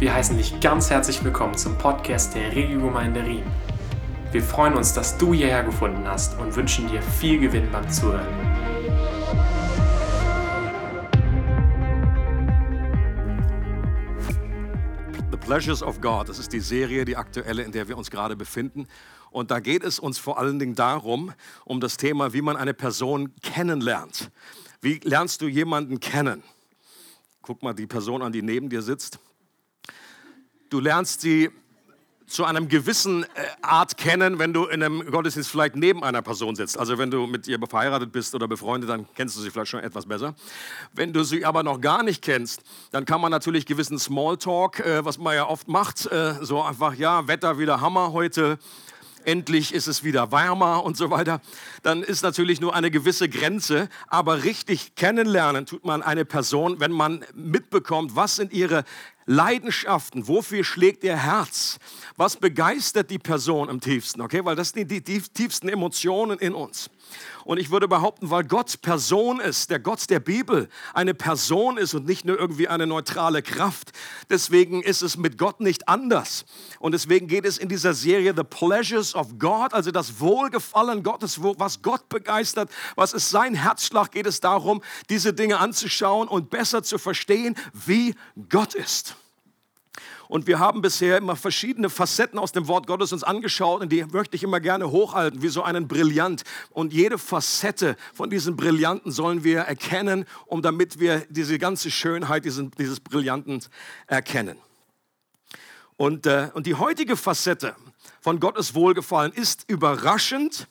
Wir 0.00 0.14
heißen 0.14 0.38
dich 0.38 0.58
ganz 0.60 0.88
herzlich 0.88 1.22
willkommen 1.22 1.58
zum 1.58 1.76
Podcast 1.76 2.34
der 2.34 2.56
Regiogemeinde 2.56 3.22
Riem. 3.22 3.44
Wir 4.32 4.42
freuen 4.42 4.72
uns, 4.72 4.94
dass 4.94 5.18
du 5.18 5.34
hierher 5.34 5.62
gefunden 5.62 6.08
hast 6.08 6.38
und 6.38 6.56
wünschen 6.56 6.88
dir 6.88 7.02
viel 7.02 7.38
Gewinn 7.38 7.70
beim 7.70 7.86
Zuhören. 7.90 8.26
The 15.30 15.36
Pleasures 15.36 15.82
of 15.82 16.00
God, 16.00 16.30
das 16.30 16.38
ist 16.38 16.54
die 16.54 16.60
Serie, 16.60 17.04
die 17.04 17.18
aktuelle, 17.18 17.62
in 17.62 17.72
der 17.72 17.86
wir 17.86 17.98
uns 17.98 18.10
gerade 18.10 18.36
befinden. 18.36 18.86
Und 19.30 19.50
da 19.50 19.60
geht 19.60 19.84
es 19.84 19.98
uns 19.98 20.16
vor 20.16 20.38
allen 20.38 20.58
Dingen 20.58 20.74
darum, 20.74 21.34
um 21.66 21.78
das 21.78 21.98
Thema, 21.98 22.32
wie 22.32 22.40
man 22.40 22.56
eine 22.56 22.72
Person 22.72 23.34
kennenlernt. 23.42 24.30
Wie 24.80 24.98
lernst 25.04 25.42
du 25.42 25.46
jemanden 25.46 26.00
kennen? 26.00 26.42
Guck 27.42 27.62
mal 27.62 27.74
die 27.74 27.86
Person 27.86 28.22
an, 28.22 28.32
die 28.32 28.40
neben 28.40 28.70
dir 28.70 28.80
sitzt. 28.80 29.18
Du 30.70 30.78
lernst 30.78 31.20
sie 31.20 31.50
zu 32.28 32.44
einem 32.44 32.68
gewissen 32.68 33.24
äh, 33.24 33.26
Art 33.60 33.96
kennen, 33.96 34.38
wenn 34.38 34.52
du 34.52 34.66
in 34.66 34.84
einem 34.84 35.04
Gottesdienst 35.10 35.50
vielleicht 35.50 35.74
neben 35.74 36.04
einer 36.04 36.22
Person 36.22 36.54
sitzt. 36.54 36.78
Also 36.78 36.96
wenn 36.96 37.10
du 37.10 37.26
mit 37.26 37.48
ihr 37.48 37.58
verheiratet 37.58 38.12
bist 38.12 38.36
oder 38.36 38.46
befreundet, 38.46 38.88
dann 38.88 39.04
kennst 39.16 39.36
du 39.36 39.40
sie 39.40 39.50
vielleicht 39.50 39.70
schon 39.70 39.80
etwas 39.80 40.06
besser. 40.06 40.36
Wenn 40.92 41.12
du 41.12 41.24
sie 41.24 41.44
aber 41.44 41.64
noch 41.64 41.80
gar 41.80 42.04
nicht 42.04 42.22
kennst, 42.22 42.62
dann 42.92 43.04
kann 43.04 43.20
man 43.20 43.32
natürlich 43.32 43.66
gewissen 43.66 43.98
Smalltalk, 43.98 44.78
äh, 44.78 45.04
was 45.04 45.18
man 45.18 45.34
ja 45.34 45.48
oft 45.48 45.66
macht, 45.66 46.06
äh, 46.06 46.34
so 46.40 46.62
einfach, 46.62 46.94
ja, 46.94 47.26
Wetter 47.26 47.58
wieder 47.58 47.80
Hammer 47.80 48.12
heute, 48.12 48.60
endlich 49.24 49.74
ist 49.74 49.86
es 49.86 50.04
wieder 50.04 50.32
wärmer 50.32 50.84
und 50.84 50.96
so 50.96 51.10
weiter, 51.10 51.40
dann 51.82 52.02
ist 52.02 52.22
natürlich 52.22 52.60
nur 52.60 52.74
eine 52.74 52.90
gewisse 52.90 53.28
Grenze. 53.28 53.88
Aber 54.08 54.44
richtig 54.44 54.94
kennenlernen 54.94 55.66
tut 55.66 55.84
man 55.84 56.02
eine 56.02 56.24
Person, 56.24 56.80
wenn 56.80 56.92
man 56.92 57.24
mitbekommt, 57.34 58.16
was 58.16 58.36
sind 58.36 58.52
ihre 58.52 58.84
Leidenschaften, 59.26 60.26
wofür 60.26 60.64
schlägt 60.64 61.04
ihr 61.04 61.16
Herz? 61.16 61.78
Was 62.16 62.36
begeistert 62.36 63.10
die 63.10 63.18
Person 63.18 63.68
am 63.68 63.80
tiefsten? 63.80 64.20
Okay, 64.20 64.44
weil 64.44 64.56
das 64.56 64.70
sind 64.70 64.90
die, 64.90 65.02
die 65.02 65.20
tiefsten 65.20 65.68
Emotionen 65.68 66.38
in 66.38 66.52
uns. 66.54 66.90
Und 67.44 67.58
ich 67.58 67.70
würde 67.70 67.88
behaupten, 67.88 68.30
weil 68.30 68.44
Gott 68.44 68.80
Person 68.82 69.40
ist, 69.40 69.70
der 69.70 69.78
Gott 69.78 70.08
der 70.10 70.20
Bibel 70.20 70.68
eine 70.94 71.14
Person 71.14 71.76
ist 71.78 71.94
und 71.94 72.06
nicht 72.06 72.24
nur 72.24 72.38
irgendwie 72.38 72.68
eine 72.68 72.86
neutrale 72.86 73.42
Kraft, 73.42 73.92
deswegen 74.28 74.82
ist 74.82 75.02
es 75.02 75.16
mit 75.16 75.38
Gott 75.38 75.60
nicht 75.60 75.88
anders. 75.88 76.44
Und 76.78 76.92
deswegen 76.92 77.26
geht 77.26 77.44
es 77.44 77.58
in 77.58 77.68
dieser 77.68 77.94
Serie 77.94 78.34
The 78.36 78.44
Pleasures 78.44 79.14
of 79.14 79.38
God, 79.38 79.74
also 79.74 79.90
das 79.90 80.20
Wohlgefallen 80.20 81.02
Gottes, 81.02 81.42
was 81.42 81.82
Gott 81.82 82.08
begeistert, 82.08 82.70
was 82.96 83.12
ist 83.12 83.30
sein 83.30 83.54
Herzschlag, 83.54 84.12
geht 84.12 84.26
es 84.26 84.40
darum, 84.40 84.82
diese 85.08 85.32
Dinge 85.32 85.58
anzuschauen 85.58 86.28
und 86.28 86.50
besser 86.50 86.82
zu 86.82 86.98
verstehen, 86.98 87.54
wie 87.72 88.14
Gott 88.48 88.74
ist. 88.74 89.16
Und 90.30 90.46
wir 90.46 90.60
haben 90.60 90.80
bisher 90.80 91.18
immer 91.18 91.34
verschiedene 91.34 91.90
Facetten 91.90 92.38
aus 92.38 92.52
dem 92.52 92.68
Wort 92.68 92.86
Gottes 92.86 93.12
uns 93.12 93.24
angeschaut 93.24 93.80
und 93.80 93.90
die 93.90 94.04
möchte 94.04 94.36
ich 94.36 94.44
immer 94.44 94.60
gerne 94.60 94.92
hochhalten, 94.92 95.42
wie 95.42 95.48
so 95.48 95.64
einen 95.64 95.88
Brillant. 95.88 96.44
Und 96.70 96.92
jede 96.92 97.18
Facette 97.18 97.96
von 98.14 98.30
diesen 98.30 98.54
Brillanten 98.54 99.10
sollen 99.10 99.42
wir 99.42 99.62
erkennen, 99.62 100.26
um 100.46 100.62
damit 100.62 101.00
wir 101.00 101.26
diese 101.30 101.58
ganze 101.58 101.90
Schönheit 101.90 102.44
diesen, 102.44 102.70
dieses 102.78 103.00
Brillanten 103.00 103.60
erkennen. 104.06 104.56
Und, 105.96 106.26
äh, 106.26 106.50
und 106.54 106.66
die 106.66 106.76
heutige 106.76 107.16
Facette 107.16 107.74
von 108.20 108.38
Gottes 108.38 108.76
Wohlgefallen 108.76 109.32
ist 109.32 109.64
überraschend 109.66 110.68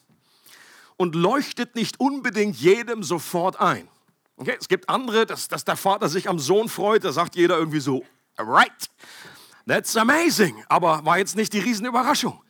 und 0.96 1.16
leuchtet 1.16 1.76
nicht 1.76 2.00
unbedingt 2.00 2.56
jedem 2.56 3.04
sofort 3.04 3.60
ein. 3.60 3.90
Okay, 4.38 4.56
es 4.58 4.70
gibt 4.70 4.88
andere, 4.88 5.26
dass, 5.26 5.50
dass 5.50 5.66
der 5.66 5.76
Vater 5.76 6.08
sich 6.08 6.30
am 6.30 6.40
Sohn 6.40 6.70
freut, 6.70 7.04
da 7.04 7.12
sagt 7.12 7.36
jeder 7.36 7.58
irgendwie 7.58 7.82
so, 7.82 8.06
right. 8.38 8.90
That's 9.70 9.96
amazing. 9.96 10.64
Aber 10.68 11.06
war 11.06 11.20
jetzt 11.20 11.36
nicht 11.36 11.54
die 11.54 11.60
Riesenüberraschung. 11.60 12.42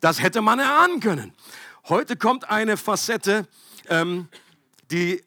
Das 0.00 0.22
hätte 0.22 0.40
man 0.40 0.58
erahnen 0.58 1.00
können. 1.00 1.34
Heute 1.86 2.16
kommt 2.16 2.48
eine 2.48 2.78
Facette, 2.78 3.46
ähm, 3.90 4.28
die 4.90 5.22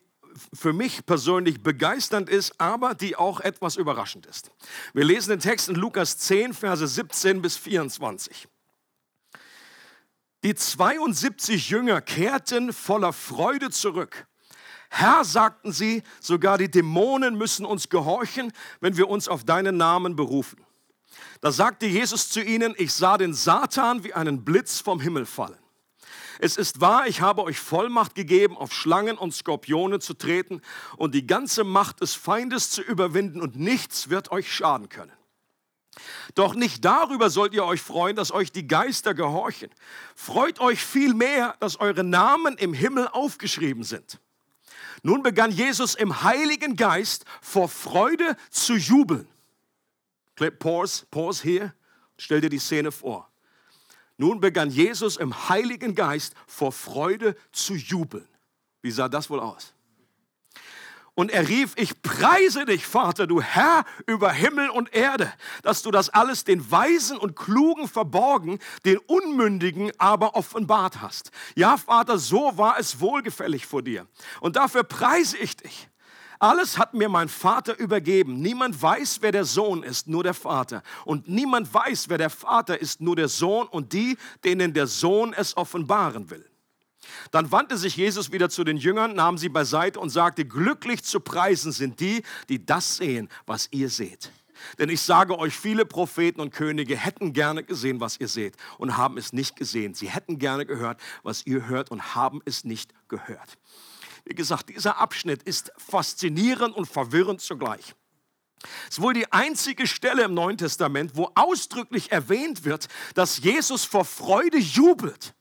für 0.52 0.72
mich 0.72 1.06
persönlich 1.06 1.62
begeisternd 1.62 2.28
ist, 2.28 2.60
aber 2.60 2.96
die 2.96 3.14
auch 3.14 3.38
etwas 3.38 3.76
überraschend 3.76 4.26
ist. 4.26 4.50
Wir 4.92 5.04
lesen 5.04 5.30
den 5.30 5.38
Text 5.38 5.68
in 5.68 5.76
Lukas 5.76 6.18
10, 6.18 6.52
Verse 6.52 6.84
17 6.84 7.40
bis 7.40 7.56
24. 7.56 8.48
Die 10.42 10.54
72 10.56 11.70
Jünger 11.70 12.00
kehrten 12.00 12.72
voller 12.72 13.12
Freude 13.12 13.70
zurück. 13.70 14.26
Herr, 14.90 15.24
sagten 15.24 15.70
sie, 15.70 16.02
sogar 16.20 16.58
die 16.58 16.70
Dämonen 16.70 17.38
müssen 17.38 17.64
uns 17.64 17.88
gehorchen, 17.88 18.52
wenn 18.80 18.96
wir 18.96 19.08
uns 19.08 19.28
auf 19.28 19.44
deinen 19.44 19.76
Namen 19.76 20.16
berufen. 20.16 20.65
Da 21.46 21.52
sagte 21.52 21.86
Jesus 21.86 22.28
zu 22.28 22.42
ihnen, 22.42 22.74
ich 22.76 22.92
sah 22.92 23.16
den 23.18 23.32
Satan 23.32 24.02
wie 24.02 24.12
einen 24.12 24.44
Blitz 24.44 24.80
vom 24.80 25.00
Himmel 25.00 25.26
fallen. 25.26 25.60
Es 26.40 26.56
ist 26.56 26.80
wahr, 26.80 27.06
ich 27.06 27.20
habe 27.20 27.44
euch 27.44 27.60
Vollmacht 27.60 28.16
gegeben, 28.16 28.56
auf 28.56 28.72
Schlangen 28.72 29.16
und 29.16 29.32
Skorpione 29.32 30.00
zu 30.00 30.14
treten 30.14 30.60
und 30.96 31.14
die 31.14 31.24
ganze 31.24 31.62
Macht 31.62 32.00
des 32.00 32.16
Feindes 32.16 32.70
zu 32.70 32.82
überwinden 32.82 33.40
und 33.40 33.54
nichts 33.54 34.10
wird 34.10 34.32
euch 34.32 34.52
schaden 34.52 34.88
können. 34.88 35.12
Doch 36.34 36.56
nicht 36.56 36.84
darüber 36.84 37.30
sollt 37.30 37.54
ihr 37.54 37.64
euch 37.64 37.80
freuen, 37.80 38.16
dass 38.16 38.32
euch 38.32 38.50
die 38.50 38.66
Geister 38.66 39.14
gehorchen. 39.14 39.70
Freut 40.16 40.58
euch 40.58 40.84
vielmehr, 40.84 41.54
dass 41.60 41.78
eure 41.78 42.02
Namen 42.02 42.56
im 42.58 42.74
Himmel 42.74 43.06
aufgeschrieben 43.06 43.84
sind. 43.84 44.18
Nun 45.04 45.22
begann 45.22 45.52
Jesus 45.52 45.94
im 45.94 46.24
Heiligen 46.24 46.74
Geist 46.74 47.24
vor 47.40 47.68
Freude 47.68 48.36
zu 48.50 48.74
jubeln. 48.74 49.28
Pause, 50.58 51.06
pause 51.10 51.42
hier. 51.42 51.74
Stell 52.18 52.40
dir 52.40 52.50
die 52.50 52.58
Szene 52.58 52.92
vor. 52.92 53.30
Nun 54.16 54.40
begann 54.40 54.70
Jesus 54.70 55.16
im 55.16 55.48
Heiligen 55.48 55.94
Geist 55.94 56.34
vor 56.46 56.72
Freude 56.72 57.36
zu 57.52 57.74
jubeln. 57.74 58.28
Wie 58.80 58.90
sah 58.90 59.08
das 59.08 59.28
wohl 59.28 59.40
aus? 59.40 59.74
Und 61.18 61.30
er 61.30 61.48
rief, 61.48 61.72
ich 61.76 62.02
preise 62.02 62.66
dich, 62.66 62.86
Vater, 62.86 63.26
du 63.26 63.40
Herr 63.40 63.86
über 64.06 64.30
Himmel 64.32 64.68
und 64.68 64.94
Erde, 64.94 65.32
dass 65.62 65.80
du 65.82 65.90
das 65.90 66.10
alles 66.10 66.44
den 66.44 66.70
Weisen 66.70 67.16
und 67.16 67.34
Klugen 67.34 67.88
verborgen, 67.88 68.58
den 68.84 68.98
Unmündigen 68.98 69.90
aber 69.96 70.36
offenbart 70.36 71.00
hast. 71.00 71.30
Ja, 71.54 71.78
Vater, 71.78 72.18
so 72.18 72.58
war 72.58 72.78
es 72.78 73.00
wohlgefällig 73.00 73.64
vor 73.66 73.80
dir. 73.80 74.06
Und 74.40 74.56
dafür 74.56 74.84
preise 74.84 75.38
ich 75.38 75.56
dich. 75.56 75.88
Alles 76.38 76.78
hat 76.78 76.94
mir 76.94 77.08
mein 77.08 77.28
Vater 77.28 77.78
übergeben. 77.78 78.40
Niemand 78.40 78.80
weiß, 78.80 79.18
wer 79.22 79.32
der 79.32 79.44
Sohn 79.44 79.82
ist, 79.82 80.06
nur 80.06 80.22
der 80.22 80.34
Vater. 80.34 80.82
Und 81.04 81.28
niemand 81.28 81.72
weiß, 81.72 82.08
wer 82.08 82.18
der 82.18 82.30
Vater 82.30 82.80
ist, 82.80 83.00
nur 83.00 83.16
der 83.16 83.28
Sohn 83.28 83.66
und 83.68 83.92
die, 83.92 84.16
denen 84.44 84.74
der 84.74 84.86
Sohn 84.86 85.32
es 85.32 85.56
offenbaren 85.56 86.30
will. 86.30 86.44
Dann 87.30 87.52
wandte 87.52 87.76
sich 87.76 87.96
Jesus 87.96 88.32
wieder 88.32 88.50
zu 88.50 88.64
den 88.64 88.76
Jüngern, 88.76 89.14
nahm 89.14 89.38
sie 89.38 89.48
beiseite 89.48 90.00
und 90.00 90.10
sagte, 90.10 90.44
glücklich 90.44 91.04
zu 91.04 91.20
preisen 91.20 91.72
sind 91.72 92.00
die, 92.00 92.22
die 92.48 92.64
das 92.64 92.96
sehen, 92.96 93.28
was 93.46 93.68
ihr 93.70 93.90
seht. 93.90 94.32
Denn 94.78 94.88
ich 94.88 95.00
sage 95.00 95.38
euch, 95.38 95.56
viele 95.56 95.84
Propheten 95.84 96.40
und 96.40 96.50
Könige 96.50 96.96
hätten 96.96 97.32
gerne 97.32 97.62
gesehen, 97.62 98.00
was 98.00 98.18
ihr 98.18 98.28
seht 98.28 98.56
und 98.78 98.96
haben 98.96 99.18
es 99.18 99.32
nicht 99.32 99.56
gesehen. 99.56 99.94
Sie 99.94 100.08
hätten 100.08 100.38
gerne 100.38 100.66
gehört, 100.66 101.00
was 101.22 101.46
ihr 101.46 101.68
hört 101.68 101.90
und 101.90 102.14
haben 102.14 102.40
es 102.44 102.64
nicht 102.64 102.92
gehört. 103.08 103.58
Wie 104.26 104.34
gesagt, 104.34 104.68
dieser 104.68 104.98
Abschnitt 104.98 105.44
ist 105.44 105.72
faszinierend 105.78 106.74
und 106.74 106.86
verwirrend 106.86 107.40
zugleich. 107.40 107.94
Es 108.88 108.96
ist 108.96 109.00
wohl 109.00 109.14
die 109.14 109.32
einzige 109.32 109.86
Stelle 109.86 110.24
im 110.24 110.34
Neuen 110.34 110.58
Testament, 110.58 111.12
wo 111.14 111.30
ausdrücklich 111.36 112.10
erwähnt 112.10 112.64
wird, 112.64 112.88
dass 113.14 113.38
Jesus 113.38 113.84
vor 113.84 114.04
Freude 114.04 114.58
jubelt. 114.58 115.32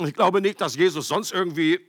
Ich 0.00 0.14
glaube 0.14 0.40
nicht, 0.40 0.60
dass 0.60 0.76
Jesus 0.76 1.08
sonst 1.08 1.32
irgendwie 1.32 1.80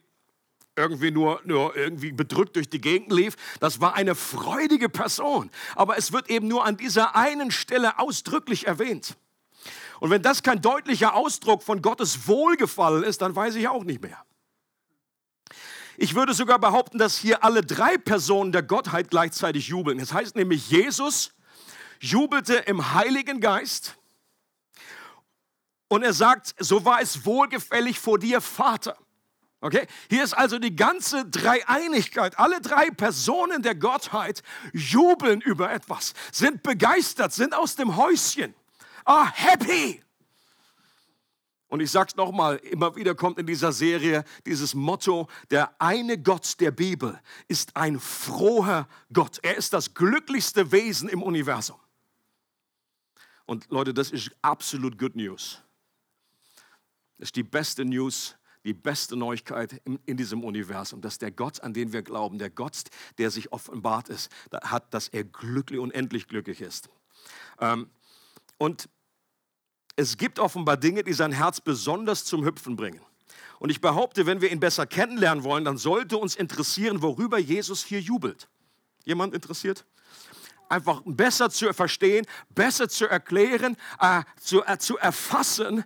irgendwie 0.75 1.11
nur, 1.11 1.39
nur 1.43 1.75
irgendwie 1.75 2.11
bedrückt 2.11 2.55
durch 2.55 2.67
die 2.67 2.81
Gegend 2.81 3.11
lief. 3.11 3.35
Das 3.59 3.79
war 3.79 3.93
eine 3.93 4.15
freudige 4.15 4.89
Person. 4.89 5.51
Aber 5.75 5.99
es 5.99 6.11
wird 6.11 6.31
eben 6.31 6.47
nur 6.47 6.65
an 6.65 6.77
dieser 6.77 7.15
einen 7.15 7.51
Stelle 7.51 7.99
ausdrücklich 7.99 8.65
erwähnt. 8.65 9.15
Und 9.99 10.09
wenn 10.09 10.23
das 10.23 10.41
kein 10.41 10.61
deutlicher 10.61 11.13
Ausdruck 11.13 11.61
von 11.61 11.83
Gottes 11.83 12.27
Wohlgefallen 12.27 13.03
ist, 13.03 13.21
dann 13.21 13.35
weiß 13.35 13.53
ich 13.53 13.67
auch 13.67 13.83
nicht 13.83 14.01
mehr. 14.01 14.25
Ich 15.97 16.15
würde 16.15 16.33
sogar 16.33 16.59
behaupten, 16.59 16.97
dass 16.97 17.17
hier 17.17 17.43
alle 17.43 17.61
drei 17.61 17.97
Personen 17.97 18.51
der 18.51 18.63
Gottheit 18.63 19.09
gleichzeitig 19.09 19.67
jubeln. 19.67 19.99
Das 19.99 20.13
heißt 20.13 20.35
nämlich, 20.35 20.69
Jesus 20.69 21.33
jubelte 21.99 22.55
im 22.55 22.93
Heiligen 22.93 23.39
Geist 23.39 23.95
und 25.87 26.03
er 26.03 26.13
sagt, 26.13 26.55
so 26.57 26.85
war 26.85 27.01
es 27.01 27.25
wohlgefällig 27.25 27.99
vor 27.99 28.17
dir, 28.17 28.41
Vater. 28.41 28.97
Okay? 29.61 29.87
Hier 30.09 30.23
ist 30.23 30.33
also 30.33 30.59
die 30.59 30.75
ganze 30.75 31.25
Dreieinigkeit. 31.25 32.37
Alle 32.37 32.59
drei 32.59 32.89
Personen 32.89 33.61
der 33.61 33.75
Gottheit 33.75 34.43
jubeln 34.73 35.39
über 35.39 35.71
etwas, 35.71 36.13
sind 36.31 36.63
begeistert, 36.63 37.31
sind 37.31 37.53
aus 37.53 37.75
dem 37.75 37.95
Häuschen. 37.95 38.53
Ah, 39.05 39.31
happy. 39.31 40.03
Und 41.73 41.79
ich 41.79 41.89
sage 41.89 42.09
es 42.11 42.15
nochmal, 42.15 42.57
immer 42.57 42.95
wieder 42.95 43.15
kommt 43.15 43.39
in 43.39 43.47
dieser 43.47 43.71
Serie 43.71 44.25
dieses 44.45 44.75
Motto, 44.75 45.27
der 45.49 45.81
eine 45.81 46.21
Gott 46.21 46.59
der 46.59 46.69
Bibel 46.69 47.19
ist 47.47 47.75
ein 47.75 47.99
froher 47.99 48.87
Gott. 49.11 49.39
Er 49.41 49.57
ist 49.57 49.73
das 49.73 49.95
glücklichste 49.95 50.71
Wesen 50.71 51.09
im 51.09 51.23
Universum. 51.23 51.79
Und 53.47 53.71
Leute, 53.71 53.91
das 53.91 54.11
ist 54.11 54.29
absolut 54.43 54.99
Good 54.99 55.15
News. 55.15 55.63
Das 57.17 57.29
ist 57.29 57.37
die 57.37 57.41
beste 57.41 57.85
News, 57.85 58.35
die 58.63 58.73
beste 58.73 59.15
Neuigkeit 59.15 59.81
in, 59.83 59.97
in, 60.05 60.15
diesem 60.15 60.43
Universum, 60.43 61.01
dass 61.01 61.17
der 61.17 61.31
Gott, 61.31 61.61
an 61.61 61.73
den 61.73 61.91
wir 61.91 62.03
glauben, 62.03 62.37
der 62.37 62.51
Gott, 62.51 62.83
der 63.17 63.31
sich 63.31 63.51
offenbart 63.51 64.09
ist, 64.09 64.31
hat, 64.51 64.93
dass 64.93 65.07
er 65.07 65.23
glücklich, 65.23 65.79
unendlich 65.79 66.27
glücklich 66.27 66.61
ist. 66.61 66.91
Ähm, 67.59 67.89
und 68.59 68.89
es 69.95 70.17
gibt 70.17 70.39
offenbar 70.39 70.77
Dinge, 70.77 71.03
die 71.03 71.13
sein 71.13 71.31
Herz 71.31 71.61
besonders 71.61 72.25
zum 72.25 72.45
Hüpfen 72.45 72.75
bringen. 72.75 73.01
Und 73.59 73.69
ich 73.69 73.79
behaupte, 73.79 74.25
wenn 74.25 74.41
wir 74.41 74.51
ihn 74.51 74.59
besser 74.59 74.85
kennenlernen 74.85 75.43
wollen, 75.43 75.63
dann 75.63 75.77
sollte 75.77 76.17
uns 76.17 76.35
interessieren, 76.35 77.01
worüber 77.01 77.37
Jesus 77.37 77.83
hier 77.83 77.99
jubelt. 77.99 78.49
Jemand 79.05 79.33
interessiert? 79.33 79.85
Einfach 80.67 81.01
besser 81.05 81.49
zu 81.49 81.71
verstehen, 81.73 82.25
besser 82.49 82.89
zu 82.89 83.07
erklären, 83.07 83.77
äh, 83.99 84.23
zu, 84.41 84.63
äh, 84.65 84.77
zu 84.79 84.97
erfassen 84.97 85.85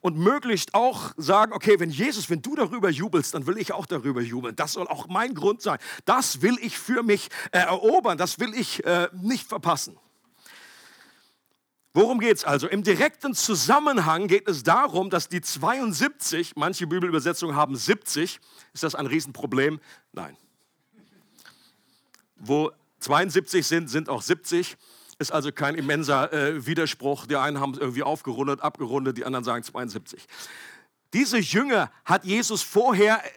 und 0.00 0.16
möglichst 0.16 0.74
auch 0.74 1.12
sagen, 1.16 1.52
okay, 1.52 1.80
wenn 1.80 1.90
Jesus, 1.90 2.30
wenn 2.30 2.40
du 2.40 2.54
darüber 2.54 2.88
jubelst, 2.88 3.34
dann 3.34 3.46
will 3.46 3.58
ich 3.58 3.72
auch 3.72 3.86
darüber 3.86 4.20
jubeln. 4.20 4.54
Das 4.54 4.74
soll 4.74 4.86
auch 4.86 5.08
mein 5.08 5.34
Grund 5.34 5.60
sein. 5.60 5.78
Das 6.04 6.40
will 6.40 6.56
ich 6.60 6.78
für 6.78 7.02
mich 7.02 7.28
äh, 7.50 7.58
erobern, 7.58 8.16
das 8.16 8.38
will 8.38 8.54
ich 8.54 8.84
äh, 8.84 9.08
nicht 9.12 9.46
verpassen. 9.46 9.98
Worum 11.94 12.20
geht 12.20 12.36
es 12.36 12.44
also? 12.44 12.68
Im 12.68 12.82
direkten 12.82 13.34
Zusammenhang 13.34 14.28
geht 14.28 14.48
es 14.48 14.62
darum, 14.62 15.10
dass 15.10 15.28
die 15.28 15.40
72, 15.40 16.52
manche 16.56 16.86
Bibelübersetzungen 16.86 17.56
haben 17.56 17.76
70, 17.76 18.40
ist 18.72 18.82
das 18.82 18.94
ein 18.94 19.06
Riesenproblem? 19.06 19.80
Nein. 20.12 20.36
Wo 22.36 22.70
72 23.00 23.66
sind, 23.66 23.88
sind 23.88 24.08
auch 24.08 24.22
70. 24.22 24.76
Ist 25.18 25.32
also 25.32 25.50
kein 25.50 25.74
immenser 25.74 26.32
äh, 26.32 26.66
Widerspruch. 26.66 27.26
Die 27.26 27.36
einen 27.36 27.58
haben 27.58 27.72
es 27.72 27.78
irgendwie 27.78 28.04
aufgerundet, 28.04 28.60
abgerundet, 28.60 29.18
die 29.18 29.24
anderen 29.24 29.44
sagen 29.44 29.64
72. 29.64 30.26
Diese 31.12 31.38
Jünger 31.38 31.90
hat 32.04 32.24
Jesus 32.24 32.62
vorher 32.62 33.24
äh, 33.24 33.28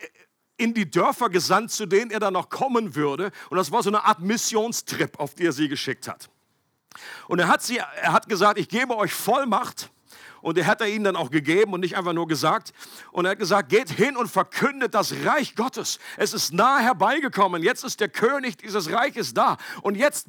in 0.63 0.73
die 0.75 0.89
Dörfer 0.89 1.29
gesandt, 1.29 1.71
zu 1.71 1.87
denen 1.87 2.11
er 2.11 2.19
dann 2.19 2.33
noch 2.33 2.49
kommen 2.49 2.95
würde. 2.95 3.31
Und 3.49 3.57
das 3.57 3.71
war 3.71 3.81
so 3.81 3.89
eine 3.89 4.03
Art 4.03 4.19
Missionstrip, 4.19 5.19
auf 5.19 5.33
die 5.33 5.45
er 5.45 5.53
sie 5.53 5.67
geschickt 5.67 6.07
hat. 6.07 6.29
Und 7.27 7.39
er 7.39 7.47
hat, 7.47 7.61
sie, 7.61 7.77
er 7.77 8.13
hat 8.13 8.27
gesagt, 8.27 8.59
ich 8.59 8.69
gebe 8.69 8.97
euch 8.97 9.13
Vollmacht. 9.13 9.89
Und 10.41 10.57
er 10.57 10.65
hat 10.65 10.81
er 10.81 10.87
ihnen 10.87 11.03
dann 11.03 11.15
auch 11.15 11.29
gegeben 11.29 11.73
und 11.73 11.81
nicht 11.81 11.95
einfach 11.95 12.13
nur 12.13 12.27
gesagt. 12.27 12.73
Und 13.11 13.25
er 13.25 13.31
hat 13.31 13.39
gesagt, 13.39 13.69
geht 13.69 13.89
hin 13.91 14.17
und 14.17 14.27
verkündet 14.27 14.95
das 14.95 15.13
Reich 15.23 15.55
Gottes. 15.55 15.99
Es 16.17 16.33
ist 16.33 16.51
nahe 16.51 16.81
herbeigekommen. 16.81 17.61
Jetzt 17.61 17.83
ist 17.83 17.99
der 17.99 18.09
König 18.09 18.57
dieses 18.57 18.91
Reiches 18.91 19.35
da. 19.35 19.57
Und 19.83 19.95
jetzt 19.95 20.27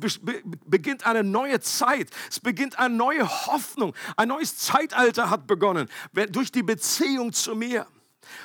beginnt 0.66 1.06
eine 1.06 1.24
neue 1.24 1.60
Zeit. 1.60 2.10
Es 2.28 2.40
beginnt 2.40 2.78
eine 2.78 2.94
neue 2.94 3.26
Hoffnung. 3.26 3.94
Ein 4.16 4.28
neues 4.28 4.58
Zeitalter 4.58 5.30
hat 5.30 5.46
begonnen 5.46 5.88
durch 6.30 6.52
die 6.52 6.62
Beziehung 6.62 7.32
zu 7.32 7.54
mir. 7.54 7.86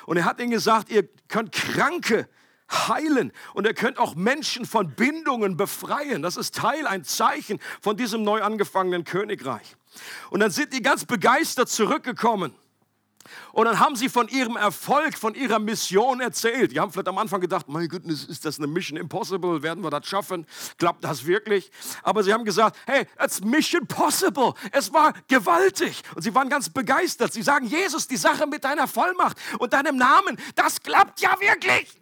Und 0.06 0.16
er 0.16 0.24
hat 0.24 0.40
ihnen 0.40 0.50
gesagt, 0.50 0.90
ihr 0.90 1.06
könnt 1.28 1.52
Kranke 1.52 2.28
heilen 2.70 3.32
und 3.54 3.66
ihr 3.66 3.74
könnt 3.74 3.98
auch 3.98 4.14
Menschen 4.14 4.66
von 4.66 4.90
Bindungen 4.94 5.56
befreien. 5.56 6.22
Das 6.22 6.36
ist 6.36 6.54
Teil, 6.54 6.86
ein 6.86 7.04
Zeichen 7.04 7.58
von 7.80 7.96
diesem 7.96 8.22
neu 8.22 8.42
angefangenen 8.42 9.04
Königreich. 9.04 9.76
Und 10.30 10.40
dann 10.40 10.50
sind 10.50 10.72
die 10.72 10.82
ganz 10.82 11.04
begeistert 11.04 11.68
zurückgekommen. 11.68 12.54
Und 13.52 13.66
dann 13.66 13.78
haben 13.78 13.96
sie 13.96 14.08
von 14.08 14.28
ihrem 14.28 14.56
Erfolg, 14.56 15.16
von 15.16 15.34
ihrer 15.34 15.58
Mission 15.58 16.20
erzählt. 16.20 16.72
Die 16.72 16.80
haben 16.80 16.92
vielleicht 16.92 17.08
am 17.08 17.18
Anfang 17.18 17.40
gedacht, 17.40 17.68
mein 17.68 17.88
Gott, 17.88 18.04
ist 18.04 18.44
das 18.44 18.58
eine 18.58 18.66
Mission 18.66 18.96
impossible? 18.98 19.62
Werden 19.62 19.82
wir 19.82 19.90
das 19.90 20.06
schaffen? 20.06 20.46
Klappt 20.78 21.04
das 21.04 21.26
wirklich? 21.26 21.70
Aber 22.02 22.22
sie 22.22 22.32
haben 22.32 22.44
gesagt, 22.44 22.76
hey, 22.86 23.06
it's 23.22 23.40
mission 23.42 23.86
possible. 23.86 24.54
Es 24.72 24.92
war 24.92 25.12
gewaltig. 25.26 26.02
Und 26.14 26.22
sie 26.22 26.34
waren 26.34 26.48
ganz 26.48 26.68
begeistert. 26.68 27.32
Sie 27.32 27.42
sagen, 27.42 27.66
Jesus, 27.66 28.06
die 28.06 28.16
Sache 28.16 28.46
mit 28.46 28.64
deiner 28.64 28.86
Vollmacht 28.86 29.36
und 29.58 29.72
deinem 29.72 29.96
Namen, 29.96 30.38
das 30.54 30.82
klappt 30.82 31.20
ja 31.20 31.36
wirklich. 31.40 31.97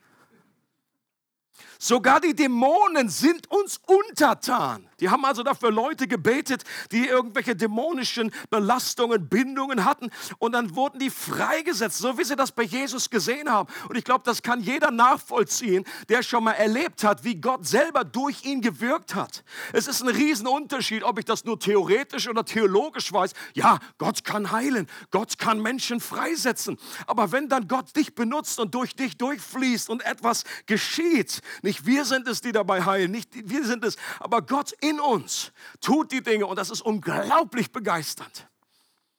Sogar 1.79 2.21
die 2.21 2.35
Dämonen 2.35 3.09
sind 3.09 3.51
uns 3.51 3.81
untertan. 3.87 4.89
Die 5.01 5.11
haben 5.11 5.25
also 5.25 5.43
dafür 5.43 5.71
Leute 5.71 6.09
gebetet, 6.09 6.65
die 6.91 7.07
irgendwelche 7.07 7.55
dämonischen 7.55 8.33
Belastungen, 8.49 9.29
Bindungen 9.29 9.85
hatten. 9.85 10.11
Und 10.39 10.53
dann 10.53 10.75
wurden 10.75 10.99
die 10.99 11.11
freigesetzt, 11.11 11.99
so 11.99 12.17
wie 12.17 12.25
sie 12.25 12.37
das 12.37 12.53
bei 12.53 12.63
Jesus 12.63 13.11
gesehen 13.11 13.51
haben. 13.51 13.71
Und 13.89 13.97
ich 13.97 14.05
glaube, 14.05 14.23
das 14.25 14.43
kann 14.43 14.61
jeder 14.61 14.91
nachvollziehen, 14.91 15.85
der 16.09 16.23
schon 16.23 16.45
mal 16.45 16.53
erlebt 16.53 17.05
hat, 17.05 17.25
wie 17.25 17.41
Gott 17.41 17.67
selber 17.67 18.05
durch 18.05 18.45
ihn 18.45 18.63
gewirkt 18.63 19.15
hat. 19.15 19.45
Es 19.73 19.87
ist 19.87 20.03
ein 20.03 20.09
Riesenunterschied, 20.09 21.03
ob 21.03 21.19
ich 21.19 21.27
das 21.27 21.45
nur 21.45 21.61
theoretisch 21.61 22.29
oder 22.29 22.45
theologisch 22.45 23.13
weiß. 23.13 23.33
Ja, 23.53 23.79
Gott 23.99 24.25
kann 24.25 24.51
heilen. 24.51 24.87
Gott 25.11 25.39
kann 25.39 25.61
Menschen 25.61 26.01
freisetzen. 26.01 26.79
Aber 27.07 27.33
wenn 27.33 27.49
dann 27.49 27.69
Gott 27.69 27.95
dich 27.97 28.15
benutzt 28.15 28.59
und 28.59 28.75
durch 28.75 28.97
dich 28.97 29.19
durchfließt 29.19 29.91
und 29.91 30.05
etwas 30.07 30.45
geschieht, 30.65 31.43
nicht 31.67 31.85
wir 31.85 32.05
sind 32.05 32.27
es, 32.29 32.41
die 32.41 32.53
dabei 32.53 32.85
heilen, 32.85 33.11
nicht 33.11 33.29
wir 33.33 33.65
sind 33.67 33.85
es, 33.85 33.97
aber 34.21 34.41
Gott 34.41 34.73
in 34.81 35.01
uns 35.01 35.53
tut 35.81 36.13
die 36.13 36.23
Dinge 36.23 36.47
und 36.47 36.57
das 36.57 36.71
ist 36.71 36.81
unglaublich 36.81 37.73
begeisternd. 37.73 38.49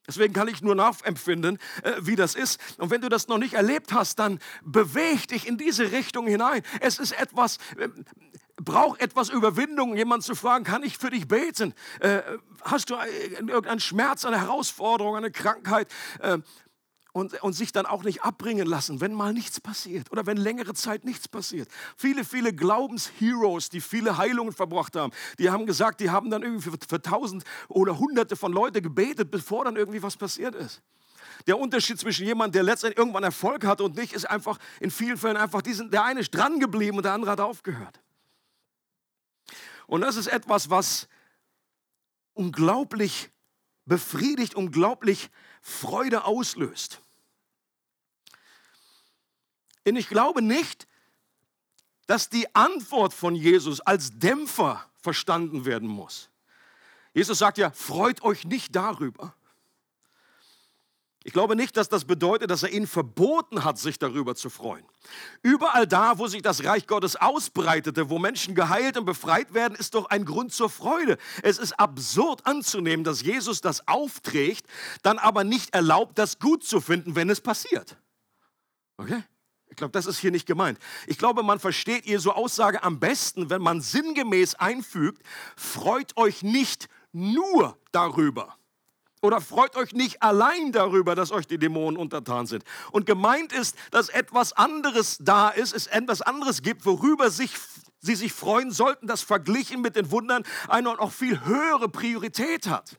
Deswegen 0.08 0.34
kann 0.34 0.48
ich 0.48 0.62
nur 0.62 0.74
nachempfinden, 0.74 1.60
äh, 1.84 1.94
wie 2.00 2.16
das 2.16 2.34
ist. 2.34 2.62
Und 2.78 2.90
wenn 2.92 3.02
du 3.02 3.10
das 3.10 3.28
noch 3.28 3.38
nicht 3.38 3.56
erlebt 3.56 3.92
hast, 3.92 4.20
dann 4.20 4.40
beweg 4.64 5.28
dich 5.28 5.46
in 5.46 5.58
diese 5.58 5.92
Richtung 5.92 6.28
hinein. 6.28 6.64
Es 6.80 6.98
ist 6.98 7.12
etwas, 7.12 7.58
äh, 7.78 7.90
braucht 8.56 9.02
etwas 9.02 9.28
Überwindung, 9.28 9.98
jemanden 9.98 10.24
zu 10.24 10.34
fragen, 10.34 10.64
kann 10.64 10.84
ich 10.84 10.98
für 10.98 11.10
dich 11.10 11.28
beten? 11.28 11.74
Äh, 12.00 12.22
hast 12.62 12.90
du 12.90 12.96
irgendeinen 12.96 13.82
Schmerz, 13.82 14.24
eine 14.24 14.40
Herausforderung, 14.40 15.18
eine 15.18 15.32
Krankheit? 15.32 15.90
Und, 17.18 17.42
und 17.42 17.54
sich 17.54 17.72
dann 17.72 17.88
auch 17.88 18.04
nicht 18.04 18.22
abbringen 18.22 18.68
lassen, 18.68 19.02
wenn 19.02 19.14
mal 19.14 19.34
nichts 19.34 19.60
passiert 19.60 20.12
oder 20.12 20.28
wenn 20.28 20.38
längere 20.38 20.76
Zeit 20.76 21.04
nichts 21.04 21.28
passiert. 21.28 21.68
Viele, 21.98 22.24
viele 22.24 22.54
Glaubensheroes, 22.54 23.70
die 23.70 23.82
viele 23.82 24.18
Heilungen 24.18 24.54
verbracht 24.54 24.96
haben, 24.96 25.12
die 25.40 25.50
haben 25.50 25.66
gesagt, 25.66 26.00
die 26.00 26.12
haben 26.12 26.30
dann 26.30 26.44
irgendwie 26.44 26.70
für, 26.70 26.78
für 26.88 27.02
tausend 27.02 27.44
oder 27.70 27.98
hunderte 27.98 28.36
von 28.36 28.54
Leuten 28.54 28.84
gebetet, 28.84 29.32
bevor 29.32 29.66
dann 29.66 29.76
irgendwie 29.76 30.04
was 30.04 30.16
passiert 30.16 30.54
ist. 30.54 30.84
Der 31.48 31.58
Unterschied 31.58 32.00
zwischen 32.00 32.26
jemandem, 32.26 32.54
der 32.54 32.64
letztendlich 32.64 33.00
irgendwann 33.00 33.24
Erfolg 33.24 33.66
hatte 33.66 33.84
und 33.84 33.96
nicht, 33.96 34.14
ist 34.14 34.30
einfach 34.30 34.60
in 34.80 34.92
vielen 34.92 35.18
Fällen 35.18 35.38
einfach, 35.38 35.64
diesen, 35.64 35.90
der 35.90 36.04
eine 36.04 36.20
ist 36.20 36.30
dran 36.30 36.60
geblieben 36.60 36.98
und 36.98 37.04
der 37.04 37.14
andere 37.14 37.32
hat 37.32 37.40
aufgehört. 37.40 38.00
Und 39.88 40.02
das 40.02 40.18
ist 40.18 40.28
etwas, 40.28 40.70
was 40.70 41.08
unglaublich 42.34 43.32
befriedigt, 43.86 44.54
unglaublich 44.54 45.32
Freude 45.62 46.26
auslöst. 46.26 47.02
Denn 49.88 49.96
ich 49.96 50.10
glaube 50.10 50.42
nicht, 50.42 50.86
dass 52.08 52.28
die 52.28 52.54
Antwort 52.54 53.14
von 53.14 53.36
Jesus 53.36 53.80
als 53.80 54.20
Dämpfer 54.20 54.86
verstanden 55.02 55.64
werden 55.64 55.88
muss. 55.88 56.30
Jesus 57.14 57.40
sagt 57.40 57.58
ja, 57.58 57.72
freut 57.72 58.22
euch 58.22 58.44
nicht 58.44 58.76
darüber. 58.76 59.34
Ich 61.24 61.32
glaube 61.32 61.56
nicht, 61.56 61.78
dass 61.78 61.88
das 61.88 62.04
bedeutet, 62.04 62.52
dass 62.52 62.64
er 62.64 62.74
ihnen 62.74 62.86
verboten 62.86 63.64
hat, 63.64 63.78
sich 63.78 63.98
darüber 63.98 64.36
zu 64.36 64.50
freuen. 64.50 64.86
Überall 65.42 65.88
da, 65.88 66.18
wo 66.18 66.28
sich 66.28 66.42
das 66.42 66.66
Reich 66.66 66.86
Gottes 66.86 67.16
ausbreitete, 67.16 68.10
wo 68.10 68.20
Menschen 68.20 68.56
geheilt 68.56 68.98
und 68.98 69.06
befreit 69.06 69.54
werden, 69.54 69.76
ist 69.76 69.96
doch 69.96 70.08
ein 70.08 70.26
Grund 70.26 70.52
zur 70.52 70.70
Freude. 70.70 71.18
Es 71.44 71.60
ist 71.60 71.80
absurd 71.80 72.46
anzunehmen, 72.46 73.06
dass 73.06 73.22
Jesus 73.22 73.62
das 73.62 73.88
aufträgt, 73.88 74.68
dann 75.02 75.18
aber 75.18 75.46
nicht 75.46 75.74
erlaubt, 75.74 76.20
das 76.20 76.40
gut 76.40 76.66
zu 76.66 76.82
finden, 76.82 77.16
wenn 77.16 77.30
es 77.30 77.40
passiert. 77.40 77.96
Okay? 78.98 79.24
Ich 79.70 79.76
glaube, 79.76 79.92
das 79.92 80.06
ist 80.06 80.20
hier 80.20 80.32
nicht 80.32 80.46
gemeint. 80.46 80.80
Ich 81.08 81.18
glaube, 81.18 81.44
man 81.44 81.60
versteht 81.60 82.06
Ihre 82.06 82.36
Aussage 82.36 82.84
am 82.84 83.00
besten, 83.00 83.50
wenn 83.50 83.62
man 83.62 83.82
sinngemäß 83.82 84.56
einfügt, 84.56 85.22
freut 85.56 86.16
euch 86.18 86.42
nicht 86.44 86.88
nur 87.12 87.78
darüber. 87.92 88.56
Oder 89.22 89.42
freut 89.42 89.76
euch 89.76 89.94
nicht 89.94 90.22
allein 90.22 90.72
darüber, 90.72 91.16
dass 91.16 91.32
euch 91.32 91.48
die 91.48 91.58
Dämonen 91.58 92.00
untertan 92.00 92.46
sind. 92.46 92.64
Und 92.92 93.06
gemeint 93.06 93.52
ist, 93.52 93.76
dass 93.92 94.10
etwas 94.10 94.54
anderes 94.54 95.18
da 95.20 95.50
ist, 95.50 95.74
es 95.74 95.88
etwas 95.88 96.22
anderes 96.22 96.62
gibt, 96.62 96.86
worüber 96.86 97.32
sich, 97.32 97.52
sie 98.00 98.16
sich 98.16 98.32
freuen 98.32 98.72
sollten, 98.72 99.08
das 99.08 99.24
verglichen 99.24 99.82
mit 99.82 99.96
den 99.96 100.12
Wundern 100.12 100.44
eine 100.68 100.94
noch 100.96 101.12
viel 101.12 101.44
höhere 101.44 101.90
Priorität 101.90 102.68
hat 102.68 102.98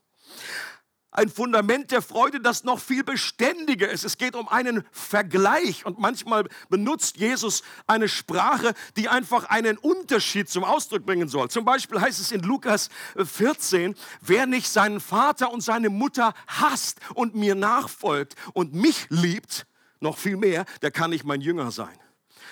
ein 1.11 1.29
Fundament 1.29 1.91
der 1.91 2.03
Freude, 2.03 2.41
das 2.41 2.65
noch 2.65 2.79
viel 2.79 3.03
beständiger 3.03 3.89
ist. 3.89 4.05
Es 4.05 4.19
geht 4.19 4.37
um 4.37 4.49
einen 4.49 4.85
Vergleich 4.93 5.87
und 5.87 5.99
manchmal 5.99 6.45
benutzt 6.69 7.17
Jesus 7.17 7.63
eine 7.87 8.09
Sprache, 8.09 8.75
die 8.97 9.09
einfach 9.09 9.45
einen 9.45 9.79
Unterschied 9.79 10.49
zum 10.51 10.65
Ausdruck 10.65 11.07
bringen 11.07 11.29
soll. 11.29 11.49
Zum 11.51 11.65
Beispiel 11.65 12.01
heißt 12.01 12.21
es 12.21 12.31
in 12.31 12.43
Lukas 12.43 12.91
14, 13.17 13.95
wer 14.21 14.47
nicht 14.47 14.69
seinen 14.69 15.01
Vater 15.01 15.51
und 15.51 15.63
seine 15.63 15.89
Mutter 15.89 16.35
hasst 16.47 17.01
und 17.15 17.35
mir 17.35 17.55
nachfolgt 17.55 18.35
und 18.53 18.75
mich 18.75 19.07
liebt, 19.09 19.67
noch 20.01 20.19
viel 20.19 20.37
mehr, 20.37 20.65
der 20.83 20.91
kann 20.91 21.11
nicht 21.11 21.25
mein 21.25 21.41
Jünger 21.41 21.71
sein. 21.71 21.99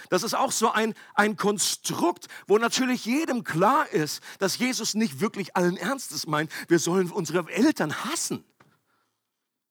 Das 0.08 0.22
ist 0.22 0.34
auch 0.34 0.52
so 0.52 0.70
ein, 0.70 0.94
ein 1.14 1.36
Konstrukt, 1.36 2.26
wo 2.46 2.58
natürlich 2.58 3.04
jedem 3.04 3.44
klar 3.44 3.88
ist, 3.90 4.22
dass 4.38 4.58
Jesus 4.58 4.94
nicht 4.94 5.20
wirklich 5.20 5.56
allen 5.56 5.76
Ernstes 5.76 6.26
meint, 6.26 6.50
wir 6.68 6.78
sollen 6.78 7.10
unsere 7.10 7.48
Eltern 7.50 8.04
hassen. 8.04 8.44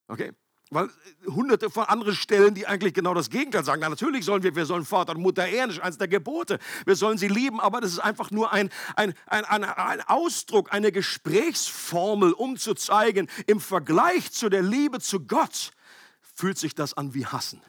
Okay? 0.08 0.32
Weil 0.72 0.88
äh, 0.88 1.32
hunderte 1.32 1.70
von 1.70 1.86
anderen 1.86 2.16
Stellen, 2.16 2.56
die 2.56 2.68
eigentlich 2.68 2.94
genau 2.94 3.14
das 3.14 3.30
Gegenteil 3.30 3.64
sagen. 3.64 3.82
Na, 3.82 3.90
natürlich 3.90 4.26
sollen 4.26 4.44
wir, 4.44 4.56
wir 4.56 4.66
sollen 4.66 4.86
Vater 4.86 5.16
und 5.16 5.22
Mutter 5.22 5.48
ehren, 5.48 5.70
das 5.70 5.78
ist 5.78 5.84
eines 5.84 5.98
der 5.98 6.08
Gebote. 6.08 6.60
Wir 6.86 6.96
sollen 6.96 7.18
sie 7.18 7.28
lieben, 7.28 7.60
aber 7.60 7.82
das 7.82 7.92
ist 7.92 8.00
einfach 8.00 8.32
nur 8.32 8.52
ein, 8.52 8.70
ein, 8.96 9.14
ein, 9.28 9.46
ein, 9.46 9.64
ein 9.64 10.02
Ausdruck, 10.02 10.74
eine 10.74 10.92
Gesprächsformel, 10.92 12.34
um 12.34 12.58
zu 12.58 12.74
zeigen, 12.74 13.30
im 13.48 13.60
Vergleich 13.60 14.32
zu 14.32 14.50
der 14.50 14.64
Liebe 14.64 15.00
zu 15.00 15.22
Gott 15.22 15.72
fühlt 16.34 16.58
sich 16.58 16.76
das 16.76 16.94
an 16.96 17.14
wie 17.14 17.26
Hassen. 17.26 17.62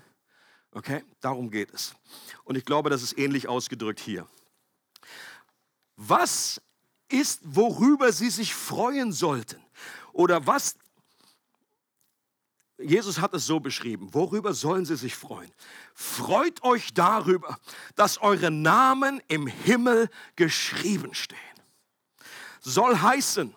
Okay, 0.77 1.03
darum 1.23 1.51
geht 1.51 1.73
es. 1.73 1.95
Und 2.45 2.57
ich 2.57 2.65
glaube, 2.67 2.91
das 2.91 3.03
ist 3.03 3.17
ähnlich 3.17 3.49
ausgedrückt 3.49 3.99
hier. 3.99 4.27
Was 5.97 6.61
ist, 7.09 7.41
worüber 7.45 8.13
Sie 8.13 8.29
sich 8.29 8.55
freuen 8.55 9.11
sollten? 9.11 9.59
Oder 10.13 10.47
was 10.47 10.77
Jesus 12.79 13.21
hat 13.21 13.33
es 13.33 13.47
so 13.47 13.59
beschrieben. 13.59 14.13
Worüber 14.13 14.53
sollen 14.53 14.85
sie 14.85 14.97
sich 14.97 15.17
freuen? 15.17 15.51
Freut 15.95 16.63
euch 16.63 16.93
darüber, 16.93 17.59
dass 17.95 18.19
eure 18.19 18.51
Namen 18.51 19.23
im 19.29 19.47
Himmel 19.47 20.11
geschrieben 20.37 21.15
stehen. 21.15 21.39
Soll 22.61 22.99
heißen, 22.99 23.55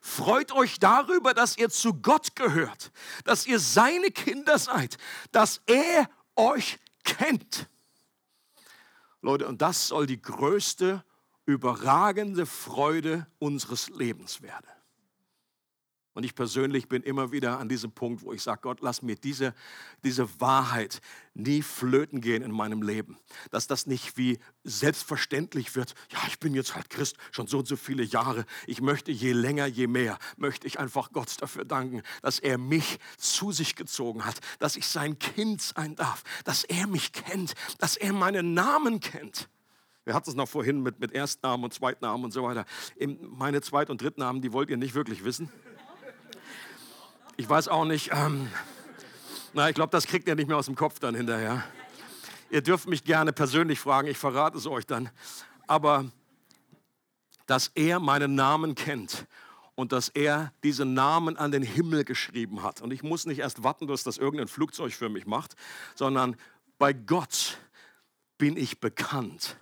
freut 0.00 0.50
euch 0.50 0.80
darüber, 0.80 1.32
dass 1.32 1.56
ihr 1.56 1.70
zu 1.70 1.94
Gott 1.94 2.34
gehört, 2.34 2.90
dass 3.24 3.46
ihr 3.46 3.60
seine 3.60 4.10
Kinder 4.10 4.58
seid, 4.58 4.98
dass 5.30 5.60
er 5.66 6.10
euch 6.36 6.78
kennt. 7.04 7.68
Leute, 9.20 9.46
und 9.48 9.62
das 9.62 9.88
soll 9.88 10.06
die 10.06 10.20
größte, 10.20 11.04
überragende 11.46 12.46
Freude 12.46 13.26
unseres 13.38 13.88
Lebens 13.88 14.42
werden. 14.42 14.75
Und 16.16 16.24
ich 16.24 16.34
persönlich 16.34 16.88
bin 16.88 17.02
immer 17.02 17.30
wieder 17.30 17.58
an 17.58 17.68
diesem 17.68 17.92
Punkt, 17.92 18.22
wo 18.22 18.32
ich 18.32 18.42
sage, 18.42 18.60
Gott, 18.62 18.78
lass 18.80 19.02
mir 19.02 19.16
diese, 19.16 19.54
diese 20.02 20.40
Wahrheit 20.40 21.02
nie 21.34 21.60
flöten 21.60 22.22
gehen 22.22 22.42
in 22.42 22.52
meinem 22.52 22.80
Leben. 22.80 23.18
Dass 23.50 23.66
das 23.66 23.86
nicht 23.86 24.16
wie 24.16 24.38
selbstverständlich 24.64 25.76
wird. 25.76 25.94
Ja, 26.10 26.20
ich 26.26 26.38
bin 26.38 26.54
jetzt 26.54 26.74
halt 26.74 26.88
Christ, 26.88 27.18
schon 27.32 27.48
so 27.48 27.58
und 27.58 27.68
so 27.68 27.76
viele 27.76 28.02
Jahre. 28.02 28.46
Ich 28.66 28.80
möchte 28.80 29.12
je 29.12 29.32
länger, 29.32 29.66
je 29.66 29.88
mehr, 29.88 30.18
möchte 30.38 30.66
ich 30.66 30.78
einfach 30.78 31.12
Gott 31.12 31.36
dafür 31.42 31.66
danken, 31.66 32.00
dass 32.22 32.38
er 32.38 32.56
mich 32.56 32.98
zu 33.18 33.52
sich 33.52 33.76
gezogen 33.76 34.24
hat, 34.24 34.40
dass 34.58 34.76
ich 34.76 34.86
sein 34.86 35.18
Kind 35.18 35.60
sein 35.60 35.96
darf, 35.96 36.24
dass 36.46 36.64
er 36.64 36.86
mich 36.86 37.12
kennt, 37.12 37.52
dass 37.78 37.98
er 37.98 38.14
meinen 38.14 38.54
Namen 38.54 39.00
kennt. 39.00 39.50
Wir 40.04 40.14
hatten 40.14 40.30
es 40.30 40.36
noch 40.36 40.48
vorhin 40.48 40.82
mit, 40.82 40.98
mit 40.98 41.12
Erstnamen 41.12 41.64
und 41.64 41.74
Zweitnamen 41.74 42.24
und 42.24 42.30
so 42.30 42.42
weiter. 42.42 42.64
Meine 43.20 43.60
Zweit- 43.60 43.90
und 43.90 44.00
Drittnamen, 44.00 44.40
die 44.40 44.54
wollt 44.54 44.70
ihr 44.70 44.78
nicht 44.78 44.94
wirklich 44.94 45.22
wissen. 45.22 45.50
Ich 47.38 47.46
weiß 47.46 47.68
auch 47.68 47.84
nicht, 47.84 48.12
ähm, 48.14 48.48
na, 49.52 49.68
ich 49.68 49.74
glaube, 49.74 49.90
das 49.90 50.06
kriegt 50.06 50.26
ihr 50.26 50.34
nicht 50.34 50.48
mehr 50.48 50.56
aus 50.56 50.66
dem 50.66 50.74
Kopf 50.74 51.00
dann 51.00 51.14
hinterher. 51.14 51.62
Ihr 52.48 52.62
dürft 52.62 52.88
mich 52.88 53.04
gerne 53.04 53.34
persönlich 53.34 53.78
fragen, 53.78 54.08
ich 54.08 54.16
verrate 54.16 54.56
es 54.56 54.66
euch 54.66 54.86
dann. 54.86 55.10
Aber 55.66 56.06
dass 57.44 57.70
er 57.74 58.00
meinen 58.00 58.36
Namen 58.36 58.74
kennt 58.74 59.26
und 59.74 59.92
dass 59.92 60.08
er 60.08 60.50
diesen 60.64 60.94
Namen 60.94 61.36
an 61.36 61.50
den 61.50 61.62
Himmel 61.62 62.04
geschrieben 62.04 62.62
hat. 62.62 62.80
Und 62.80 62.90
ich 62.90 63.02
muss 63.02 63.26
nicht 63.26 63.40
erst 63.40 63.62
warten, 63.62 63.86
dass 63.86 64.02
das 64.02 64.16
irgendein 64.16 64.48
Flugzeug 64.48 64.94
für 64.94 65.10
mich 65.10 65.26
macht, 65.26 65.56
sondern 65.94 66.36
bei 66.78 66.94
Gott 66.94 67.58
bin 68.38 68.56
ich 68.56 68.80
bekannt. 68.80 69.58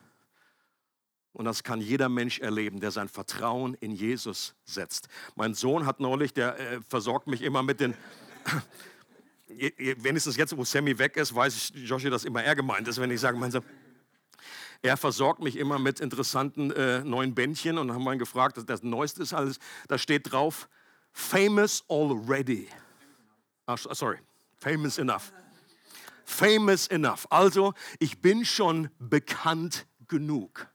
Und 1.35 1.47
das 1.47 1.65
kann 1.65 1.81
jeder 1.81 2.09
Mensch 2.09 2.39
erleben, 2.39 2.79
der 2.79 2.93
sein 2.93 3.09
Vertrauen 3.09 3.75
in 3.75 3.91
Jesus 3.91 4.55
setzt. 4.65 5.09
Mein 5.35 5.53
Sohn 5.53 5.85
hat 5.85 5.99
neulich, 5.99 6.33
der 6.33 6.59
äh, 6.59 6.81
versorgt 6.89 7.27
mich 7.27 7.43
immer 7.43 7.65
mit 7.65 7.81
den, 7.81 7.95
wenigstens 9.49 10.37
jetzt, 10.37 10.57
wo 10.57 10.65
Sammy 10.65 10.97
weg 10.97 11.17
ist, 11.17 11.35
weiß 11.35 11.57
ich, 11.57 11.89
Joshi, 11.89 12.09
dass 12.09 12.25
immer 12.25 12.45
er 12.45 12.55
gemeint 12.55 12.87
ist, 12.87 13.01
wenn 13.01 13.11
ich 13.11 13.21
sage, 13.21 13.37
mein 13.37 13.51
Sohn, 13.51 13.65
er 14.81 14.97
versorgt 14.97 15.43
mich 15.43 15.57
immer 15.57 15.81
mit 15.81 15.99
interessanten 15.99 16.71
äh, 16.71 17.03
neuen 17.03 17.35
Bändchen 17.35 17.79
und 17.79 17.93
haben 17.93 18.05
wir 18.05 18.13
ihn 18.13 18.19
gefragt, 18.21 18.57
das, 18.57 18.65
das 18.65 18.85
Neueste 18.85 19.25
ist 19.25 19.35
alles, 19.35 19.59
da 19.89 19.99
steht 19.99 20.31
drauf, 20.31 20.69
famous 21.11 21.83
already. 21.89 22.69
Ah, 23.67 23.77
sorry, 23.77 24.19
famous 24.59 24.99
enough. 24.99 25.33
Famous 26.25 26.87
enough. 26.87 27.27
Also, 27.29 27.75
ich 27.99 28.21
bin 28.21 28.45
schon 28.45 28.89
bekannt 29.01 29.87
genug 30.07 30.69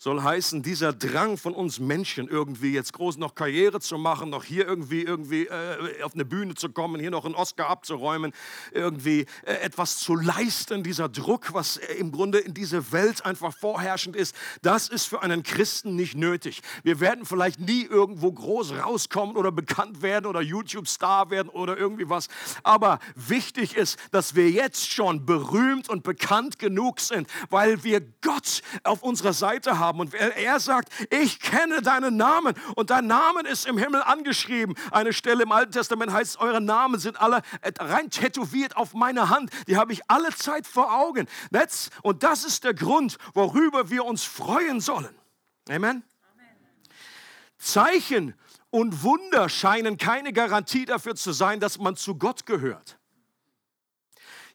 soll 0.00 0.22
heißen, 0.22 0.62
dieser 0.62 0.92
Drang 0.92 1.36
von 1.36 1.54
uns 1.54 1.80
Menschen 1.80 2.28
irgendwie 2.28 2.72
jetzt 2.72 2.92
groß 2.92 3.16
noch 3.16 3.34
Karriere 3.34 3.80
zu 3.80 3.98
machen, 3.98 4.30
noch 4.30 4.44
hier 4.44 4.64
irgendwie 4.64 5.02
irgendwie 5.02 5.46
äh, 5.46 6.02
auf 6.04 6.14
eine 6.14 6.24
Bühne 6.24 6.54
zu 6.54 6.68
kommen, 6.68 7.00
hier 7.00 7.10
noch 7.10 7.24
einen 7.24 7.34
Oscar 7.34 7.68
abzuräumen, 7.68 8.32
irgendwie 8.70 9.26
äh, 9.44 9.54
etwas 9.54 9.98
zu 9.98 10.14
leisten, 10.14 10.84
dieser 10.84 11.08
Druck, 11.08 11.52
was 11.52 11.78
äh, 11.78 11.94
im 11.94 12.12
Grunde 12.12 12.38
in 12.38 12.54
dieser 12.54 12.92
Welt 12.92 13.26
einfach 13.26 13.52
vorherrschend 13.52 14.14
ist, 14.14 14.36
das 14.62 14.88
ist 14.88 15.06
für 15.06 15.22
einen 15.22 15.42
Christen 15.42 15.96
nicht 15.96 16.14
nötig. 16.14 16.60
Wir 16.84 17.00
werden 17.00 17.26
vielleicht 17.26 17.58
nie 17.58 17.82
irgendwo 17.82 18.30
groß 18.30 18.74
rauskommen 18.74 19.36
oder 19.36 19.50
bekannt 19.50 20.00
werden 20.00 20.26
oder 20.26 20.40
YouTube-Star 20.40 21.30
werden 21.30 21.48
oder 21.48 21.76
irgendwie 21.76 22.08
was, 22.08 22.28
aber 22.62 23.00
wichtig 23.16 23.76
ist, 23.76 23.98
dass 24.12 24.36
wir 24.36 24.48
jetzt 24.48 24.92
schon 24.92 25.26
berühmt 25.26 25.88
und 25.88 26.04
bekannt 26.04 26.60
genug 26.60 27.00
sind, 27.00 27.28
weil 27.50 27.82
wir 27.82 28.00
Gott 28.20 28.62
auf 28.84 29.02
unserer 29.02 29.32
Seite 29.32 29.80
haben 29.80 29.87
haben. 29.88 30.00
Und 30.00 30.14
er 30.14 30.60
sagt, 30.60 30.92
ich 31.10 31.40
kenne 31.40 31.82
deinen 31.82 32.16
Namen 32.16 32.54
und 32.76 32.90
dein 32.90 33.06
Name 33.06 33.42
ist 33.42 33.66
im 33.66 33.78
Himmel 33.78 34.02
angeschrieben. 34.02 34.76
Eine 34.90 35.12
Stelle 35.12 35.42
im 35.42 35.52
Alten 35.52 35.72
Testament 35.72 36.12
heißt, 36.12 36.38
eure 36.38 36.60
Namen 36.60 37.00
sind 37.00 37.20
alle 37.20 37.42
rein 37.78 38.10
tätowiert 38.10 38.76
auf 38.76 38.94
meine 38.94 39.28
Hand. 39.28 39.50
Die 39.66 39.76
habe 39.76 39.92
ich 39.92 40.02
alle 40.08 40.34
Zeit 40.34 40.66
vor 40.66 40.92
Augen. 40.94 41.26
That's, 41.52 41.90
und 42.02 42.22
das 42.22 42.44
ist 42.44 42.64
der 42.64 42.74
Grund, 42.74 43.18
worüber 43.34 43.90
wir 43.90 44.04
uns 44.04 44.24
freuen 44.24 44.80
sollen. 44.80 45.14
Amen. 45.68 46.02
Amen. 46.02 46.04
Zeichen 47.58 48.34
und 48.70 49.02
Wunder 49.02 49.48
scheinen 49.48 49.96
keine 49.96 50.32
Garantie 50.32 50.84
dafür 50.84 51.14
zu 51.14 51.32
sein, 51.32 51.60
dass 51.60 51.78
man 51.78 51.96
zu 51.96 52.16
Gott 52.16 52.46
gehört. 52.46 52.97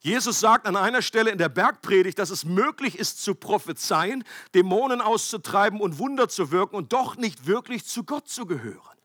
Jesus 0.06 0.42
sagt 0.42 0.68
an 0.68 0.76
einer 0.76 1.02
Stelle 1.02 1.32
in 1.32 1.38
der 1.38 1.48
Bergpredigt, 1.48 2.20
dass 2.20 2.30
es 2.30 2.44
möglich 2.44 3.00
ist 3.00 3.24
zu 3.24 3.36
prophezeien, 3.36 4.26
Dämonen 4.54 5.00
auszutreiben 5.00 5.80
und 5.80 5.98
Wunder 5.98 6.28
zu 6.28 6.52
wirken 6.52 6.76
und 6.76 6.92
doch 6.92 7.16
nicht 7.16 7.48
wirklich 7.48 7.86
zu 7.86 8.04
Gott 8.04 8.28
zu 8.28 8.46
gehören. 8.46 8.98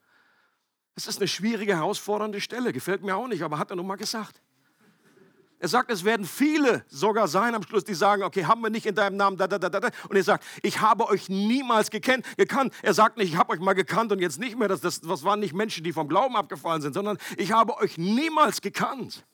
Das 0.97 1.07
ist 1.07 1.19
eine 1.19 1.28
schwierige, 1.28 1.76
herausfordernde 1.76 2.40
Stelle. 2.40 2.73
Gefällt 2.73 3.05
mir 3.05 3.14
auch 3.14 3.28
nicht, 3.28 3.45
aber 3.45 3.61
hat 3.61 3.71
er 3.71 3.76
nun 3.76 3.87
mal 3.87 3.95
gesagt. 3.95 4.43
Er 5.61 5.69
sagt, 5.69 5.93
es 5.93 6.05
werden 6.05 6.26
viele 6.26 6.85
sogar 6.88 7.28
sein 7.28 7.55
am 7.55 7.62
Schluss, 7.62 7.85
die 7.85 7.95
sagen, 7.95 8.25
okay, 8.25 8.47
haben 8.47 8.61
wir 8.61 8.71
nicht 8.71 8.87
in 8.87 8.97
deinem 8.97 9.17
Namen, 9.17 9.37
da, 9.37 9.47
da, 9.47 9.59
da, 9.59 9.69
da. 9.69 9.90
Und 10.09 10.17
er 10.17 10.25
sagt, 10.25 10.45
ich 10.62 10.81
habe 10.81 11.07
euch 11.07 11.28
niemals 11.28 11.90
gekannt, 11.90 12.26
gekannt. 12.37 12.75
Er 12.83 12.95
sagt 12.95 13.19
nicht, 13.19 13.33
ich 13.33 13.37
habe 13.37 13.52
euch 13.52 13.61
mal 13.61 13.75
gekannt 13.75 14.11
und 14.11 14.19
jetzt 14.19 14.40
nicht 14.40 14.59
mehr. 14.59 14.67
Das, 14.67 14.81
das, 14.81 15.00
das 15.00 15.23
waren 15.23 15.38
nicht 15.38 15.55
Menschen, 15.55 15.85
die 15.85 15.93
vom 15.93 16.09
Glauben 16.09 16.35
abgefallen 16.35 16.83
sind, 16.83 16.95
sondern 16.95 17.19
ich 17.37 17.52
habe 17.52 17.76
euch 17.76 17.99
niemals 17.99 18.61
gekannt. 18.61 19.25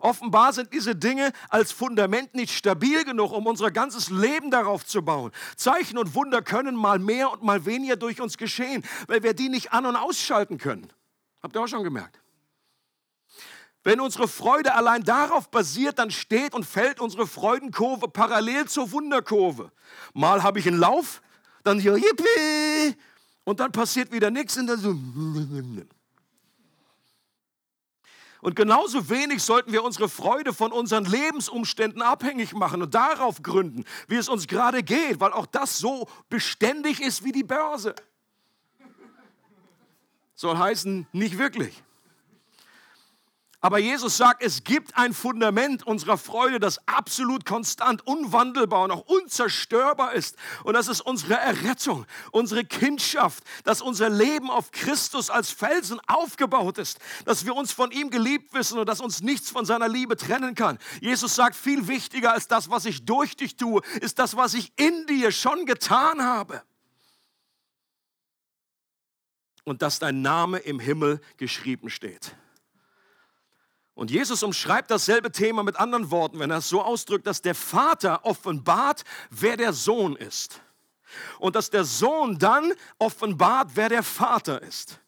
Offenbar 0.00 0.52
sind 0.52 0.72
diese 0.72 0.94
Dinge 0.94 1.32
als 1.48 1.72
Fundament 1.72 2.34
nicht 2.34 2.54
stabil 2.56 3.04
genug, 3.04 3.32
um 3.32 3.46
unser 3.46 3.70
ganzes 3.70 4.10
Leben 4.10 4.50
darauf 4.50 4.84
zu 4.84 5.02
bauen. 5.02 5.32
Zeichen 5.56 5.98
und 5.98 6.14
Wunder 6.14 6.42
können 6.42 6.74
mal 6.74 6.98
mehr 6.98 7.30
und 7.30 7.42
mal 7.42 7.64
weniger 7.66 7.96
durch 7.96 8.20
uns 8.20 8.36
geschehen, 8.36 8.84
weil 9.06 9.22
wir 9.22 9.34
die 9.34 9.48
nicht 9.48 9.72
an- 9.72 9.86
und 9.86 9.96
ausschalten 9.96 10.58
können. 10.58 10.88
Habt 11.42 11.56
ihr 11.56 11.62
auch 11.62 11.68
schon 11.68 11.84
gemerkt? 11.84 12.20
Wenn 13.84 14.00
unsere 14.00 14.28
Freude 14.28 14.74
allein 14.74 15.02
darauf 15.02 15.50
basiert, 15.50 15.98
dann 15.98 16.10
steht 16.10 16.54
und 16.54 16.64
fällt 16.64 17.00
unsere 17.00 17.26
Freudenkurve 17.26 18.08
parallel 18.08 18.66
zur 18.66 18.92
Wunderkurve. 18.92 19.72
Mal 20.14 20.42
habe 20.42 20.60
ich 20.60 20.68
einen 20.68 20.78
Lauf, 20.78 21.20
dann 21.64 21.80
hier, 21.80 21.96
yippie, 21.96 22.96
und 23.44 23.58
dann 23.58 23.72
passiert 23.72 24.12
wieder 24.12 24.30
nichts 24.30 24.56
und 24.56 24.68
dann 24.68 24.78
so. 24.78 24.94
Und 28.42 28.56
genauso 28.56 29.08
wenig 29.08 29.40
sollten 29.40 29.70
wir 29.70 29.84
unsere 29.84 30.08
Freude 30.08 30.52
von 30.52 30.72
unseren 30.72 31.04
Lebensumständen 31.04 32.02
abhängig 32.02 32.54
machen 32.54 32.82
und 32.82 32.92
darauf 32.92 33.40
gründen, 33.40 33.84
wie 34.08 34.16
es 34.16 34.28
uns 34.28 34.48
gerade 34.48 34.82
geht, 34.82 35.20
weil 35.20 35.32
auch 35.32 35.46
das 35.46 35.78
so 35.78 36.08
beständig 36.28 37.00
ist 37.00 37.22
wie 37.22 37.30
die 37.30 37.44
Börse. 37.44 37.94
Soll 40.34 40.58
heißen, 40.58 41.06
nicht 41.12 41.38
wirklich. 41.38 41.84
Aber 43.64 43.78
Jesus 43.78 44.16
sagt, 44.16 44.42
es 44.42 44.64
gibt 44.64 44.96
ein 44.98 45.14
Fundament 45.14 45.86
unserer 45.86 46.18
Freude, 46.18 46.58
das 46.58 46.86
absolut 46.88 47.46
konstant, 47.46 48.04
unwandelbar 48.04 48.82
und 48.82 48.90
auch 48.90 49.06
unzerstörbar 49.06 50.14
ist. 50.14 50.36
Und 50.64 50.74
das 50.74 50.88
ist 50.88 51.00
unsere 51.00 51.34
Errettung, 51.34 52.04
unsere 52.32 52.64
Kindschaft, 52.64 53.44
dass 53.62 53.80
unser 53.80 54.10
Leben 54.10 54.50
auf 54.50 54.72
Christus 54.72 55.30
als 55.30 55.52
Felsen 55.52 56.00
aufgebaut 56.08 56.76
ist, 56.78 56.98
dass 57.24 57.46
wir 57.46 57.54
uns 57.54 57.70
von 57.70 57.92
ihm 57.92 58.10
geliebt 58.10 58.52
wissen 58.52 58.80
und 58.80 58.88
dass 58.88 59.00
uns 59.00 59.22
nichts 59.22 59.50
von 59.50 59.64
seiner 59.64 59.88
Liebe 59.88 60.16
trennen 60.16 60.56
kann. 60.56 60.76
Jesus 61.00 61.36
sagt, 61.36 61.54
viel 61.54 61.86
wichtiger 61.86 62.32
als 62.32 62.48
das, 62.48 62.68
was 62.68 62.84
ich 62.84 63.04
durch 63.04 63.36
dich 63.36 63.54
tue, 63.54 63.80
ist 64.00 64.18
das, 64.18 64.36
was 64.36 64.54
ich 64.54 64.72
in 64.74 65.06
dir 65.06 65.30
schon 65.30 65.66
getan 65.66 66.20
habe. 66.24 66.62
Und 69.62 69.82
dass 69.82 70.00
dein 70.00 70.20
Name 70.20 70.58
im 70.58 70.80
Himmel 70.80 71.20
geschrieben 71.36 71.90
steht. 71.90 72.34
Und 73.94 74.10
Jesus 74.10 74.42
umschreibt 74.42 74.90
dasselbe 74.90 75.30
Thema 75.30 75.62
mit 75.62 75.76
anderen 75.76 76.10
Worten, 76.10 76.38
wenn 76.38 76.50
er 76.50 76.58
es 76.58 76.68
so 76.68 76.82
ausdrückt, 76.82 77.26
dass 77.26 77.42
der 77.42 77.54
Vater 77.54 78.24
offenbart, 78.24 79.04
wer 79.30 79.56
der 79.56 79.72
Sohn 79.72 80.16
ist. 80.16 80.60
Und 81.38 81.56
dass 81.56 81.68
der 81.68 81.84
Sohn 81.84 82.38
dann 82.38 82.72
offenbart, 82.98 83.72
wer 83.74 83.90
der 83.90 84.02
Vater 84.02 84.62
ist. 84.62 84.98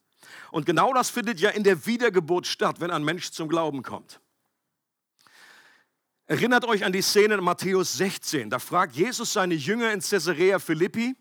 Und 0.51 0.67
genau 0.67 0.93
das 0.93 1.09
findet 1.09 1.41
ja 1.41 1.51
in 1.51 1.65
der 1.65 1.87
Wiedergeburt 1.87 2.47
statt, 2.47 2.81
wenn 2.81 2.91
ein 2.91 3.05
Mensch 3.05 3.31
zum 3.31 3.49
Glauben 3.49 3.83
kommt. 3.83 4.21
Erinnert 6.27 6.65
euch 6.65 6.85
an 6.85 6.93
die 6.93 7.03
Szene 7.03 7.35
in 7.35 7.45
Matthäus 7.45 7.95
16. 7.95 8.51
Da 8.51 8.59
fragt 8.59 8.95
Jesus 8.95 9.33
seine 9.33 9.55
Jünger 9.55 9.93
in 9.93 10.01
Caesarea 10.01 10.59
Philippi, 10.59 11.17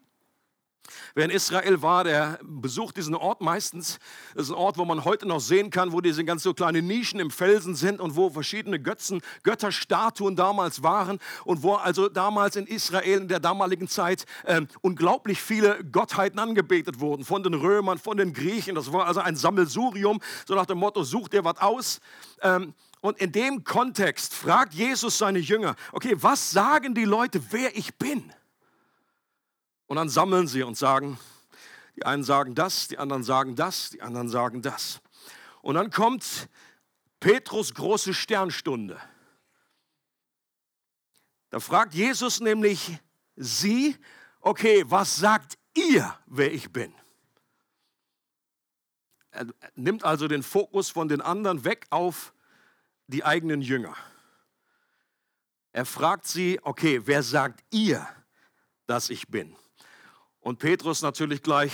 Wer 1.16 1.26
in 1.26 1.32
Israel 1.32 1.82
war, 1.82 2.04
der 2.04 2.40
besucht 2.44 2.98
diesen 2.98 3.16
Ort 3.16 3.42
meistens. 3.42 4.00
Das 4.36 4.46
ist 4.46 4.52
ein 4.52 4.58
Ort, 4.58 4.78
wo 4.78 4.86
man 4.86 5.06
heute 5.06 5.28
noch 5.28 5.40
sehen 5.40 5.70
kann, 5.70 5.92
wo 5.92 6.02
diese 6.02 6.26
ganz 6.26 6.44
so 6.44 6.54
kleine 6.54 6.82
Nischen 6.82 7.20
im 7.20 7.32
Felsen 7.32 7.76
sind 7.76 8.02
und 8.02 8.16
wo 8.16 8.30
verschiedene 8.30 8.80
Götzen, 8.80 9.22
Götterstatuen 9.44 10.36
damals 10.36 10.84
waren 10.84 11.20
und 11.46 11.64
wo 11.64 11.76
also 11.76 12.10
damals 12.10 12.56
in 12.56 12.68
Israel 12.68 13.22
in 13.22 13.28
der 13.28 13.40
damaligen 13.40 13.88
Zeit 13.88 14.26
äh, 14.44 14.62
unglaublich 14.82 15.42
viele 15.42 15.84
Gottheiten 15.86 16.40
angebetet 16.40 17.00
wurden. 17.00 17.24
Von 17.24 17.44
den 17.44 17.54
Römern, 17.54 17.98
von 17.98 18.18
den 18.18 18.34
Griechen. 18.34 18.76
Das 18.76 18.92
war 18.92 19.06
also 19.06 19.22
ein 19.22 19.36
Sammelsurium, 19.36 20.20
so 20.46 20.56
nach 20.56 20.66
dem 20.66 20.80
Motto, 20.80 21.04
such 21.04 21.30
dir 21.30 21.44
was 21.44 21.58
aus. 21.60 22.00
Ähm, 22.42 22.74
und 23.02 23.20
in 23.20 23.32
dem 23.32 23.64
Kontext 23.64 24.34
fragt 24.34 24.74
Jesus 24.74 25.18
seine 25.18 25.40
Jünger, 25.40 25.76
okay, 25.92 26.16
was 26.18 26.52
sagen 26.52 26.96
die 26.96 27.06
Leute, 27.06 27.42
wer 27.52 27.76
ich 27.78 27.96
bin? 27.96 28.34
Und 29.94 29.98
dann 29.98 30.10
sammeln 30.10 30.48
sie 30.48 30.64
und 30.64 30.76
sagen, 30.76 31.20
die 31.96 32.04
einen 32.04 32.24
sagen 32.24 32.56
das, 32.56 32.88
die 32.88 32.98
anderen 32.98 33.24
sagen 33.24 33.56
das, 33.56 33.92
die 33.92 34.02
anderen 34.02 34.28
sagen 34.28 34.64
das. 34.64 35.02
Und 35.62 35.76
dann 35.76 35.92
kommt 35.92 36.50
Petrus 37.20 37.76
große 37.76 38.16
Sternstunde. 38.16 39.00
Da 41.52 41.60
fragt 41.60 41.94
Jesus 41.94 42.40
nämlich 42.40 42.98
sie, 43.36 43.96
okay, 44.40 44.84
was 44.88 45.16
sagt 45.16 45.60
ihr, 45.76 46.18
wer 46.26 46.52
ich 46.52 46.74
bin? 46.74 46.92
Er 49.30 49.46
nimmt 49.76 50.04
also 50.04 50.28
den 50.28 50.42
Fokus 50.42 50.90
von 50.90 51.08
den 51.08 51.22
anderen 51.22 51.66
weg 51.66 51.86
auf 51.92 52.34
die 53.06 53.24
eigenen 53.24 53.62
Jünger. 53.62 53.96
Er 55.72 55.86
fragt 55.86 56.26
sie, 56.26 56.60
okay, 56.64 57.02
wer 57.06 57.22
sagt 57.22 57.64
ihr, 57.70 58.08
dass 58.88 59.12
ich 59.12 59.28
bin? 59.28 59.56
Und 60.44 60.60
Petrus 60.60 61.02
natürlich 61.02 61.42
gleich 61.42 61.72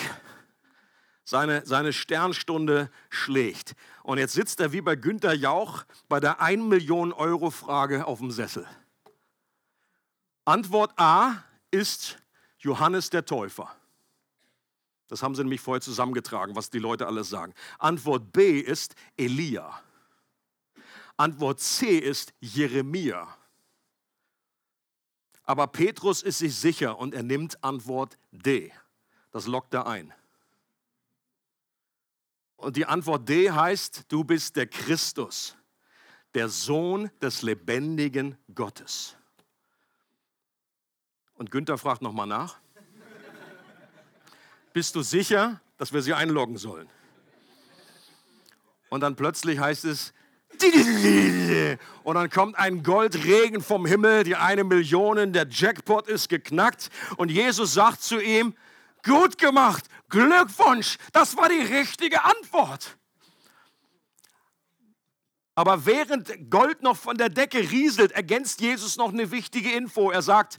seine, 1.24 1.66
seine 1.66 1.92
Sternstunde 1.92 2.92
schlägt. 3.10 3.76
Und 4.04 4.20
jetzt 4.20 4.34
sitzt 4.34 4.60
er 4.60 4.72
wie 4.72 4.82
bei 4.82 4.96
Günter 4.96 5.34
Jauch 5.34 5.86
bei 6.08 6.20
der 6.20 6.40
1 6.40 6.64
Million 6.64 7.12
Euro 7.12 7.50
Frage 7.50 8.06
auf 8.06 8.20
dem 8.20 8.30
Sessel. 8.30 8.68
Antwort 10.46 10.94
A 10.98 11.44
ist 11.72 12.20
Johannes 12.60 13.10
der 13.10 13.26
Täufer. 13.26 13.76
Das 15.08 15.24
haben 15.24 15.34
sie 15.34 15.42
nämlich 15.42 15.62
vorher 15.62 15.82
zusammengetragen, 15.82 16.56
was 16.56 16.70
die 16.70 16.78
Leute 16.78 17.08
alles 17.08 17.28
sagen. 17.28 17.56
Antwort 17.80 18.32
B 18.32 18.60
ist 18.60 18.94
Elia. 19.18 19.82
Antwort 21.18 21.60
C 21.60 21.98
ist 21.98 22.34
Jeremia. 22.40 23.36
Aber 25.50 25.66
Petrus 25.66 26.22
ist 26.22 26.38
sich 26.38 26.56
sicher 26.56 27.00
und 27.00 27.16
er 27.16 27.24
nimmt 27.24 27.64
Antwort 27.64 28.20
D. 28.32 28.72
Das 29.32 29.48
lockt 29.48 29.74
er 29.74 29.88
ein. 29.88 30.14
Und 32.56 32.78
die 32.78 32.86
Antwort 32.86 33.28
D 33.28 33.50
heißt, 33.50 34.04
du 34.10 34.24
bist 34.24 34.58
der 34.58 34.68
Christus, 34.68 35.58
der 36.36 36.50
Sohn 36.50 37.10
des 37.20 37.42
lebendigen 37.42 38.38
Gottes. 38.54 39.18
Und 41.34 41.50
Günther 41.50 41.80
fragt 41.80 42.04
nochmal 42.04 42.28
nach. 42.28 42.60
Bist 44.72 44.94
du 44.94 45.02
sicher, 45.02 45.60
dass 45.78 45.92
wir 45.92 46.04
sie 46.04 46.14
einloggen 46.14 46.58
sollen? 46.58 46.88
Und 48.92 49.02
dann 49.02 49.16
plötzlich 49.16 49.58
heißt 49.58 49.86
es, 49.86 50.14
und 52.04 52.16
dann 52.16 52.30
kommt 52.30 52.58
ein 52.58 52.84
Goldregen 52.84 53.62
vom 53.62 53.86
Himmel, 53.86 54.24
die 54.24 54.36
eine 54.36 54.64
Million, 54.64 55.32
der 55.32 55.48
Jackpot 55.50 56.08
ist 56.08 56.28
geknackt. 56.30 56.90
Und 57.18 57.30
Jesus 57.32 57.74
sagt 57.74 58.02
zu 58.02 58.20
ihm, 58.20 58.56
gut 59.04 59.38
gemacht, 59.38 59.86
Glückwunsch, 60.10 60.98
das 61.14 61.38
war 61.38 61.50
die 61.50 61.62
richtige 61.62 62.24
Antwort. 62.24 62.98
Aber 65.56 65.86
während 65.86 66.50
Gold 66.50 66.82
noch 66.84 66.96
von 66.96 67.18
der 67.18 67.30
Decke 67.30 67.60
rieselt, 67.60 68.14
ergänzt 68.14 68.62
Jesus 68.62 68.96
noch 68.96 69.12
eine 69.12 69.30
wichtige 69.32 69.72
Info. 69.74 70.10
Er 70.10 70.22
sagt, 70.22 70.58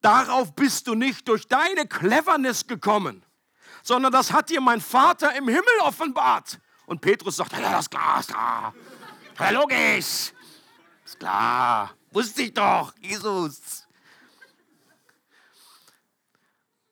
darauf 0.00 0.54
bist 0.54 0.88
du 0.88 0.94
nicht 0.94 1.28
durch 1.28 1.46
deine 1.46 1.86
Cleverness 1.86 2.66
gekommen, 2.66 3.24
sondern 3.82 4.10
das 4.10 4.32
hat 4.32 4.50
dir 4.50 4.60
mein 4.60 4.80
Vater 4.80 5.34
im 5.36 5.46
Himmel 5.46 5.78
offenbart. 5.82 6.58
Und 6.86 7.00
Petrus 7.00 7.36
sagt, 7.36 7.52
ja, 7.52 7.70
das 7.70 7.88
klar, 7.88 8.18
ist 8.18 8.30
klar. 8.30 8.74
Ja, 9.40 9.50
logisch. 9.50 10.32
Ist 11.02 11.18
klar. 11.18 11.94
Wusste 12.10 12.42
ich 12.42 12.52
doch. 12.52 12.92
Jesus. 13.00 13.86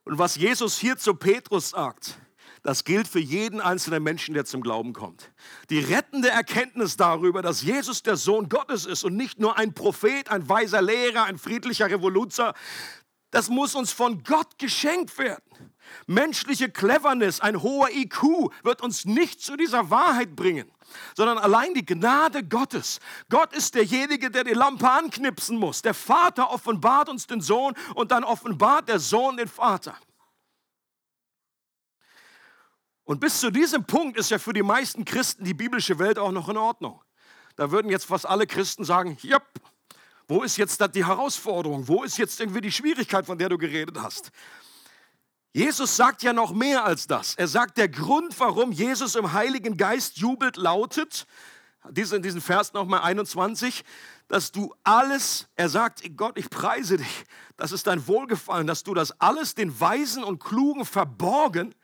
Und 0.05 0.19
was 0.19 0.37
Jesus 0.37 0.79
hier 0.79 0.97
zu 0.97 1.15
Petrus 1.15 1.71
sagt, 1.71 2.19
das 2.63 2.85
gilt 2.85 3.07
für 3.07 3.19
jeden 3.21 3.61
einzelnen 3.61 4.03
Menschen, 4.03 4.33
der 4.33 4.47
zum 4.47 4.63
Glauben 4.63 4.95
kommt. 4.95 5.31
Die 5.69 5.79
rettende 5.79 6.31
Erkenntnis 6.31 6.97
darüber, 6.97 7.43
dass 7.43 7.61
Jesus 7.61 8.03
der 8.03 8.17
Sohn 8.17 8.49
Gottes 8.49 8.87
ist 8.87 9.05
und 9.05 9.15
nicht 9.15 9.39
nur 9.39 9.59
ein 9.59 9.75
Prophet, 9.75 10.31
ein 10.31 10.49
weiser 10.49 10.81
Lehrer, 10.81 11.25
ein 11.25 11.37
friedlicher 11.37 11.91
Revoluzer, 11.91 12.55
das 13.31 13.51
muss 13.51 13.75
uns 13.75 13.93
von 13.93 14.25
Gott 14.25 14.59
geschenkt 14.59 15.19
werden. 15.19 15.75
Menschliche 16.07 16.71
Cleverness, 16.71 17.41
ein 17.41 17.63
hoher 17.63 17.91
IQ 17.91 18.51
wird 18.63 18.81
uns 18.81 19.05
nicht 19.05 19.43
zu 19.43 19.57
dieser 19.57 19.91
Wahrheit 19.91 20.35
bringen 20.35 20.71
sondern 21.17 21.39
allein 21.39 21.75
die 21.75 21.85
Gnade 21.85 22.45
Gottes. 22.45 23.01
Gott 23.29 23.53
ist 23.53 23.75
derjenige, 23.75 24.31
der 24.31 24.45
die 24.45 24.55
Lampe 24.55 24.91
anknipsen 24.91 25.59
muss. 25.59 25.83
Der 25.83 25.95
Vater 25.95 26.51
offenbart 26.51 27.09
uns 27.09 27.27
den 27.27 27.41
Sohn 27.41 27.75
und 27.95 28.11
dann 28.11 28.25
offenbart 28.25 28.89
der 28.89 28.99
Sohn 28.99 29.37
den 29.37 29.49
Vater. 29.49 29.97
Und 33.05 33.21
bis 33.21 33.41
zu 33.41 33.51
diesem 33.51 33.85
Punkt 33.85 34.19
ist 34.19 34.31
ja 34.31 34.39
für 34.39 34.53
die 34.53 34.63
meisten 34.63 35.05
Christen 35.05 35.43
die 35.43 35.55
biblische 35.55 35.99
Welt 35.99 36.19
auch 36.19 36.31
noch 36.31 36.49
in 36.51 36.59
Ordnung. 36.59 37.03
Da 37.57 37.71
würden 37.71 37.91
jetzt 37.91 38.05
fast 38.05 38.27
alle 38.27 38.47
Christen 38.47 38.85
sagen, 38.85 39.17
ja, 39.23 39.41
wo 40.29 40.43
ist 40.43 40.59
jetzt 40.59 40.79
die 40.95 41.07
Herausforderung? 41.07 41.89
Wo 41.89 42.03
ist 42.03 42.19
jetzt 42.19 42.39
irgendwie 42.39 42.61
die 42.61 42.71
Schwierigkeit, 42.71 43.25
von 43.25 43.39
der 43.39 43.49
du 43.49 43.57
geredet 43.57 43.97
hast? 43.99 44.31
Jesus 45.59 45.97
sagt 45.97 46.23
ja 46.23 46.33
noch 46.33 46.53
mehr 46.53 46.85
als 46.85 47.09
das. 47.09 47.35
Er 47.35 47.49
sagt, 47.49 47.79
der 47.79 47.89
Grund, 47.89 48.39
warum 48.39 48.71
Jesus 48.71 49.17
im 49.17 49.33
Heiligen 49.33 49.77
Geist 49.77 50.19
jubelt, 50.19 50.57
lautet, 50.57 51.27
in 51.85 52.23
diesem 52.23 52.41
Vers 52.41 52.75
nochmal 52.75 53.01
21, 53.01 53.83
dass 54.29 54.53
du 54.53 54.73
alles, 54.85 55.49
er 55.57 55.69
sagt, 55.69 56.03
Gott, 56.17 56.39
ich 56.39 56.49
preise 56.49 56.99
dich, 56.99 57.25
das 57.57 57.73
ist 57.73 57.89
dein 57.89 58.07
Wohlgefallen, 58.07 58.69
dass 58.69 58.85
du 58.85 58.95
das 58.95 59.21
alles 59.21 59.57
den 59.57 59.81
Weisen 59.81 60.23
und 60.23 60.39
Klugen 60.39 60.85
verborgen, 60.85 61.75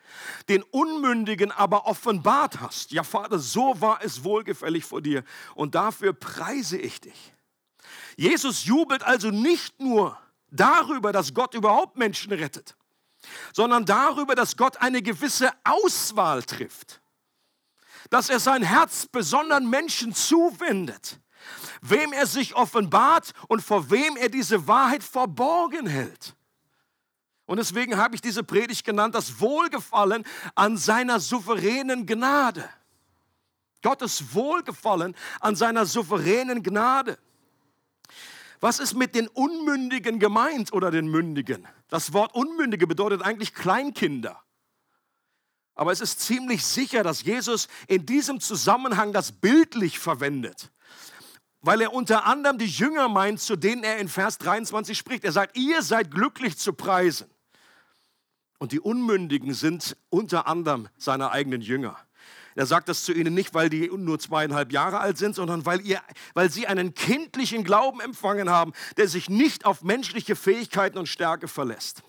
den 0.49 0.63
Unmündigen 0.63 1.51
aber 1.51 1.87
offenbart 1.87 2.61
hast. 2.61 2.93
Ja, 2.93 3.03
Vater, 3.03 3.41
so 3.41 3.81
war 3.81 3.99
es 4.05 4.23
wohlgefällig 4.23 4.85
vor 4.85 5.03
dir 5.03 5.25
und 5.57 5.75
dafür 5.75 6.13
preise 6.13 6.79
ich 6.79 7.01
dich. 7.01 7.35
Jesus 8.17 8.67
jubelt 8.67 9.03
also 9.03 9.33
nicht 9.33 9.81
nur 9.81 10.17
darüber, 10.53 11.11
dass 11.11 11.35
Gott 11.35 11.55
überhaupt 11.55 11.97
Menschen 11.97 12.33
rettet, 12.33 12.77
sondern 13.53 13.85
darüber, 13.85 14.35
dass 14.35 14.57
Gott 14.57 14.77
eine 14.79 15.03
gewisse 15.03 15.51
Auswahl 15.65 16.43
trifft, 16.43 17.01
dass 18.11 18.31
er 18.31 18.41
sein 18.41 18.63
Herz 18.63 19.07
besonderen 19.07 19.69
Menschen 19.69 20.15
zuwendet, 20.15 21.21
wem 21.81 22.13
er 22.13 22.27
sich 22.27 22.55
offenbart 22.55 23.33
und 23.49 23.63
vor 23.63 23.91
wem 23.91 24.17
er 24.17 24.29
diese 24.29 24.67
Wahrheit 24.67 25.03
verborgen 25.03 25.87
hält. 25.87 26.35
Und 27.47 27.59
deswegen 27.59 27.97
habe 27.99 28.15
ich 28.15 28.23
diese 28.23 28.43
Predigt 28.43 28.85
genannt, 28.85 29.15
das 29.15 29.41
Wohlgefallen 29.41 30.25
an 30.55 30.77
seiner 30.77 31.21
souveränen 31.21 32.07
Gnade. 32.07 32.69
Gottes 33.83 34.35
Wohlgefallen 34.35 35.15
an 35.41 35.55
seiner 35.55 35.85
souveränen 35.85 36.63
Gnade. 36.63 37.19
Was 38.64 38.79
ist 38.79 38.94
mit 38.94 39.14
den 39.14 39.29
Unmündigen 39.29 40.18
gemeint 40.18 40.72
oder 40.72 40.90
den 40.90 41.07
Mündigen? 41.07 41.68
Das 41.90 42.14
Wort 42.14 42.35
Unmündige 42.35 42.87
bedeutet 42.87 43.20
eigentlich 43.20 43.53
Kleinkinder. 43.53 44.42
Aber 45.74 45.92
es 45.92 46.00
ist 46.00 46.20
ziemlich 46.20 46.64
sicher, 46.64 47.03
dass 47.03 47.24
Jesus 47.24 47.68
in 47.88 48.07
diesem 48.07 48.40
Zusammenhang 48.40 49.12
das 49.12 49.33
bildlich 49.33 49.98
verwendet, 49.98 50.72
weil 51.61 51.83
er 51.83 51.92
unter 51.92 52.24
anderem 52.24 52.57
die 52.57 52.64
Jünger 52.64 53.11
meint, 53.11 53.38
zu 53.38 53.57
denen 53.57 53.85
er 53.85 53.98
in 53.98 54.09
Vers 54.09 54.38
23 54.38 54.96
spricht. 54.96 55.24
Er 55.24 55.33
sagt, 55.33 55.59
ihr 55.59 55.83
seid 55.83 56.11
glücklich 56.11 56.57
zu 56.57 56.72
preisen. 56.72 57.29
Und 58.59 58.72
die 58.72 58.81
Unmündigen 58.81 59.53
sind 59.53 59.94
unter 60.09 60.46
anderem 60.46 60.88
seine 60.96 61.33
eigenen 61.33 61.61
Jünger. 61.61 61.98
Er 62.55 62.67
sagt 62.67 62.88
das 62.88 63.05
zu 63.05 63.12
ihnen 63.12 63.35
nicht, 63.35 63.55
weil 63.55 63.69
die 63.69 63.88
nur 63.88 64.19
zweieinhalb 64.19 64.73
Jahre 64.73 65.01
alt 65.01 65.19
sind, 65.19 65.35
sondern 65.35 65.67
weil, 65.67 65.81
ihr, 65.81 66.01
weil 66.35 66.51
sie 66.51 66.67
einen 66.67 66.95
kindlichen 66.95 67.64
Glauben 67.64 68.01
empfangen 68.01 68.49
haben, 68.49 68.73
der 68.97 69.09
sich 69.09 69.29
nicht 69.29 69.64
auf 69.64 69.83
menschliche 69.83 70.37
Fähigkeiten 70.37 70.99
und 70.99 71.09
Stärke 71.09 71.49
verlässt. 71.49 72.03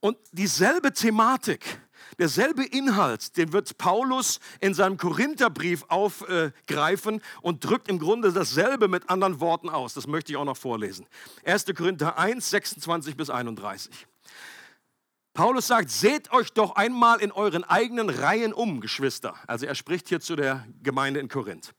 Und 0.00 0.16
dieselbe 0.32 0.92
Thematik, 0.92 1.80
derselbe 2.18 2.64
Inhalt, 2.64 3.36
den 3.36 3.52
wird 3.52 3.78
Paulus 3.78 4.40
in 4.60 4.74
seinem 4.74 4.96
Korintherbrief 4.96 5.84
aufgreifen 5.88 7.22
und 7.40 7.64
drückt 7.64 7.88
im 7.88 7.98
Grunde 7.98 8.32
dasselbe 8.32 8.88
mit 8.88 9.08
anderen 9.10 9.38
Worten 9.38 9.68
aus. 9.68 9.94
Das 9.94 10.06
möchte 10.06 10.32
ich 10.32 10.36
auch 10.38 10.44
noch 10.44 10.56
vorlesen. 10.56 11.06
1. 11.44 11.66
Korinther 11.76 12.18
1, 12.18 12.50
26 12.50 13.16
bis 13.16 13.30
31. 13.30 14.08
Paulus 15.34 15.68
sagt, 15.68 15.88
seht 15.88 16.30
euch 16.32 16.52
doch 16.52 16.76
einmal 16.76 17.20
in 17.20 17.32
euren 17.32 17.64
eigenen 17.64 18.10
Reihen 18.10 18.52
um, 18.52 18.80
Geschwister. 18.80 19.34
Also 19.46 19.64
er 19.64 19.74
spricht 19.74 20.08
hier 20.08 20.20
zu 20.20 20.36
der 20.36 20.66
Gemeinde 20.82 21.20
in 21.20 21.28
Korinth. 21.28 21.72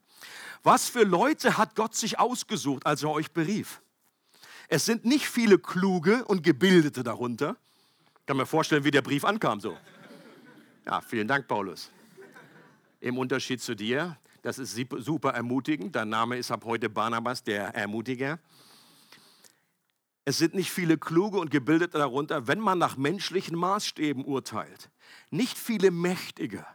Was 0.64 0.90
für 0.90 1.04
Leute 1.04 1.58
hat 1.58 1.76
Gott 1.76 1.96
sich 1.96 2.18
ausgesucht, 2.18 2.86
als 2.86 3.04
er 3.04 3.12
euch 3.12 3.32
berief? 3.32 3.82
Es 4.70 4.86
sind 4.86 5.06
nicht 5.06 5.28
viele 5.28 5.60
kluge 5.60 6.26
und 6.26 6.42
gebildete 6.42 7.04
darunter. 7.04 7.58
Ich 8.22 8.26
kann 8.26 8.38
mir 8.38 8.46
vorstellen, 8.46 8.86
wie 8.86 8.92
der 8.92 9.02
Brief 9.02 9.24
ankam 9.24 9.60
so. 9.60 9.78
Ja, 10.86 11.02
vielen 11.02 11.28
Dank, 11.28 11.48
Paulus. 11.48 11.92
Im 13.02 13.18
Unterschied 13.18 13.62
zu 13.62 13.76
dir, 13.76 14.18
das 14.42 14.58
ist 14.58 14.76
super 14.98 15.32
ermutigend. 15.32 15.96
Dein 15.96 16.10
Name 16.10 16.38
ist 16.38 16.50
ab 16.50 16.64
heute 16.66 16.90
Barnabas, 16.90 17.44
der 17.44 17.76
Ermutiger. 17.76 18.40
Es 20.26 20.38
sind 20.38 20.54
nicht 20.54 20.72
viele 20.72 20.98
kluge 20.98 21.38
und 21.38 21.52
gebildete 21.52 21.98
darunter, 21.98 22.48
wenn 22.48 22.60
man 22.60 22.78
nach 22.78 22.96
menschlichen 22.96 23.58
Maßstäben 23.58 24.24
urteilt. 24.24 24.90
Nicht 25.30 25.58
viele 25.58 25.92
Mächtige, 25.92 26.66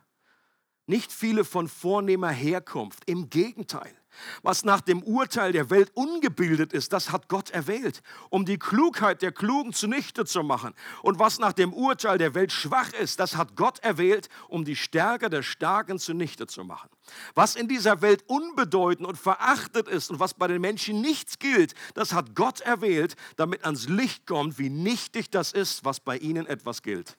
nicht 0.87 1.13
viele 1.13 1.45
von 1.45 1.69
vornehmer 1.69 2.31
Herkunft. 2.31 3.03
Im 3.07 3.31
Gegenteil. 3.31 3.98
Was 4.43 4.65
nach 4.65 4.81
dem 4.81 5.03
Urteil 5.03 5.53
der 5.53 5.71
Welt 5.71 5.91
ungebildet 5.95 6.73
ist, 6.73 6.93
das 6.93 7.13
hat 7.13 7.29
Gott 7.29 7.51
erwählt, 7.51 8.03
um 8.31 8.45
die 8.45 8.59
Klugheit 8.59 9.23
der 9.23 9.33
Klugen 9.33 9.73
zunichte 9.73 10.25
zu 10.25 10.43
machen. 10.43 10.75
Und 11.03 11.19
was 11.19 11.39
nach 11.39 11.53
dem 11.53 11.73
Urteil 11.73 12.19
der 12.19 12.35
Welt 12.35 12.53
schwach 12.53 12.93
ist, 12.93 13.21
das 13.21 13.37
hat 13.37 13.57
Gott 13.57 13.79
erwählt, 13.81 14.29
um 14.49 14.65
die 14.65 14.77
Stärke 14.77 15.31
der 15.31 15.43
Starken 15.43 15.99
zunichte 15.99 16.47
zu 16.47 16.65
machen. 16.65 16.89
Was 17.35 17.57
in 17.57 17.69
dieser 17.69 18.03
Welt 18.03 18.25
unbedeutend 18.27 19.07
und 19.07 19.17
verachtet 19.17 19.89
ist 19.89 20.11
und 20.11 20.21
was 20.21 20.35
bei 20.35 20.47
den 20.47 20.61
Menschen 20.61 21.01
nichts 21.01 21.39
gilt, 21.39 21.75
das 21.95 22.13
hat 22.13 22.35
Gott 22.35 22.61
erwählt, 22.61 23.17
damit 23.37 23.65
ans 23.65 23.89
Licht 23.89 24.27
kommt, 24.27 24.59
wie 24.59 24.71
nichtig 24.71 25.31
das 25.31 25.53
ist, 25.53 25.85
was 25.85 26.01
bei 26.01 26.19
ihnen 26.19 26.47
etwas 26.47 26.83
gilt. 26.83 27.17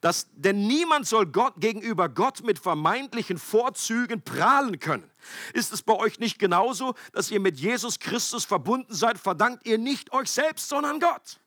Das, 0.00 0.28
denn 0.32 0.66
niemand 0.66 1.06
soll 1.06 1.26
Gott 1.26 1.54
gegenüber 1.58 2.08
Gott 2.08 2.42
mit 2.42 2.58
vermeintlichen 2.58 3.38
Vorzügen 3.38 4.22
prahlen 4.22 4.78
können. 4.78 5.10
Ist 5.52 5.72
es 5.72 5.82
bei 5.82 5.94
euch 5.94 6.18
nicht 6.18 6.38
genauso, 6.38 6.94
dass 7.12 7.30
ihr 7.30 7.40
mit 7.40 7.58
Jesus 7.58 7.98
Christus 7.98 8.44
verbunden 8.44 8.94
seid, 8.94 9.18
verdankt 9.18 9.66
ihr 9.66 9.78
nicht 9.78 10.12
euch 10.12 10.30
selbst, 10.30 10.68
sondern 10.68 11.00
Gott. 11.00 11.40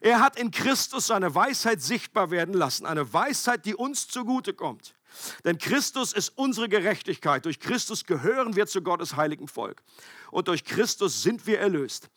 Er 0.00 0.20
hat 0.20 0.38
in 0.38 0.50
Christus 0.50 1.06
seine 1.06 1.34
Weisheit 1.34 1.80
sichtbar 1.80 2.30
werden 2.30 2.54
lassen, 2.54 2.84
eine 2.84 3.12
Weisheit, 3.12 3.64
die 3.64 3.74
uns 3.74 4.08
zugute 4.08 4.52
kommt. 4.52 4.94
Denn 5.44 5.58
Christus 5.58 6.12
ist 6.12 6.30
unsere 6.36 6.68
Gerechtigkeit. 6.68 7.44
Durch 7.44 7.60
Christus 7.60 8.04
gehören 8.04 8.56
wir 8.56 8.66
zu 8.66 8.82
Gottes 8.82 9.16
heiligen 9.16 9.48
Volk. 9.48 9.82
Und 10.30 10.48
durch 10.48 10.64
Christus 10.64 11.22
sind 11.22 11.46
wir 11.46 11.60
erlöst. 11.60 12.10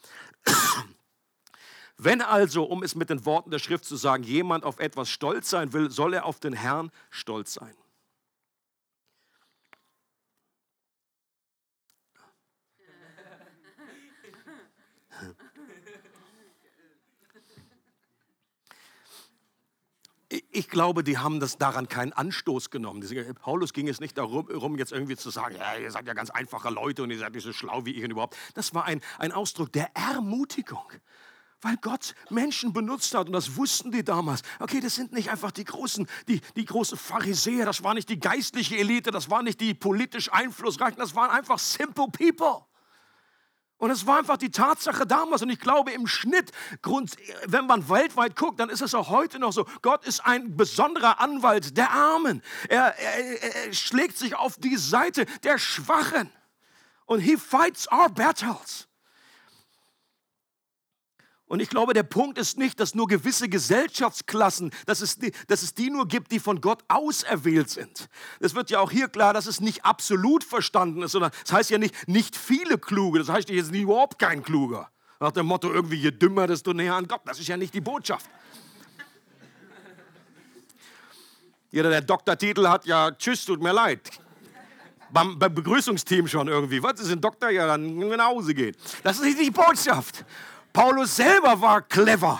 Wenn 1.97 2.21
also, 2.21 2.63
um 2.63 2.83
es 2.83 2.93
mit 2.93 3.09
den 3.09 3.25
Worten 3.25 3.49
der 3.49 3.59
Schrift 3.59 3.83
zu 3.85 3.95
sagen, 3.95 4.23
jemand 4.23 4.63
auf 4.63 4.79
etwas 4.79 5.09
stolz 5.09 5.49
sein 5.49 5.73
will, 5.73 5.89
soll 5.89 6.13
er 6.13 6.25
auf 6.25 6.39
den 6.39 6.53
Herrn 6.53 6.91
stolz 7.09 7.53
sein. 7.53 7.73
Ich 20.51 20.69
glaube, 20.69 21.03
die 21.03 21.17
haben 21.17 21.39
das 21.39 21.57
daran 21.57 21.87
keinen 21.87 22.13
Anstoß 22.13 22.69
genommen. 22.69 23.01
Paulus 23.41 23.73
ging 23.73 23.87
es 23.87 23.99
nicht 23.99 24.17
darum, 24.17 24.77
jetzt 24.77 24.91
irgendwie 24.91 25.15
zu 25.15 25.29
sagen, 25.29 25.55
ja, 25.55 25.77
ihr 25.77 25.89
seid 25.89 26.05
ja 26.05 26.13
ganz 26.13 26.29
einfache 26.29 26.69
Leute 26.69 27.03
und 27.03 27.11
ihr 27.11 27.17
seid 27.17 27.33
nicht 27.33 27.43
so 27.43 27.53
schlau 27.53 27.85
wie 27.85 27.91
ich 27.91 28.03
und 28.03 28.11
überhaupt. 28.11 28.35
Das 28.53 28.73
war 28.73 28.85
ein, 28.85 29.01
ein 29.19 29.31
Ausdruck 29.31 29.71
der 29.71 29.95
Ermutigung 29.95 30.91
weil 31.61 31.77
Gott 31.77 32.13
Menschen 32.29 32.73
benutzt 32.73 33.13
hat 33.15 33.27
und 33.27 33.33
das 33.33 33.55
wussten 33.55 33.91
die 33.91 34.03
damals. 34.03 34.41
Okay, 34.59 34.79
das 34.79 34.95
sind 34.95 35.11
nicht 35.11 35.29
einfach 35.31 35.51
die 35.51 35.63
großen, 35.63 36.07
die, 36.27 36.41
die 36.55 36.65
großen 36.65 36.97
Pharisäer, 36.97 37.65
das 37.65 37.83
war 37.83 37.93
nicht 37.93 38.09
die 38.09 38.19
geistliche 38.19 38.77
Elite, 38.77 39.11
das 39.11 39.29
war 39.29 39.41
nicht 39.41 39.59
die 39.59 39.73
politisch 39.73 40.31
Einflussreichen, 40.31 40.99
das 40.99 41.15
waren 41.15 41.31
einfach 41.31 41.59
simple 41.59 42.07
people. 42.09 42.65
Und 43.79 43.91
es 43.91 44.07
war 44.07 44.17
einfach 44.17 44.37
die 44.37 44.49
Tatsache 44.49 45.05
damals. 45.05 45.43
Und 45.43 45.51
ich 45.51 45.59
glaube, 45.59 45.91
im 45.91 46.07
Schnitt, 46.07 46.51
wenn 47.45 47.67
man 47.67 47.87
weltweit 47.89 48.35
guckt, 48.35 48.59
dann 48.59 48.69
ist 48.69 48.81
es 48.81 48.95
auch 48.95 49.09
heute 49.09 49.37
noch 49.37 49.53
so. 49.53 49.67
Gott 49.83 50.03
ist 50.05 50.25
ein 50.25 50.57
besonderer 50.57 51.19
Anwalt 51.19 51.77
der 51.77 51.91
Armen. 51.91 52.41
Er, 52.69 52.97
er, 52.97 53.65
er 53.67 53.73
schlägt 53.73 54.17
sich 54.17 54.35
auf 54.35 54.55
die 54.57 54.77
Seite 54.77 55.27
der 55.43 55.59
Schwachen. 55.59 56.31
Und 57.05 57.19
he 57.19 57.37
fights 57.37 57.87
our 57.91 58.09
battles. 58.09 58.87
Und 61.47 61.61
ich 61.61 61.69
glaube, 61.69 61.93
der 61.93 62.03
Punkt 62.03 62.37
ist 62.37 62.57
nicht, 62.57 62.79
dass 62.79 62.93
nur 62.93 63.07
gewisse 63.07 63.47
Gesellschaftsklassen, 63.47 64.71
dass 64.85 64.99
es, 64.99 65.17
die, 65.17 65.31
dass 65.47 65.61
es 65.61 65.73
die 65.73 65.89
nur 65.89 66.07
gibt, 66.07 66.31
die 66.33 66.39
von 66.39 66.59
Gott 66.59 66.83
auserwählt 66.89 67.69
sind. 67.69 68.09
Es 68.41 68.53
wird 68.53 68.69
ja 68.69 68.79
auch 68.79 68.91
hier 68.91 69.07
klar, 69.07 69.33
dass 69.33 69.45
es 69.45 69.61
nicht 69.61 69.85
absolut 69.85 70.43
verstanden 70.43 71.03
ist, 71.03 71.13
sondern 71.13 71.31
das 71.43 71.53
heißt 71.53 71.69
ja 71.69 71.77
nicht, 71.77 72.07
nicht 72.07 72.35
viele 72.35 72.77
Kluge, 72.77 73.19
das 73.19 73.29
heißt 73.29 73.49
jetzt 73.49 73.73
überhaupt 73.73 74.19
kein 74.19 74.43
Kluger. 74.43 74.91
Nach 75.19 75.31
dem 75.31 75.45
Motto, 75.45 75.71
irgendwie 75.71 75.95
je 75.95 76.11
dümmer, 76.11 76.47
desto 76.47 76.73
näher 76.73 76.95
an 76.95 77.07
Gott. 77.07 77.21
Das 77.25 77.39
ist 77.39 77.47
ja 77.47 77.57
nicht 77.57 77.73
die 77.73 77.81
Botschaft. 77.81 78.29
Jeder, 81.71 81.89
der 81.89 82.01
Doktortitel 82.01 82.67
hat, 82.67 82.85
ja, 82.85 83.11
tschüss, 83.11 83.45
tut 83.45 83.61
mir 83.61 83.73
leid. 83.73 84.09
Beim, 85.09 85.39
beim 85.39 85.53
Begrüßungsteam 85.53 86.27
schon 86.27 86.47
irgendwie. 86.49 86.83
Was 86.83 86.99
ist 86.99 87.11
ein 87.11 87.21
Doktor? 87.21 87.49
Ja, 87.49 87.65
dann 87.65 87.97
nach 87.97 88.27
Hause 88.27 88.53
gehen. 88.53 88.75
Das 89.03 89.17
ist 89.17 89.23
nicht 89.23 89.39
die 89.39 89.51
Botschaft. 89.51 90.25
Paulus 90.77 91.15
selber 91.15 91.59
war 91.59 91.81
clever. 91.81 92.39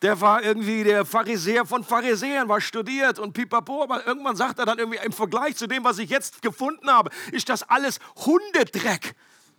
Der 0.00 0.18
war 0.18 0.42
irgendwie 0.42 0.82
der 0.82 1.04
Pharisäer 1.04 1.66
von 1.66 1.84
Pharisäern, 1.84 2.48
war 2.48 2.58
studiert 2.62 3.18
und 3.18 3.34
pipapo, 3.34 3.82
aber 3.82 4.06
irgendwann 4.06 4.34
sagt 4.34 4.58
er 4.60 4.64
dann 4.64 4.78
irgendwie 4.78 4.98
im 5.04 5.12
Vergleich 5.12 5.54
zu 5.54 5.66
dem, 5.66 5.84
was 5.84 5.98
ich 5.98 6.08
jetzt 6.08 6.40
gefunden 6.40 6.88
habe, 6.88 7.10
ist 7.32 7.50
das 7.50 7.62
alles 7.62 7.98
Hundedreck. 8.16 9.14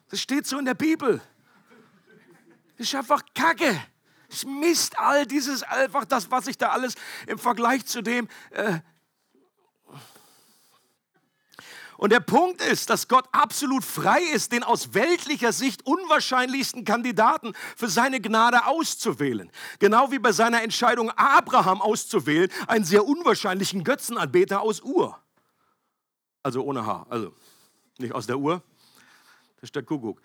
Das 0.09 0.19
steht 0.19 0.47
so 0.47 0.57
in 0.57 0.65
der 0.65 0.73
Bibel. 0.73 1.21
Das 2.79 2.87
ist 2.87 2.95
einfach 2.95 3.21
Kacke. 3.35 3.79
Ist 4.29 4.47
Mist, 4.47 4.97
all 4.97 5.27
dieses, 5.27 5.61
einfach 5.61 6.05
das, 6.05 6.31
was 6.31 6.47
ich 6.47 6.57
da 6.57 6.69
alles 6.69 6.95
im 7.27 7.37
Vergleich 7.37 7.85
zu 7.85 8.01
dem 8.01 8.27
äh, 8.49 8.79
und 11.97 12.11
der 12.11 12.19
Punkt 12.19 12.61
ist, 12.61 12.89
dass 12.89 13.07
Gott 13.07 13.25
absolut 13.31 13.83
frei 13.83 14.21
ist, 14.33 14.51
den 14.51 14.63
aus 14.63 14.93
weltlicher 14.93 15.51
Sicht 15.51 15.85
unwahrscheinlichsten 15.85 16.83
Kandidaten 16.83 17.53
für 17.75 17.87
seine 17.87 18.19
Gnade 18.19 18.65
auszuwählen. 18.65 19.51
Genau 19.79 20.11
wie 20.11 20.19
bei 20.19 20.31
seiner 20.31 20.61
Entscheidung, 20.61 21.11
Abraham 21.11 21.81
auszuwählen, 21.81 22.49
einen 22.67 22.85
sehr 22.85 23.05
unwahrscheinlichen 23.05 23.83
Götzenanbeter 23.83 24.61
aus 24.61 24.81
Ur. 24.81 25.17
Also 26.43 26.63
ohne 26.63 26.85
Haar, 26.85 27.07
also 27.09 27.33
nicht 27.97 28.13
aus 28.13 28.27
der 28.27 28.37
Uhr, 28.37 28.61
das 29.55 29.69
ist 29.69 29.75
der 29.75 29.83
Kuckuck. 29.83 30.21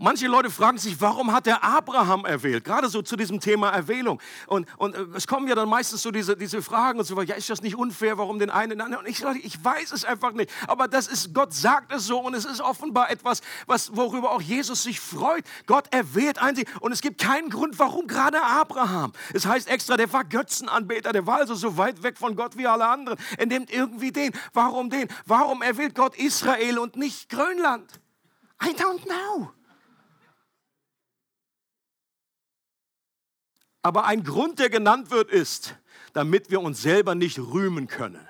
Manche 0.00 0.28
Leute 0.28 0.50
fragen 0.50 0.78
sich, 0.78 1.00
warum 1.00 1.32
hat 1.32 1.46
er 1.46 1.64
Abraham 1.64 2.24
erwählt? 2.24 2.64
Gerade 2.64 2.88
so 2.88 3.02
zu 3.02 3.16
diesem 3.16 3.40
Thema 3.40 3.70
Erwählung. 3.70 4.20
Und, 4.46 4.68
und 4.78 4.94
äh, 4.94 5.04
es 5.16 5.26
kommen 5.26 5.48
ja 5.48 5.54
dann 5.54 5.68
meistens 5.68 6.02
so 6.02 6.10
diese, 6.10 6.36
diese 6.36 6.62
Fragen 6.62 7.00
und 7.00 7.04
so 7.04 7.16
weiter. 7.16 7.30
Ja, 7.30 7.34
ist 7.34 7.50
das 7.50 7.62
nicht 7.62 7.76
unfair? 7.76 8.16
Warum 8.16 8.38
den 8.38 8.50
einen? 8.50 8.80
Und 8.80 9.08
ich 9.08 9.18
sage, 9.18 9.40
ich 9.40 9.62
weiß 9.62 9.92
es 9.92 10.04
einfach 10.04 10.32
nicht. 10.32 10.50
Aber 10.68 10.86
das 10.86 11.08
ist, 11.08 11.34
Gott 11.34 11.52
sagt 11.52 11.92
es 11.92 12.06
so 12.06 12.20
und 12.20 12.34
es 12.34 12.44
ist 12.44 12.60
offenbar 12.60 13.10
etwas, 13.10 13.40
was, 13.66 13.96
worüber 13.96 14.30
auch 14.30 14.40
Jesus 14.40 14.84
sich 14.84 15.00
freut. 15.00 15.44
Gott 15.66 15.92
erwählt 15.92 16.38
einen 16.38 16.64
und 16.80 16.92
es 16.92 17.00
gibt 17.00 17.20
keinen 17.20 17.50
Grund, 17.50 17.78
warum 17.78 18.06
gerade 18.06 18.42
Abraham. 18.42 19.12
Es 19.34 19.46
heißt 19.46 19.68
extra, 19.68 19.96
der 19.96 20.12
war 20.12 20.24
Götzenanbeter, 20.24 21.12
der 21.12 21.26
war 21.26 21.38
also 21.38 21.54
so 21.54 21.76
weit 21.76 22.02
weg 22.02 22.18
von 22.18 22.36
Gott 22.36 22.56
wie 22.56 22.66
alle 22.66 22.86
anderen. 22.86 23.18
Er 23.36 23.46
nimmt 23.46 23.70
irgendwie 23.72 24.12
den. 24.12 24.32
Warum 24.52 24.90
den? 24.90 25.08
Warum 25.26 25.62
erwählt 25.62 25.94
Gott 25.94 26.16
Israel 26.16 26.78
und 26.78 26.96
nicht 26.96 27.28
Grönland? 27.28 28.00
I 28.62 28.70
don't 28.70 29.04
know. 29.04 29.52
Aber 33.82 34.04
ein 34.04 34.24
Grund, 34.24 34.58
der 34.58 34.70
genannt 34.70 35.10
wird, 35.10 35.30
ist, 35.30 35.74
damit 36.12 36.50
wir 36.50 36.60
uns 36.60 36.82
selber 36.82 37.14
nicht 37.14 37.38
rühmen 37.38 37.86
können. 37.86 38.26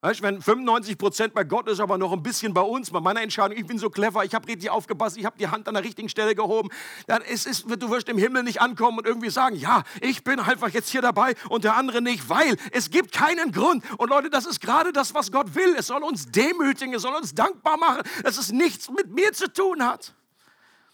Weißt, 0.00 0.22
wenn 0.22 0.40
95 0.40 0.96
Prozent 0.96 1.34
bei 1.34 1.42
Gott 1.42 1.66
ist, 1.68 1.80
aber 1.80 1.98
noch 1.98 2.12
ein 2.12 2.22
bisschen 2.22 2.54
bei 2.54 2.60
uns, 2.60 2.90
bei 2.90 3.00
meiner 3.00 3.20
Entscheidung, 3.20 3.58
ich 3.58 3.66
bin 3.66 3.80
so 3.80 3.90
clever, 3.90 4.24
ich 4.24 4.32
habe 4.32 4.46
richtig 4.46 4.70
aufgepasst, 4.70 5.16
ich 5.16 5.24
habe 5.24 5.36
die 5.36 5.48
Hand 5.48 5.66
an 5.66 5.74
der 5.74 5.82
richtigen 5.82 6.08
Stelle 6.08 6.36
gehoben, 6.36 6.68
dann 7.08 7.20
ist 7.22 7.48
es, 7.48 7.64
du 7.64 7.90
wirst 7.90 8.08
im 8.08 8.16
Himmel 8.16 8.44
nicht 8.44 8.60
ankommen 8.60 8.98
und 8.98 9.06
irgendwie 9.08 9.30
sagen, 9.30 9.56
ja, 9.56 9.82
ich 10.00 10.22
bin 10.22 10.38
einfach 10.38 10.68
jetzt 10.68 10.88
hier 10.90 11.02
dabei 11.02 11.34
und 11.48 11.64
der 11.64 11.74
andere 11.74 12.00
nicht, 12.00 12.28
weil 12.28 12.56
es 12.70 12.90
gibt 12.90 13.10
keinen 13.10 13.50
Grund. 13.50 13.82
Und 13.98 14.10
Leute, 14.10 14.30
das 14.30 14.46
ist 14.46 14.60
gerade 14.60 14.92
das, 14.92 15.14
was 15.14 15.32
Gott 15.32 15.56
will. 15.56 15.74
Es 15.76 15.88
soll 15.88 16.04
uns 16.04 16.30
demütigen, 16.30 16.94
es 16.94 17.02
soll 17.02 17.16
uns 17.16 17.34
dankbar 17.34 17.76
machen, 17.76 18.02
dass 18.22 18.38
es 18.38 18.52
nichts 18.52 18.88
mit 18.90 19.12
mir 19.12 19.32
zu 19.32 19.52
tun 19.52 19.84
hat. 19.84 20.14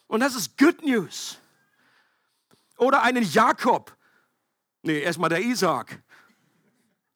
Und 0.07 0.21
das 0.21 0.35
ist 0.35 0.57
Good 0.57 0.83
News. 0.83 1.39
Oder 2.79 3.03
einen 3.03 3.23
Jakob. 3.23 3.97
Nee, 4.83 5.01
erstmal 5.01 5.31
der 5.31 5.41
Isaac. 5.41 6.03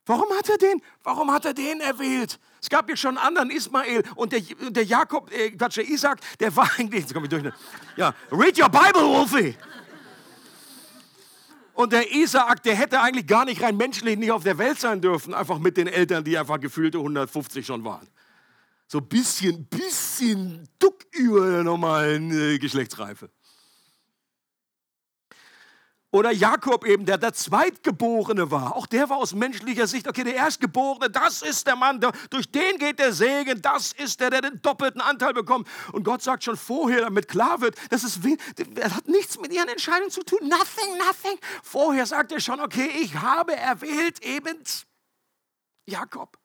Warum 0.07 0.31
hat 0.31 0.49
er 0.49 0.57
den? 0.57 0.81
Warum 1.03 1.31
hat 1.31 1.44
er 1.44 1.53
den 1.53 1.81
erwählt? 1.81 2.40
Es 2.62 2.71
gab 2.71 2.88
ja 2.88 2.97
schon 2.97 3.18
einen 3.18 3.27
anderen 3.27 3.51
Ismael 3.51 4.03
und 4.16 4.33
der, 4.33 4.40
der 4.40 4.85
Jakob, 4.85 5.31
äh, 5.31 5.51
Quatsch, 5.51 5.77
der 5.77 5.88
Isaac, 5.88 6.21
der 6.40 6.55
war 6.57 6.71
eigentlich, 6.79 7.03
jetzt 7.03 7.12
komme 7.12 7.27
ich 7.27 7.31
durch. 7.31 7.42
Ne? 7.42 7.53
Ja, 7.97 8.14
read 8.33 8.59
your 8.59 8.71
Bible, 8.71 9.03
Wolfie. 9.03 9.55
Und 11.75 11.92
der 11.92 12.11
Isaac, 12.12 12.62
der 12.62 12.75
hätte 12.75 13.01
eigentlich 13.01 13.27
gar 13.27 13.44
nicht 13.44 13.62
rein 13.62 13.77
menschlich 13.77 14.18
nicht 14.18 14.33
auf 14.33 14.42
der 14.42 14.59
Welt 14.59 14.81
sein 14.81 15.01
dürfen, 15.01 15.33
einfach 15.33 15.59
mit 15.59 15.77
den 15.77 15.87
Eltern, 15.87 16.25
die 16.25 16.37
einfach 16.37 16.59
gefühlte 16.59 16.99
150 16.99 17.64
schon 17.64 17.85
waren. 17.85 18.09
So 18.88 18.99
ein 18.99 19.07
bisschen, 19.07 19.66
bisschen 19.66 20.66
duck 20.79 21.05
über 21.12 21.51
der 21.51 21.62
normalen 21.62 22.33
äh, 22.33 22.59
Geschlechtsreife. 22.59 23.31
Oder 26.11 26.31
Jakob 26.31 26.87
eben, 26.87 27.05
der 27.05 27.18
der 27.18 27.35
Zweitgeborene 27.35 28.51
war. 28.51 28.75
Auch 28.75 28.87
der 28.87 29.11
war 29.11 29.18
aus 29.18 29.35
menschlicher 29.35 29.87
Sicht, 29.87 30.09
okay, 30.09 30.25
der 30.25 30.37
Erstgeborene, 30.37 31.11
das 31.11 31.42
ist 31.42 31.66
der 31.66 31.77
Mann, 31.77 32.01
der, 32.01 32.12
durch 32.31 32.51
den 32.51 32.79
geht 32.79 32.99
der 32.99 33.12
Segen, 33.12 33.61
das 33.61 33.92
ist 33.92 34.18
der, 34.18 34.31
der 34.31 34.40
den 34.40 34.62
doppelten 34.62 35.03
Anteil 35.03 35.35
bekommt. 35.35 35.68
Und 35.92 36.05
Gott 36.05 36.23
sagt 36.23 36.44
schon 36.44 36.57
vorher, 36.57 37.03
damit 37.03 37.29
klar 37.29 37.61
wird, 37.61 37.77
das, 37.90 38.05
ist, 38.05 38.21
das 38.75 38.94
hat 38.94 39.07
nichts 39.07 39.38
mit 39.38 39.53
ihren 39.53 39.68
Entscheidungen 39.68 40.11
zu 40.11 40.23
tun. 40.23 40.38
Nothing, 40.49 40.97
nothing. 40.97 41.38
Vorher 41.62 42.07
sagt 42.07 42.33
er 42.33 42.40
schon, 42.40 42.61
okay, 42.61 42.88
ich 43.03 43.14
habe 43.16 43.55
erwählt 43.55 44.25
eben 44.25 44.57
Jakob. 45.85 46.38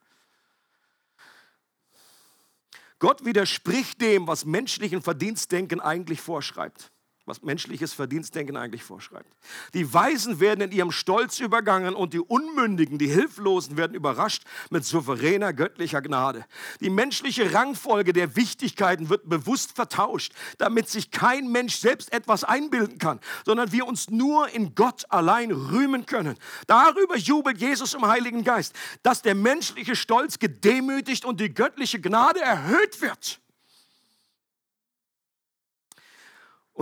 Gott 2.99 3.23
widerspricht 3.23 4.02
dem, 4.02 4.28
was 4.28 4.43
menschlichen 4.43 5.02
Verdienstdenken 5.02 5.80
eigentlich 5.80 6.19
vorschreibt 6.19 6.92
was 7.25 7.41
menschliches 7.41 7.93
Verdienstdenken 7.93 8.57
eigentlich 8.57 8.83
vorschreibt. 8.83 9.33
Die 9.73 9.93
Weisen 9.93 10.41
werden 10.41 10.62
in 10.62 10.71
ihrem 10.71 10.91
Stolz 10.91 11.39
übergangen 11.39 11.95
und 11.95 12.13
die 12.13 12.19
Unmündigen, 12.19 12.97
die 12.97 13.07
Hilflosen 13.07 13.77
werden 13.77 13.93
überrascht 13.93 14.43
mit 14.69 14.83
souveräner 14.83 15.53
göttlicher 15.53 16.01
Gnade. 16.01 16.45
Die 16.81 16.89
menschliche 16.89 17.53
Rangfolge 17.53 18.12
der 18.12 18.36
Wichtigkeiten 18.36 19.09
wird 19.09 19.29
bewusst 19.29 19.73
vertauscht, 19.73 20.33
damit 20.57 20.89
sich 20.89 21.12
kein 21.12 21.49
Mensch 21.49 21.77
selbst 21.77 22.12
etwas 22.12 22.43
einbilden 22.43 22.97
kann, 22.97 23.21
sondern 23.45 23.71
wir 23.71 23.88
uns 23.88 24.09
nur 24.09 24.49
in 24.49 24.75
Gott 24.75 25.05
allein 25.09 25.51
rühmen 25.51 26.05
können. 26.05 26.36
Darüber 26.67 27.15
jubelt 27.15 27.57
Jesus 27.57 27.93
im 27.93 28.05
Heiligen 28.05 28.43
Geist, 28.43 28.75
dass 29.01 29.21
der 29.21 29.36
menschliche 29.36 29.95
Stolz 29.95 30.39
gedemütigt 30.39 31.23
und 31.23 31.39
die 31.39 31.53
göttliche 31.53 32.01
Gnade 32.01 32.41
erhöht 32.41 33.01
wird. 33.01 33.39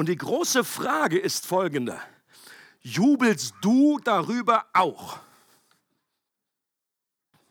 Und 0.02 0.10
die 0.10 0.18
große 0.18 0.64
Frage 0.64 1.20
ist 1.20 1.46
folgende. 1.46 2.02
Jubelst 2.82 3.54
du 3.62 4.00
darüber 4.00 4.66
auch? 4.74 5.20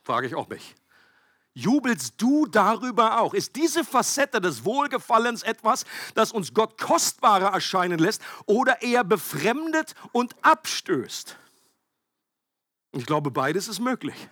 Frage 0.03 0.27
ich 0.27 0.35
auch 0.35 0.49
mich. 0.49 0.75
Jubelst 1.55 2.15
du 2.21 2.47
darüber 2.47 3.21
auch? 3.21 3.35
Ist 3.35 3.55
diese 3.55 3.85
Facette 3.85 4.41
des 4.41 4.65
Wohlgefallens 4.65 5.45
etwas, 5.45 5.85
das 6.17 6.33
uns 6.33 6.53
Gott 6.53 6.77
kostbarer 6.77 7.53
erscheinen 7.53 8.01
lässt 8.01 8.21
oder 8.47 8.83
eher 8.83 9.05
befremdet 9.05 9.95
und 10.11 10.35
abstößt? 10.45 11.37
Ich 12.97 13.07
glaube, 13.07 13.31
beides 13.31 13.69
ist 13.69 13.79
möglich. 13.79 14.29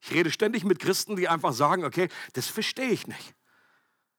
Ich 0.00 0.10
rede 0.10 0.30
ständig 0.30 0.64
mit 0.64 0.78
Christen, 0.78 1.16
die 1.16 1.28
einfach 1.28 1.52
sagen, 1.52 1.84
okay, 1.84 2.08
das 2.32 2.46
verstehe 2.46 2.88
ich 2.88 3.06
nicht. 3.06 3.35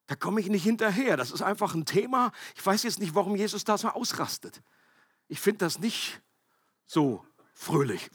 Da 0.07 0.15
komme 0.15 0.39
ich 0.39 0.47
nicht 0.47 0.63
hinterher. 0.63 1.17
Das 1.17 1.31
ist 1.31 1.41
einfach 1.41 1.75
ein 1.75 1.85
Thema. 1.85 2.31
Ich 2.55 2.65
weiß 2.65 2.83
jetzt 2.83 2.99
nicht, 2.99 3.13
warum 3.13 3.35
Jesus 3.35 3.63
da 3.63 3.77
so 3.77 3.89
ausrastet. 3.89 4.61
Ich 5.27 5.39
finde 5.39 5.59
das 5.59 5.79
nicht 5.79 6.21
so 6.85 7.23
fröhlich. 7.53 8.09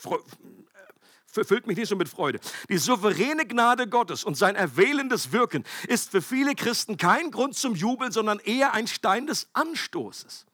Füllt 1.27 1.67
mich 1.67 1.77
nicht 1.77 1.89
so 1.89 1.97
mit 1.97 2.09
Freude. 2.09 2.41
Die 2.69 2.79
souveräne 2.79 3.47
Gnade 3.47 3.89
Gottes 3.89 4.25
und 4.25 4.37
sein 4.37 4.57
erwählendes 4.57 5.33
Wirken 5.33 5.65
ist 5.89 6.11
für 6.11 6.21
viele 6.21 6.55
Christen 6.55 6.97
kein 6.97 7.31
Grund 7.31 7.55
zum 7.55 7.75
Jubeln, 7.75 8.13
sondern 8.13 8.39
eher 8.39 8.73
ein 8.75 8.87
Stein 8.87 9.27
des 9.27 9.49
Anstoßes. 9.53 10.47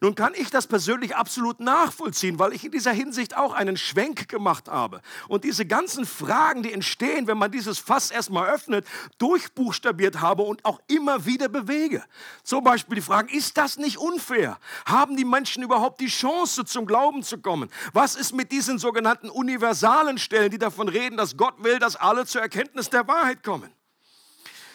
Nun 0.00 0.14
kann 0.14 0.32
ich 0.34 0.50
das 0.50 0.66
persönlich 0.66 1.16
absolut 1.16 1.60
nachvollziehen, 1.60 2.38
weil 2.38 2.52
ich 2.52 2.64
in 2.64 2.72
dieser 2.72 2.92
Hinsicht 2.92 3.36
auch 3.36 3.52
einen 3.52 3.76
Schwenk 3.76 4.28
gemacht 4.28 4.68
habe. 4.68 5.00
Und 5.28 5.44
diese 5.44 5.66
ganzen 5.66 6.06
Fragen, 6.06 6.62
die 6.62 6.72
entstehen, 6.72 7.26
wenn 7.26 7.38
man 7.38 7.50
dieses 7.50 7.78
Fass 7.78 8.10
erstmal 8.10 8.50
öffnet, 8.50 8.86
durchbuchstabiert 9.18 10.20
habe 10.20 10.42
und 10.42 10.64
auch 10.64 10.80
immer 10.88 11.26
wieder 11.26 11.48
bewege. 11.48 12.04
Zum 12.42 12.64
Beispiel 12.64 12.96
die 12.96 13.02
Fragen, 13.02 13.28
ist 13.28 13.56
das 13.56 13.76
nicht 13.76 13.98
unfair? 13.98 14.58
Haben 14.86 15.16
die 15.16 15.24
Menschen 15.24 15.62
überhaupt 15.62 16.00
die 16.00 16.06
Chance, 16.06 16.64
zum 16.64 16.86
Glauben 16.86 17.22
zu 17.22 17.38
kommen? 17.38 17.70
Was 17.92 18.16
ist 18.16 18.34
mit 18.34 18.52
diesen 18.52 18.78
sogenannten 18.78 19.30
universalen 19.30 20.18
Stellen, 20.18 20.50
die 20.50 20.58
davon 20.58 20.88
reden, 20.88 21.16
dass 21.16 21.36
Gott 21.36 21.62
will, 21.62 21.78
dass 21.78 21.96
alle 21.96 22.26
zur 22.26 22.42
Erkenntnis 22.42 22.90
der 22.90 23.06
Wahrheit 23.06 23.42
kommen? 23.42 23.70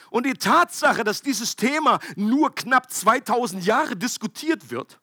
Und 0.10 0.26
die 0.26 0.34
Tatsache, 0.34 1.04
dass 1.04 1.22
dieses 1.22 1.56
Thema 1.56 2.00
nur 2.16 2.54
knapp 2.54 2.92
2000 2.92 3.64
Jahre 3.64 3.96
diskutiert 3.96 4.72
wird, 4.72 5.00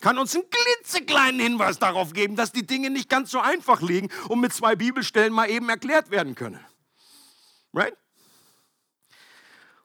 kann 0.00 0.18
uns 0.18 0.34
einen 0.34 0.44
klitzekleinen 0.48 1.40
Hinweis 1.40 1.78
darauf 1.78 2.12
geben, 2.12 2.36
dass 2.36 2.52
die 2.52 2.66
Dinge 2.66 2.90
nicht 2.90 3.08
ganz 3.08 3.30
so 3.30 3.40
einfach 3.40 3.80
liegen 3.82 4.08
und 4.28 4.40
mit 4.40 4.52
zwei 4.52 4.76
Bibelstellen 4.76 5.32
mal 5.32 5.50
eben 5.50 5.68
erklärt 5.68 6.10
werden 6.10 6.34
können. 6.34 6.60
Right? 7.72 7.96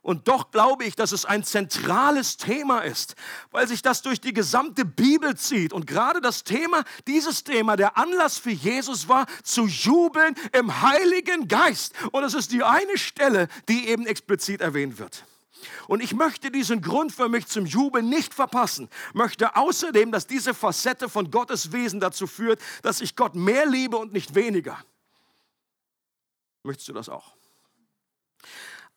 Und 0.04 0.28
doch 0.28 0.52
glaube 0.52 0.84
ich, 0.84 0.95
dass 0.95 1.13
es 1.13 1.23
ein 1.23 1.45
zentrales 1.45 2.36
Thema 2.36 2.82
ist, 2.82 3.15
weil 3.52 3.69
sich 3.69 3.82
das 3.82 4.02
durch 4.02 4.19
die 4.19 4.34
gesamte 4.34 4.84
Bibel 4.84 5.36
zieht. 5.36 5.71
Und 5.71 5.88
gerade 5.88 6.19
das 6.19 6.43
Thema, 6.43 6.84
dieses 7.08 7.45
Thema, 7.45 7.78
der 7.78 7.97
Anlass 7.97 8.38
für 8.38 8.52
Jesus 8.52 9.08
war, 9.08 9.26
zu 9.43 9.65
jubeln 9.65 10.36
im 10.52 10.82
Heiligen 10.82 11.47
Geist. 11.47 11.93
Und 12.12 12.26
es 12.26 12.34
ist 12.34 12.52
die 12.52 12.63
eine 12.63 12.97
Stelle, 12.97 13.47
die 13.69 13.88
eben 13.88 14.06
explizit 14.06 14.60
erwähnt 14.60 14.99
wird. 14.99 15.23
Und 15.88 16.02
ich 16.02 16.13
möchte 16.13 16.52
diesen 16.52 16.82
Grund 16.82 17.12
für 17.12 17.30
mich 17.30 17.47
zum 17.47 17.65
Jubeln 17.65 18.10
nicht 18.10 18.34
verpassen. 18.34 18.89
Möchte 19.13 19.56
außerdem, 19.56 20.12
dass 20.12 20.28
diese 20.28 20.54
Facette 20.54 21.10
von 21.10 21.32
Gottes 21.32 21.71
Wesen 21.71 21.99
dazu 21.99 22.28
führt, 22.28 22.62
dass 22.82 23.02
ich 23.02 23.15
Gott 23.15 23.36
mehr 23.36 23.65
liebe 23.65 23.97
und 23.97 24.13
nicht 24.13 24.36
weniger. 24.36 24.84
Möchtest 26.63 26.88
du 26.88 26.93
das 26.93 27.10
auch? 27.10 27.36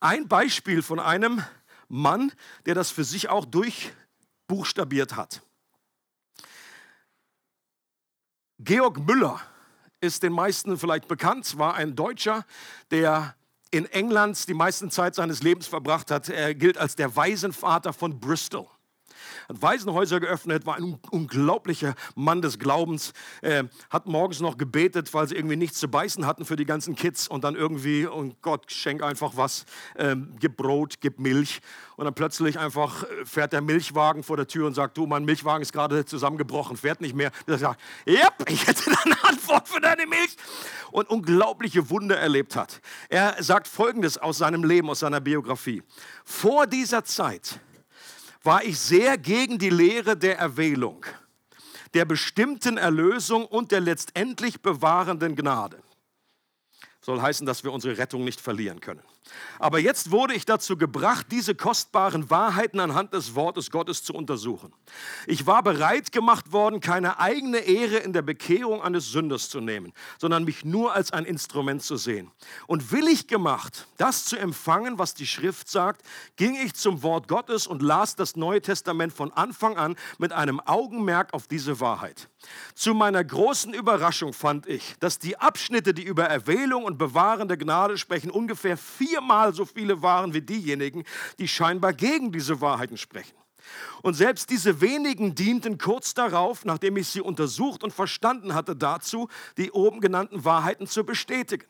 Ein 0.00 0.28
Beispiel 0.28 0.82
von 0.82 1.00
einem 1.00 1.42
Mann, 1.88 2.32
der 2.66 2.74
das 2.74 2.90
für 2.90 3.04
sich 3.04 3.28
auch 3.28 3.44
durchbuchstabiert 3.44 5.16
hat. 5.16 5.42
Georg 8.58 8.98
Müller 8.98 9.40
ist 10.00 10.22
den 10.22 10.32
meisten 10.32 10.78
vielleicht 10.78 11.08
bekannt, 11.08 11.58
war 11.58 11.74
ein 11.74 11.94
Deutscher, 11.94 12.44
der 12.90 13.34
in 13.70 13.86
England 13.86 14.48
die 14.48 14.54
meiste 14.54 14.88
Zeit 14.88 15.14
seines 15.14 15.42
Lebens 15.42 15.66
verbracht 15.66 16.10
hat. 16.10 16.28
Er 16.28 16.54
gilt 16.54 16.78
als 16.78 16.96
der 16.96 17.14
Waisenvater 17.16 17.92
von 17.92 18.20
Bristol. 18.20 18.66
Hat 19.48 19.62
Waisenhäuser 19.62 20.20
geöffnet, 20.20 20.66
war 20.66 20.76
ein 20.76 20.98
unglaublicher 21.10 21.94
Mann 22.14 22.42
des 22.42 22.58
Glaubens, 22.58 23.12
äh, 23.42 23.64
hat 23.90 24.06
morgens 24.06 24.40
noch 24.40 24.58
gebetet, 24.58 25.12
weil 25.14 25.28
sie 25.28 25.36
irgendwie 25.36 25.56
nichts 25.56 25.78
zu 25.78 25.88
beißen 25.88 26.26
hatten 26.26 26.44
für 26.44 26.56
die 26.56 26.64
ganzen 26.64 26.94
Kids 26.94 27.28
und 27.28 27.44
dann 27.44 27.54
irgendwie, 27.54 28.06
und 28.06 28.40
Gott, 28.42 28.70
schenk 28.70 29.02
einfach 29.02 29.32
was, 29.36 29.64
äh, 29.94 30.16
gib 30.38 30.56
Brot, 30.56 30.94
gib 31.00 31.18
Milch. 31.18 31.60
Und 31.96 32.04
dann 32.04 32.14
plötzlich 32.14 32.58
einfach 32.58 33.04
äh, 33.04 33.24
fährt 33.24 33.52
der 33.52 33.62
Milchwagen 33.62 34.22
vor 34.22 34.36
der 34.36 34.46
Tür 34.46 34.66
und 34.66 34.74
sagt, 34.74 34.96
du, 34.98 35.06
mein 35.06 35.24
Milchwagen 35.24 35.62
ist 35.62 35.72
gerade 35.72 36.04
zusammengebrochen, 36.04 36.76
fährt 36.76 37.00
nicht 37.00 37.14
mehr. 37.14 37.30
Er 37.46 37.58
sagt, 37.58 37.80
ja, 38.04 38.28
ich 38.48 38.66
hätte 38.66 38.90
eine 39.04 39.24
Antwort 39.24 39.68
für 39.68 39.80
deine 39.80 40.06
Milch. 40.06 40.36
Und 40.90 41.08
unglaubliche 41.10 41.90
Wunder 41.90 42.16
erlebt 42.16 42.56
hat. 42.56 42.80
Er 43.08 43.42
sagt 43.42 43.68
Folgendes 43.68 44.18
aus 44.18 44.38
seinem 44.38 44.64
Leben, 44.64 44.88
aus 44.90 45.00
seiner 45.00 45.20
Biografie. 45.20 45.82
Vor 46.24 46.66
dieser 46.66 47.04
Zeit 47.04 47.60
war 48.46 48.64
ich 48.64 48.78
sehr 48.78 49.18
gegen 49.18 49.58
die 49.58 49.70
Lehre 49.70 50.16
der 50.16 50.38
Erwählung, 50.38 51.04
der 51.92 52.04
bestimmten 52.04 52.78
Erlösung 52.78 53.44
und 53.44 53.72
der 53.72 53.80
letztendlich 53.80 54.62
bewahrenden 54.62 55.34
Gnade. 55.34 55.82
Soll 57.00 57.20
heißen, 57.20 57.46
dass 57.46 57.64
wir 57.64 57.72
unsere 57.72 57.98
Rettung 57.98 58.24
nicht 58.24 58.40
verlieren 58.40 58.80
können. 58.80 59.02
Aber 59.58 59.78
jetzt 59.78 60.10
wurde 60.10 60.34
ich 60.34 60.44
dazu 60.44 60.76
gebracht, 60.76 61.26
diese 61.30 61.54
kostbaren 61.54 62.30
Wahrheiten 62.30 62.80
anhand 62.80 63.12
des 63.12 63.34
Wortes 63.34 63.70
Gottes 63.70 64.02
zu 64.04 64.14
untersuchen. 64.14 64.72
Ich 65.26 65.46
war 65.46 65.62
bereit 65.62 66.12
gemacht 66.12 66.52
worden, 66.52 66.80
keine 66.80 67.18
eigene 67.18 67.58
Ehre 67.58 67.96
in 67.96 68.12
der 68.12 68.22
Bekehrung 68.22 68.82
eines 68.82 69.10
Sünders 69.10 69.48
zu 69.48 69.60
nehmen, 69.60 69.92
sondern 70.18 70.44
mich 70.44 70.64
nur 70.64 70.94
als 70.94 71.12
ein 71.12 71.24
Instrument 71.24 71.82
zu 71.82 71.96
sehen. 71.96 72.30
Und 72.66 72.92
willig 72.92 73.26
gemacht, 73.26 73.86
das 73.96 74.26
zu 74.26 74.36
empfangen, 74.36 74.98
was 74.98 75.14
die 75.14 75.26
Schrift 75.26 75.68
sagt, 75.68 76.02
ging 76.36 76.54
ich 76.54 76.74
zum 76.74 77.02
Wort 77.02 77.28
Gottes 77.28 77.66
und 77.66 77.82
las 77.82 78.16
das 78.16 78.36
Neue 78.36 78.60
Testament 78.60 79.12
von 79.12 79.32
Anfang 79.32 79.76
an 79.76 79.96
mit 80.18 80.32
einem 80.32 80.60
Augenmerk 80.60 81.32
auf 81.32 81.46
diese 81.46 81.80
Wahrheit. 81.80 82.28
Zu 82.74 82.94
meiner 82.94 83.24
großen 83.24 83.74
Überraschung 83.74 84.32
fand 84.32 84.66
ich, 84.66 84.94
dass 85.00 85.18
die 85.18 85.38
Abschnitte, 85.38 85.94
die 85.94 86.04
über 86.04 86.24
Erwählung 86.24 86.84
und 86.84 86.98
bewahrende 86.98 87.58
Gnade 87.58 87.98
sprechen, 87.98 88.30
ungefähr 88.30 88.76
vier 88.76 89.15
viermal 89.16 89.54
so 89.54 89.64
viele 89.64 90.02
waren 90.02 90.34
wie 90.34 90.42
diejenigen, 90.42 91.04
die 91.38 91.48
scheinbar 91.48 91.94
gegen 91.94 92.32
diese 92.32 92.60
Wahrheiten 92.60 92.98
sprechen. 92.98 93.34
Und 94.02 94.14
selbst 94.14 94.50
diese 94.50 94.80
wenigen 94.80 95.34
dienten 95.34 95.78
kurz 95.78 96.14
darauf, 96.14 96.64
nachdem 96.64 96.96
ich 96.98 97.08
sie 97.08 97.20
untersucht 97.20 97.82
und 97.82 97.92
verstanden 97.92 98.54
hatte, 98.54 98.76
dazu, 98.76 99.28
die 99.56 99.72
oben 99.72 100.00
genannten 100.00 100.44
Wahrheiten 100.44 100.86
zu 100.86 101.04
bestätigen. 101.04 101.66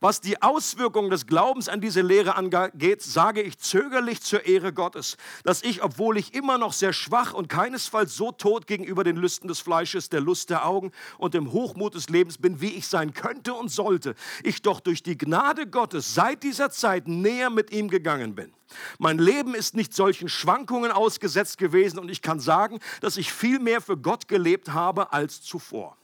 Was 0.00 0.20
die 0.20 0.40
Auswirkungen 0.42 1.10
des 1.10 1.26
Glaubens 1.26 1.68
an 1.68 1.80
diese 1.80 2.02
Lehre 2.02 2.36
angeht, 2.36 3.02
sage 3.02 3.42
ich 3.42 3.58
zögerlich 3.58 4.22
zur 4.22 4.46
Ehre 4.46 4.72
Gottes, 4.72 5.16
dass 5.42 5.62
ich, 5.62 5.82
obwohl 5.82 6.16
ich 6.18 6.34
immer 6.34 6.56
noch 6.56 6.72
sehr 6.72 6.92
schwach 6.92 7.34
und 7.34 7.48
keinesfalls 7.48 8.14
so 8.14 8.30
tot 8.30 8.68
gegenüber 8.68 9.02
den 9.02 9.16
Lüsten 9.16 9.48
des 9.48 9.58
Fleisches, 9.58 10.08
der 10.08 10.20
Lust 10.20 10.50
der 10.50 10.66
Augen 10.66 10.92
und 11.18 11.34
dem 11.34 11.50
Hochmut 11.50 11.96
des 11.96 12.08
Lebens 12.08 12.38
bin, 12.38 12.60
wie 12.60 12.74
ich 12.74 12.86
sein 12.86 13.12
könnte 13.12 13.54
und 13.54 13.70
sollte, 13.70 14.14
ich 14.44 14.62
doch 14.62 14.78
durch 14.78 15.02
die 15.02 15.18
Gnade 15.18 15.66
Gottes 15.66 16.14
seit 16.14 16.44
dieser 16.44 16.70
Zeit 16.70 17.08
näher 17.08 17.50
mit 17.50 17.72
ihm 17.72 17.88
gegangen 17.88 18.36
bin. 18.36 18.52
Mein 18.98 19.18
Leben 19.18 19.56
ist 19.56 19.74
nicht 19.74 19.94
solchen 19.94 20.28
Schwankungen 20.28 20.92
ausgesetzt 20.92 21.58
gewesen 21.58 21.98
und 21.98 22.08
ich 22.08 22.22
kann 22.22 22.38
sagen, 22.38 22.78
dass 23.00 23.16
ich 23.16 23.32
viel 23.32 23.58
mehr 23.58 23.80
für 23.80 23.96
Gott 23.96 24.28
gelebt 24.28 24.72
habe 24.72 25.12
als 25.12 25.42
zuvor. 25.42 25.97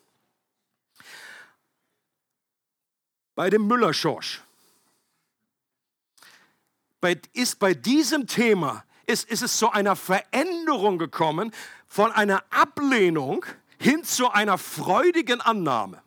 Bei 3.35 3.51
dem 3.51 3.67
Müller-Schorsch. 3.67 4.43
Ist 7.35 7.59
bei 7.59 7.75
diesem 7.75 8.27
Thema 8.27 8.85
ist, 9.07 9.29
ist 9.29 9.43
es 9.43 9.59
zu 9.59 9.71
einer 9.71 9.97
Veränderung 9.97 10.99
gekommen, 10.99 11.53
von 11.87 12.11
einer 12.13 12.43
Ablehnung 12.51 13.45
hin 13.79 14.05
zu 14.05 14.31
einer 14.31 14.57
freudigen 14.57 15.41
Annahme. 15.41 16.03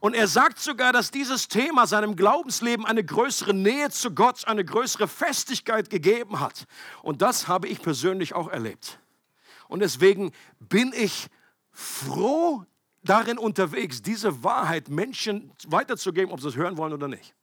Und 0.00 0.14
er 0.14 0.26
sagt 0.26 0.58
sogar, 0.58 0.92
dass 0.92 1.10
dieses 1.10 1.48
Thema 1.48 1.86
seinem 1.86 2.16
Glaubensleben 2.16 2.86
eine 2.86 3.04
größere 3.04 3.52
Nähe 3.52 3.90
zu 3.90 4.12
Gott, 4.12 4.48
eine 4.48 4.64
größere 4.64 5.06
Festigkeit 5.06 5.90
gegeben 5.90 6.40
hat. 6.40 6.66
Und 7.02 7.20
das 7.20 7.48
habe 7.48 7.68
ich 7.68 7.82
persönlich 7.82 8.34
auch 8.34 8.48
erlebt. 8.48 8.98
Und 9.68 9.80
deswegen 9.80 10.32
bin 10.58 10.92
ich 10.94 11.28
froh, 11.70 12.64
darin 13.02 13.38
unterwegs, 13.38 14.02
diese 14.02 14.42
Wahrheit 14.44 14.88
Menschen 14.88 15.52
weiterzugeben, 15.66 16.32
ob 16.32 16.40
sie 16.40 16.48
es 16.48 16.56
hören 16.56 16.76
wollen 16.76 16.92
oder 16.92 17.08
nicht. 17.08 17.34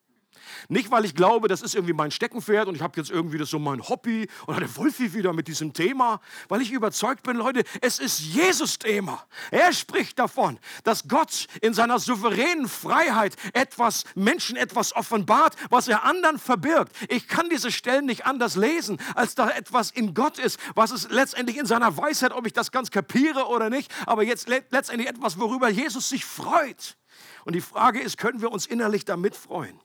Nicht, 0.69 0.91
weil 0.91 1.05
ich 1.05 1.15
glaube, 1.15 1.47
das 1.47 1.61
ist 1.61 1.75
irgendwie 1.75 1.93
mein 1.93 2.11
Steckenpferd 2.11 2.67
und 2.67 2.75
ich 2.75 2.81
habe 2.81 2.99
jetzt 2.99 3.09
irgendwie 3.09 3.37
das 3.37 3.49
so 3.49 3.59
mein 3.59 3.87
Hobby 3.87 4.27
oder 4.47 4.59
der 4.59 4.75
Wolfi 4.75 5.13
wieder 5.13 5.33
mit 5.33 5.47
diesem 5.47 5.73
Thema, 5.73 6.19
weil 6.49 6.61
ich 6.61 6.71
überzeugt 6.71 7.23
bin, 7.23 7.37
Leute, 7.37 7.63
es 7.81 7.99
ist 7.99 8.19
Jesus-Thema. 8.19 9.25
Er 9.51 9.73
spricht 9.73 10.19
davon, 10.19 10.59
dass 10.83 11.07
Gott 11.07 11.47
in 11.61 11.73
seiner 11.73 11.99
souveränen 11.99 12.67
Freiheit 12.67 13.35
etwas, 13.53 14.03
Menschen 14.15 14.55
etwas 14.57 14.95
offenbart, 14.95 15.55
was 15.69 15.87
er 15.87 16.03
anderen 16.03 16.39
verbirgt. 16.39 16.95
Ich 17.09 17.27
kann 17.27 17.49
diese 17.49 17.71
Stellen 17.71 18.05
nicht 18.05 18.25
anders 18.25 18.55
lesen, 18.55 18.99
als 19.15 19.35
da 19.35 19.49
etwas 19.49 19.91
in 19.91 20.13
Gott 20.13 20.39
ist, 20.39 20.59
was 20.75 20.91
es 20.91 21.09
letztendlich 21.09 21.57
in 21.57 21.65
seiner 21.65 21.97
Weisheit, 21.97 22.33
ob 22.33 22.45
ich 22.45 22.53
das 22.53 22.71
ganz 22.71 22.91
kapiere 22.91 23.47
oder 23.47 23.69
nicht, 23.69 23.93
aber 24.05 24.23
jetzt 24.23 24.47
letztendlich 24.47 25.07
etwas, 25.09 25.39
worüber 25.39 25.69
Jesus 25.69 26.09
sich 26.09 26.25
freut. 26.25 26.97
Und 27.45 27.53
die 27.53 27.61
Frage 27.61 27.99
ist, 27.99 28.17
können 28.17 28.41
wir 28.41 28.51
uns 28.51 28.65
innerlich 28.65 29.05
damit 29.05 29.35
freuen? 29.35 29.79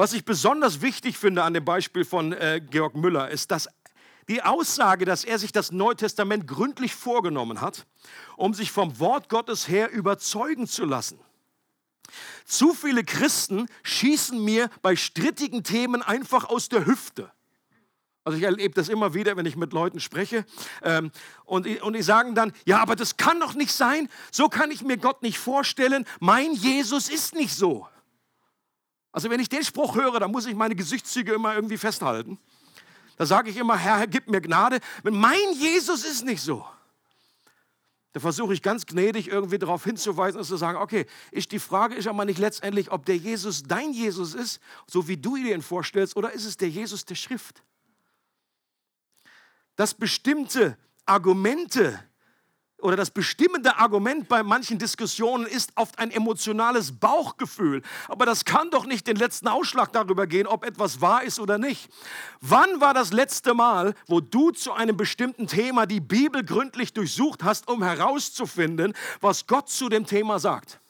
Was 0.00 0.14
ich 0.14 0.24
besonders 0.24 0.80
wichtig 0.80 1.18
finde 1.18 1.42
an 1.42 1.52
dem 1.52 1.66
Beispiel 1.66 2.06
von 2.06 2.32
äh, 2.32 2.62
Georg 2.70 2.94
Müller, 2.96 3.28
ist, 3.28 3.50
dass 3.50 3.68
die 4.30 4.42
Aussage, 4.42 5.04
dass 5.04 5.24
er 5.24 5.38
sich 5.38 5.52
das 5.52 5.72
Neue 5.72 5.94
Testament 5.94 6.46
gründlich 6.46 6.94
vorgenommen 6.94 7.60
hat, 7.60 7.84
um 8.38 8.54
sich 8.54 8.72
vom 8.72 8.98
Wort 8.98 9.28
Gottes 9.28 9.68
her 9.68 9.90
überzeugen 9.90 10.66
zu 10.66 10.86
lassen. 10.86 11.20
Zu 12.46 12.72
viele 12.72 13.04
Christen 13.04 13.66
schießen 13.82 14.42
mir 14.42 14.70
bei 14.80 14.96
strittigen 14.96 15.64
Themen 15.64 16.00
einfach 16.00 16.48
aus 16.48 16.70
der 16.70 16.86
Hüfte. 16.86 17.30
Also 18.24 18.38
ich 18.38 18.44
erlebe 18.44 18.72
das 18.72 18.88
immer 18.88 19.12
wieder, 19.12 19.36
wenn 19.36 19.44
ich 19.44 19.56
mit 19.56 19.74
Leuten 19.74 20.00
spreche. 20.00 20.46
Ähm, 20.82 21.10
und, 21.44 21.66
und 21.82 21.92
die 21.92 22.02
sagen 22.02 22.34
dann, 22.34 22.54
ja, 22.64 22.78
aber 22.78 22.96
das 22.96 23.18
kann 23.18 23.38
doch 23.38 23.52
nicht 23.52 23.72
sein. 23.72 24.08
So 24.32 24.48
kann 24.48 24.70
ich 24.70 24.80
mir 24.80 24.96
Gott 24.96 25.20
nicht 25.20 25.36
vorstellen. 25.36 26.06
Mein 26.20 26.54
Jesus 26.54 27.10
ist 27.10 27.34
nicht 27.34 27.54
so. 27.54 27.86
Also 29.12 29.30
wenn 29.30 29.40
ich 29.40 29.48
den 29.48 29.64
Spruch 29.64 29.96
höre, 29.96 30.20
dann 30.20 30.30
muss 30.30 30.46
ich 30.46 30.54
meine 30.54 30.76
Gesichtszüge 30.76 31.32
immer 31.32 31.54
irgendwie 31.54 31.78
festhalten. 31.78 32.38
Da 33.16 33.26
sage 33.26 33.50
ich 33.50 33.56
immer, 33.56 33.76
Herr, 33.76 34.06
gib 34.06 34.28
mir 34.28 34.40
Gnade. 34.40 34.80
Mein 35.02 35.52
Jesus 35.54 36.04
ist 36.04 36.24
nicht 36.24 36.40
so. 36.40 36.64
Da 38.12 38.18
versuche 38.18 38.52
ich 38.52 38.62
ganz 38.62 38.86
gnädig 38.86 39.28
irgendwie 39.28 39.58
darauf 39.58 39.84
hinzuweisen 39.84 40.40
und 40.40 40.44
zu 40.44 40.56
sagen, 40.56 40.78
okay, 40.78 41.06
ich, 41.30 41.46
die 41.46 41.60
Frage 41.60 41.94
ist 41.94 42.08
aber 42.08 42.24
nicht 42.24 42.38
letztendlich, 42.38 42.90
ob 42.90 43.06
der 43.06 43.16
Jesus 43.16 43.62
dein 43.62 43.92
Jesus 43.92 44.34
ist, 44.34 44.60
so 44.86 45.06
wie 45.06 45.16
du 45.16 45.36
ihn 45.36 45.62
vorstellst, 45.62 46.16
oder 46.16 46.32
ist 46.32 46.44
es 46.44 46.56
der 46.56 46.68
Jesus 46.68 47.04
der 47.04 47.14
Schrift? 47.14 47.62
Dass 49.76 49.94
bestimmte 49.94 50.76
Argumente 51.06 52.02
oder 52.82 52.96
das 52.96 53.10
bestimmende 53.10 53.76
Argument 53.76 54.28
bei 54.28 54.42
manchen 54.42 54.78
Diskussionen 54.78 55.46
ist 55.46 55.72
oft 55.76 55.98
ein 55.98 56.10
emotionales 56.10 56.98
Bauchgefühl. 56.98 57.82
Aber 58.08 58.26
das 58.26 58.44
kann 58.44 58.70
doch 58.70 58.86
nicht 58.86 59.06
den 59.06 59.16
letzten 59.16 59.48
Ausschlag 59.48 59.92
darüber 59.92 60.26
gehen, 60.26 60.46
ob 60.46 60.64
etwas 60.64 61.00
wahr 61.00 61.22
ist 61.22 61.40
oder 61.40 61.58
nicht. 61.58 61.90
Wann 62.40 62.80
war 62.80 62.94
das 62.94 63.12
letzte 63.12 63.54
Mal, 63.54 63.94
wo 64.06 64.20
du 64.20 64.50
zu 64.50 64.72
einem 64.72 64.96
bestimmten 64.96 65.46
Thema 65.46 65.86
die 65.86 66.00
Bibel 66.00 66.44
gründlich 66.44 66.92
durchsucht 66.92 67.44
hast, 67.44 67.68
um 67.68 67.82
herauszufinden, 67.82 68.94
was 69.20 69.46
Gott 69.46 69.68
zu 69.68 69.88
dem 69.88 70.06
Thema 70.06 70.38
sagt? 70.38 70.80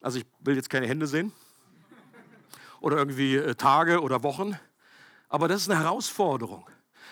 Also 0.00 0.18
ich 0.18 0.26
will 0.40 0.56
jetzt 0.56 0.70
keine 0.70 0.86
Hände 0.86 1.06
sehen 1.06 1.32
oder 2.80 2.98
irgendwie 2.98 3.36
äh, 3.36 3.54
Tage 3.54 4.00
oder 4.00 4.22
Wochen, 4.22 4.58
aber 5.28 5.48
das 5.48 5.62
ist 5.62 5.70
eine 5.70 5.80
Herausforderung. 5.80 6.64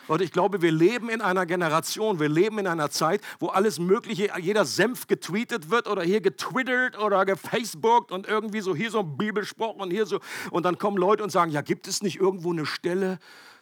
Und 0.06 0.20
ich 0.20 0.32
glaube, 0.32 0.60
wir 0.60 0.72
leben 0.72 1.08
in 1.08 1.20
einer 1.20 1.46
Generation, 1.46 2.20
wir 2.20 2.28
leben 2.28 2.58
in 2.58 2.66
einer 2.66 2.90
Zeit, 2.90 3.22
wo 3.38 3.48
alles 3.48 3.78
Mögliche, 3.78 4.30
jeder 4.38 4.64
Senf 4.64 5.06
getweetet 5.06 5.70
wird 5.70 5.88
oder 5.88 6.02
hier 6.02 6.20
getwittert 6.20 6.98
oder 6.98 7.24
gefacebookt 7.24 8.12
und 8.12 8.26
irgendwie 8.26 8.60
so 8.60 8.74
hier 8.74 8.90
so 8.90 9.00
ein 9.00 9.16
Bibelspruch 9.16 9.76
und 9.76 9.90
hier 9.90 10.06
so. 10.06 10.20
Und 10.50 10.64
dann 10.64 10.78
kommen 10.78 10.98
Leute 10.98 11.22
und 11.22 11.30
sagen, 11.30 11.50
ja, 11.50 11.62
gibt 11.62 11.88
es 11.88 12.02
nicht 12.02 12.20
irgendwo 12.20 12.52
eine 12.52 12.66
Stelle, 12.66 13.18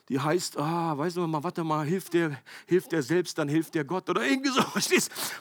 die 0.09 0.18
heißt, 0.18 0.59
ah, 0.59 0.98
weißt 0.98 1.16
du 1.16 1.26
mal, 1.26 1.44
warte 1.44 1.62
mal, 1.62 1.87
hilft 1.87 2.14
der, 2.14 2.37
hilft 2.66 2.92
der 2.92 3.02
selbst, 3.02 3.38
dann 3.38 3.48
hilft 3.48 3.74
der 3.74 3.85
Gott 3.85 4.11
oder 4.11 4.24
irgendwie 4.24 4.50
so, 4.50 4.62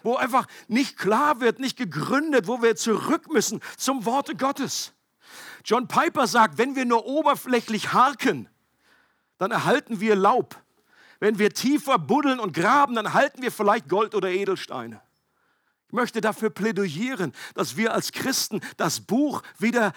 Wo 0.03 0.15
einfach 0.15 0.45
nicht 0.67 0.97
klar 0.97 1.41
wird, 1.41 1.59
nicht 1.59 1.77
gegründet, 1.77 2.47
wo 2.47 2.61
wir 2.61 2.75
zurück 2.75 3.31
müssen 3.31 3.59
zum 3.77 4.05
Worte 4.05 4.35
Gottes. 4.35 4.93
John 5.65 5.87
Piper 5.87 6.27
sagt, 6.27 6.57
wenn 6.57 6.75
wir 6.75 6.85
nur 6.85 7.05
oberflächlich 7.05 7.93
harken, 7.93 8.47
dann 9.37 9.51
erhalten 9.51 9.99
wir 9.99 10.15
Laub. 10.15 10.61
Wenn 11.21 11.37
wir 11.37 11.53
tiefer 11.53 11.99
buddeln 11.99 12.39
und 12.39 12.51
graben, 12.51 12.95
dann 12.95 13.13
halten 13.13 13.43
wir 13.43 13.51
vielleicht 13.51 13.87
Gold 13.87 14.15
oder 14.15 14.29
Edelsteine. 14.29 15.01
Ich 15.87 15.93
möchte 15.93 16.19
dafür 16.19 16.49
plädieren, 16.49 17.31
dass 17.53 17.77
wir 17.77 17.93
als 17.93 18.11
Christen 18.11 18.59
das 18.77 19.01
Buch 19.01 19.43
wieder 19.59 19.93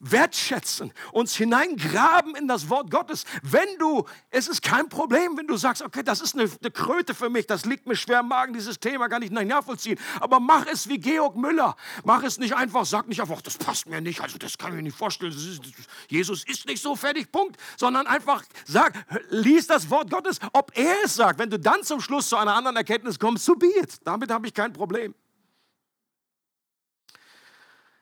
wertschätzen, 0.00 0.92
uns 1.12 1.34
hineingraben 1.36 2.34
in 2.34 2.48
das 2.48 2.68
Wort 2.68 2.90
Gottes. 2.90 3.24
Wenn 3.42 3.68
du, 3.78 4.04
es 4.30 4.48
ist 4.48 4.62
kein 4.62 4.88
Problem, 4.88 5.36
wenn 5.36 5.46
du 5.46 5.56
sagst, 5.56 5.82
okay, 5.82 6.02
das 6.02 6.20
ist 6.20 6.34
eine, 6.34 6.50
eine 6.60 6.70
Kröte 6.70 7.14
für 7.14 7.30
mich, 7.30 7.46
das 7.46 7.64
liegt 7.64 7.86
mir 7.86 7.96
schwer 7.96 8.20
im 8.20 8.28
Magen, 8.28 8.52
dieses 8.52 8.78
Thema 8.80 9.08
kann 9.08 9.22
ich 9.22 9.30
nicht 9.30 9.46
nachvollziehen. 9.46 9.98
Aber 10.20 10.40
mach 10.40 10.66
es 10.66 10.88
wie 10.88 10.98
Georg 10.98 11.36
Müller. 11.36 11.76
Mach 12.04 12.22
es 12.22 12.38
nicht 12.38 12.54
einfach, 12.54 12.84
sag 12.84 13.08
nicht 13.08 13.20
einfach, 13.20 13.42
das 13.42 13.58
passt 13.58 13.88
mir 13.88 14.00
nicht, 14.00 14.20
also 14.20 14.38
das 14.38 14.58
kann 14.58 14.70
ich 14.70 14.76
mir 14.76 14.82
nicht 14.82 14.96
vorstellen. 14.96 15.32
Ist, 15.32 15.60
Jesus 16.08 16.44
ist 16.44 16.66
nicht 16.66 16.82
so 16.82 16.96
fertig, 16.96 17.30
Punkt. 17.32 17.56
Sondern 17.76 18.06
einfach 18.06 18.44
sag, 18.66 18.94
lies 19.30 19.66
das 19.66 19.90
Wort 19.90 20.10
Gottes, 20.10 20.38
ob 20.52 20.76
er 20.76 20.94
es 21.04 21.14
sagt. 21.14 21.38
Wenn 21.38 21.50
du 21.50 21.58
dann 21.58 21.82
zum 21.82 22.00
Schluss 22.00 22.28
zu 22.28 22.36
einer 22.36 22.54
anderen 22.54 22.76
Erkenntnis 22.76 23.18
kommst, 23.18 23.44
so 23.44 23.54
be 23.54 23.66
it. 23.80 23.96
Damit 24.04 24.30
habe 24.30 24.46
ich 24.46 24.54
kein 24.54 24.72
Problem. 24.72 25.14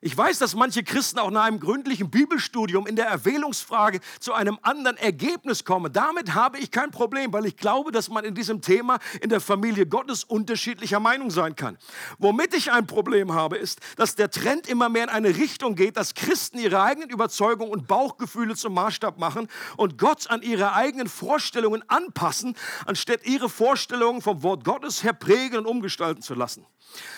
Ich 0.07 0.17
weiß, 0.17 0.39
dass 0.39 0.55
manche 0.55 0.85
Christen 0.85 1.19
auch 1.19 1.33
nach 1.33 1.43
einem 1.43 1.59
gründlichen 1.59 2.11
Bibelstudium 2.11 2.87
in 2.87 2.95
der 2.95 3.07
Erwählungsfrage 3.07 3.99
zu 4.21 4.35
einem 4.35 4.57
anderen 4.63 4.97
Ergebnis 4.99 5.65
kommen. 5.65 5.93
Damit 5.93 6.33
habe 6.33 6.61
ich 6.61 6.71
kein 6.71 6.93
Problem, 6.93 7.33
weil 7.33 7.45
ich 7.45 7.57
glaube, 7.57 7.91
dass 7.91 8.09
man 8.09 8.25
in 8.25 8.33
diesem 8.33 8.61
Thema 8.61 9.01
in 9.21 9.31
der 9.31 9.41
Familie 9.41 9.85
Gottes 9.85 10.23
unterschiedlicher 10.23 11.01
Meinung 11.01 11.33
sein 11.33 11.57
kann. 11.57 11.77
Womit 12.19 12.55
ich 12.55 12.71
ein 12.71 12.87
Problem 12.87 13.35
habe, 13.35 13.57
ist, 13.57 13.81
dass 13.97 14.15
der 14.15 14.31
Trend 14.31 14.69
immer 14.69 14.89
mehr 14.89 15.03
in 15.03 15.09
eine 15.09 15.37
Richtung 15.37 15.75
geht, 15.75 15.97
dass 15.97 16.15
Christen 16.15 16.61
ihre 16.61 16.81
eigenen 16.81 17.11
Überzeugungen 17.11 17.73
und 17.73 17.89
Bauchgefühle 17.89 18.55
zum 18.55 18.75
Maßstab 18.75 19.19
machen 19.19 19.49
und 19.77 19.99
Gott 19.99 20.31
an 20.31 20.43
ihre 20.43 20.75
eigenen 20.75 21.09
Vorstellungen 21.09 21.83
anpassen, 21.89 22.55
anstatt 22.85 23.27
ihre 23.27 23.49
Vorstellungen 23.49 24.23
vom 24.23 24.45
Wort 24.45 24.63
Gottes 24.63 25.03
her 25.03 25.15
prägen 25.15 25.59
und 25.59 25.67
umgestalten 25.67 26.23
zu 26.23 26.35
lassen. 26.35 26.65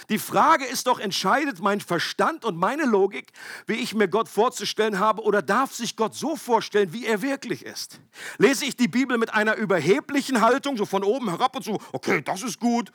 Die 0.08 0.18
Frage 0.18 0.64
ist 0.64 0.86
doch, 0.86 0.98
entscheidet 0.98 1.60
mein 1.60 1.80
Verstand 1.80 2.44
und 2.44 2.56
meine 2.78 2.90
Logik, 2.90 3.32
wie 3.66 3.74
ich 3.74 3.94
mir 3.94 4.08
Gott 4.08 4.28
vorzustellen 4.28 4.98
habe, 4.98 5.22
oder 5.22 5.42
darf 5.42 5.74
sich 5.74 5.96
Gott 5.96 6.14
so 6.14 6.36
vorstellen, 6.36 6.92
wie 6.92 7.06
er 7.06 7.22
wirklich 7.22 7.64
ist? 7.64 8.00
Lese 8.38 8.64
ich 8.64 8.76
die 8.76 8.88
Bibel 8.88 9.18
mit 9.18 9.32
einer 9.34 9.56
überheblichen 9.56 10.40
Haltung, 10.40 10.76
so 10.76 10.86
von 10.86 11.04
oben 11.04 11.28
herab 11.28 11.56
und 11.56 11.64
so, 11.64 11.80
okay, 11.92 12.22
das 12.22 12.42
ist 12.42 12.60
gut, 12.60 12.92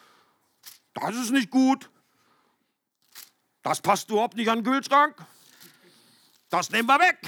das 0.93 1.15
ist 1.15 1.31
nicht 1.31 1.49
gut, 1.49 1.89
das 3.61 3.81
passt 3.81 4.09
überhaupt 4.09 4.35
nicht 4.35 4.49
an 4.49 4.63
den 4.63 4.71
Kühlschrank, 4.71 5.15
das 6.49 6.69
nehmen 6.69 6.87
wir 6.87 6.99
weg. 6.99 7.19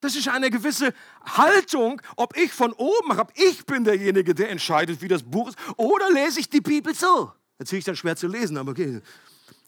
Das 0.00 0.16
ist 0.16 0.26
eine 0.26 0.50
gewisse 0.50 0.92
Haltung, 1.24 2.02
ob 2.16 2.36
ich 2.36 2.52
von 2.52 2.72
oben 2.72 3.16
habe, 3.16 3.32
ich 3.36 3.64
bin 3.66 3.84
derjenige, 3.84 4.34
der 4.34 4.50
entscheidet, 4.50 5.00
wie 5.00 5.06
das 5.06 5.22
Buch 5.22 5.48
ist, 5.48 5.58
oder 5.76 6.10
lese 6.10 6.40
ich 6.40 6.48
die 6.48 6.60
Bibel 6.60 6.92
so. 6.92 7.32
Natürlich 7.58 7.84
dann 7.84 7.94
schwer 7.94 8.16
zu 8.16 8.26
lesen, 8.26 8.56
aber 8.56 8.72
okay. 8.72 9.00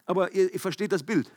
Aber 0.05 0.31
ihr, 0.31 0.53
ihr 0.53 0.59
versteht 0.59 0.91
das 0.91 1.03
Bild. 1.03 1.31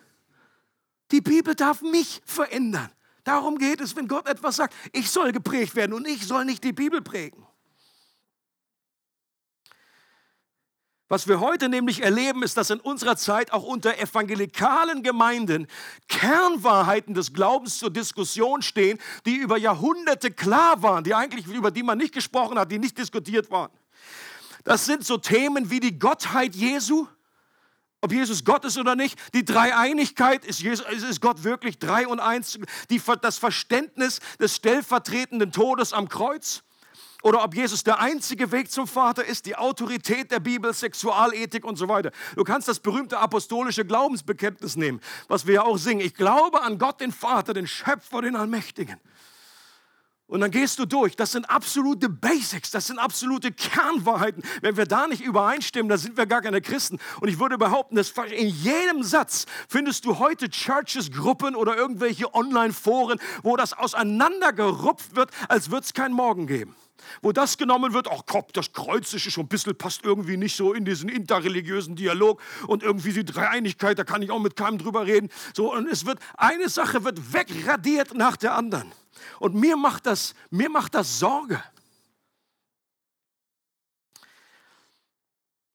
Die 1.10 1.20
Bibel 1.20 1.54
darf 1.54 1.82
mich 1.82 2.20
verändern. 2.24 2.90
Darum 3.24 3.58
geht 3.58 3.80
es, 3.80 3.96
wenn 3.96 4.08
Gott 4.08 4.26
etwas 4.26 4.56
sagt. 4.56 4.74
Ich 4.92 5.10
soll 5.10 5.32
geprägt 5.32 5.74
werden 5.74 5.92
und 5.92 6.06
ich 6.06 6.26
soll 6.26 6.44
nicht 6.44 6.64
die 6.64 6.72
Bibel 6.72 7.02
prägen. 7.02 7.46
Was 11.10 11.26
wir 11.26 11.40
heute 11.40 11.70
nämlich 11.70 12.02
erleben, 12.02 12.42
ist, 12.42 12.58
dass 12.58 12.68
in 12.68 12.80
unserer 12.80 13.16
Zeit 13.16 13.52
auch 13.52 13.62
unter 13.62 13.98
evangelikalen 13.98 15.02
Gemeinden 15.02 15.66
Kernwahrheiten 16.06 17.14
des 17.14 17.32
Glaubens 17.32 17.78
zur 17.78 17.90
Diskussion 17.90 18.60
stehen, 18.60 18.98
die 19.24 19.36
über 19.36 19.56
Jahrhunderte 19.56 20.30
klar 20.30 20.82
waren, 20.82 21.04
die 21.04 21.14
eigentlich 21.14 21.46
über 21.46 21.70
die 21.70 21.82
man 21.82 21.96
nicht 21.96 22.12
gesprochen 22.12 22.58
hat, 22.58 22.70
die 22.70 22.78
nicht 22.78 22.98
diskutiert 22.98 23.50
waren. 23.50 23.70
Das 24.64 24.84
sind 24.84 25.06
so 25.06 25.16
Themen 25.16 25.70
wie 25.70 25.80
die 25.80 25.98
Gottheit 25.98 26.54
Jesu, 26.54 27.06
ob 28.00 28.12
Jesus 28.12 28.44
Gott 28.44 28.64
ist 28.64 28.78
oder 28.78 28.96
nicht, 28.96 29.18
die 29.34 29.44
Dreieinigkeit, 29.44 30.44
ist, 30.44 30.60
Jesus, 30.60 30.86
ist 30.86 31.20
Gott 31.20 31.44
wirklich 31.44 31.78
drei 31.78 32.06
und 32.06 32.20
eins, 32.20 32.58
die, 32.90 33.00
das 33.20 33.38
Verständnis 33.38 34.20
des 34.38 34.54
stellvertretenden 34.56 35.52
Todes 35.52 35.92
am 35.92 36.08
Kreuz, 36.08 36.62
oder 37.22 37.42
ob 37.42 37.54
Jesus 37.54 37.82
der 37.82 37.98
einzige 37.98 38.52
Weg 38.52 38.70
zum 38.70 38.86
Vater 38.86 39.24
ist, 39.24 39.46
die 39.46 39.56
Autorität 39.56 40.30
der 40.30 40.38
Bibel, 40.38 40.72
Sexualethik 40.72 41.64
und 41.64 41.76
so 41.76 41.88
weiter. 41.88 42.12
Du 42.36 42.44
kannst 42.44 42.68
das 42.68 42.78
berühmte 42.78 43.18
apostolische 43.18 43.84
Glaubensbekenntnis 43.84 44.76
nehmen, 44.76 45.00
was 45.26 45.46
wir 45.46 45.54
ja 45.54 45.62
auch 45.62 45.78
singen. 45.78 46.00
Ich 46.00 46.14
glaube 46.14 46.62
an 46.62 46.78
Gott, 46.78 47.00
den 47.00 47.10
Vater, 47.10 47.54
den 47.54 47.66
Schöpfer, 47.66 48.22
den 48.22 48.36
Allmächtigen. 48.36 49.00
Und 50.28 50.40
dann 50.40 50.50
gehst 50.50 50.78
du 50.78 50.84
durch. 50.84 51.16
Das 51.16 51.32
sind 51.32 51.48
absolute 51.48 52.10
Basics, 52.10 52.70
das 52.70 52.86
sind 52.86 52.98
absolute 52.98 53.50
Kernwahrheiten. 53.50 54.42
Wenn 54.60 54.76
wir 54.76 54.84
da 54.84 55.06
nicht 55.06 55.22
übereinstimmen, 55.22 55.88
dann 55.88 55.98
sind 55.98 56.18
wir 56.18 56.26
gar 56.26 56.42
keine 56.42 56.60
Christen. 56.60 56.98
Und 57.20 57.28
ich 57.28 57.40
würde 57.40 57.56
behaupten, 57.56 57.96
dass 57.96 58.10
in 58.10 58.48
jedem 58.48 59.02
Satz 59.02 59.46
findest 59.68 60.04
du 60.04 60.18
heute 60.18 60.50
Churches, 60.50 61.10
Gruppen 61.10 61.56
oder 61.56 61.76
irgendwelche 61.76 62.34
Online-Foren, 62.34 63.18
wo 63.42 63.56
das 63.56 63.72
auseinandergerupft 63.72 65.16
wird, 65.16 65.30
als 65.48 65.70
würde 65.70 65.86
es 65.86 65.94
keinen 65.94 66.14
Morgen 66.14 66.46
geben 66.46 66.76
wo 67.22 67.32
das 67.32 67.56
genommen 67.56 67.94
wird, 67.94 68.08
ach 68.10 68.22
komm, 68.26 68.44
das 68.52 68.72
Kreuzische 68.72 69.30
schon 69.30 69.44
ein 69.44 69.48
bisschen 69.48 69.76
passt 69.76 70.04
irgendwie 70.04 70.36
nicht 70.36 70.56
so 70.56 70.72
in 70.72 70.84
diesen 70.84 71.08
interreligiösen 71.08 71.96
Dialog 71.96 72.40
und 72.66 72.82
irgendwie 72.82 73.12
die 73.12 73.24
Dreieinigkeit, 73.24 73.98
da 73.98 74.04
kann 74.04 74.20
ich 74.20 74.30
auch 74.30 74.40
mit 74.40 74.56
keinem 74.56 74.78
drüber 74.78 75.06
reden. 75.06 75.30
So, 75.54 75.72
und 75.72 75.88
es 75.88 76.06
wird, 76.06 76.18
eine 76.36 76.68
Sache 76.68 77.04
wird 77.04 77.32
wegradiert 77.32 78.14
nach 78.14 78.36
der 78.36 78.54
anderen. 78.54 78.92
Und 79.38 79.54
mir 79.54 79.76
macht 79.76 80.06
das, 80.06 80.34
mir 80.50 80.70
macht 80.70 80.94
das 80.94 81.18
Sorge. 81.18 81.62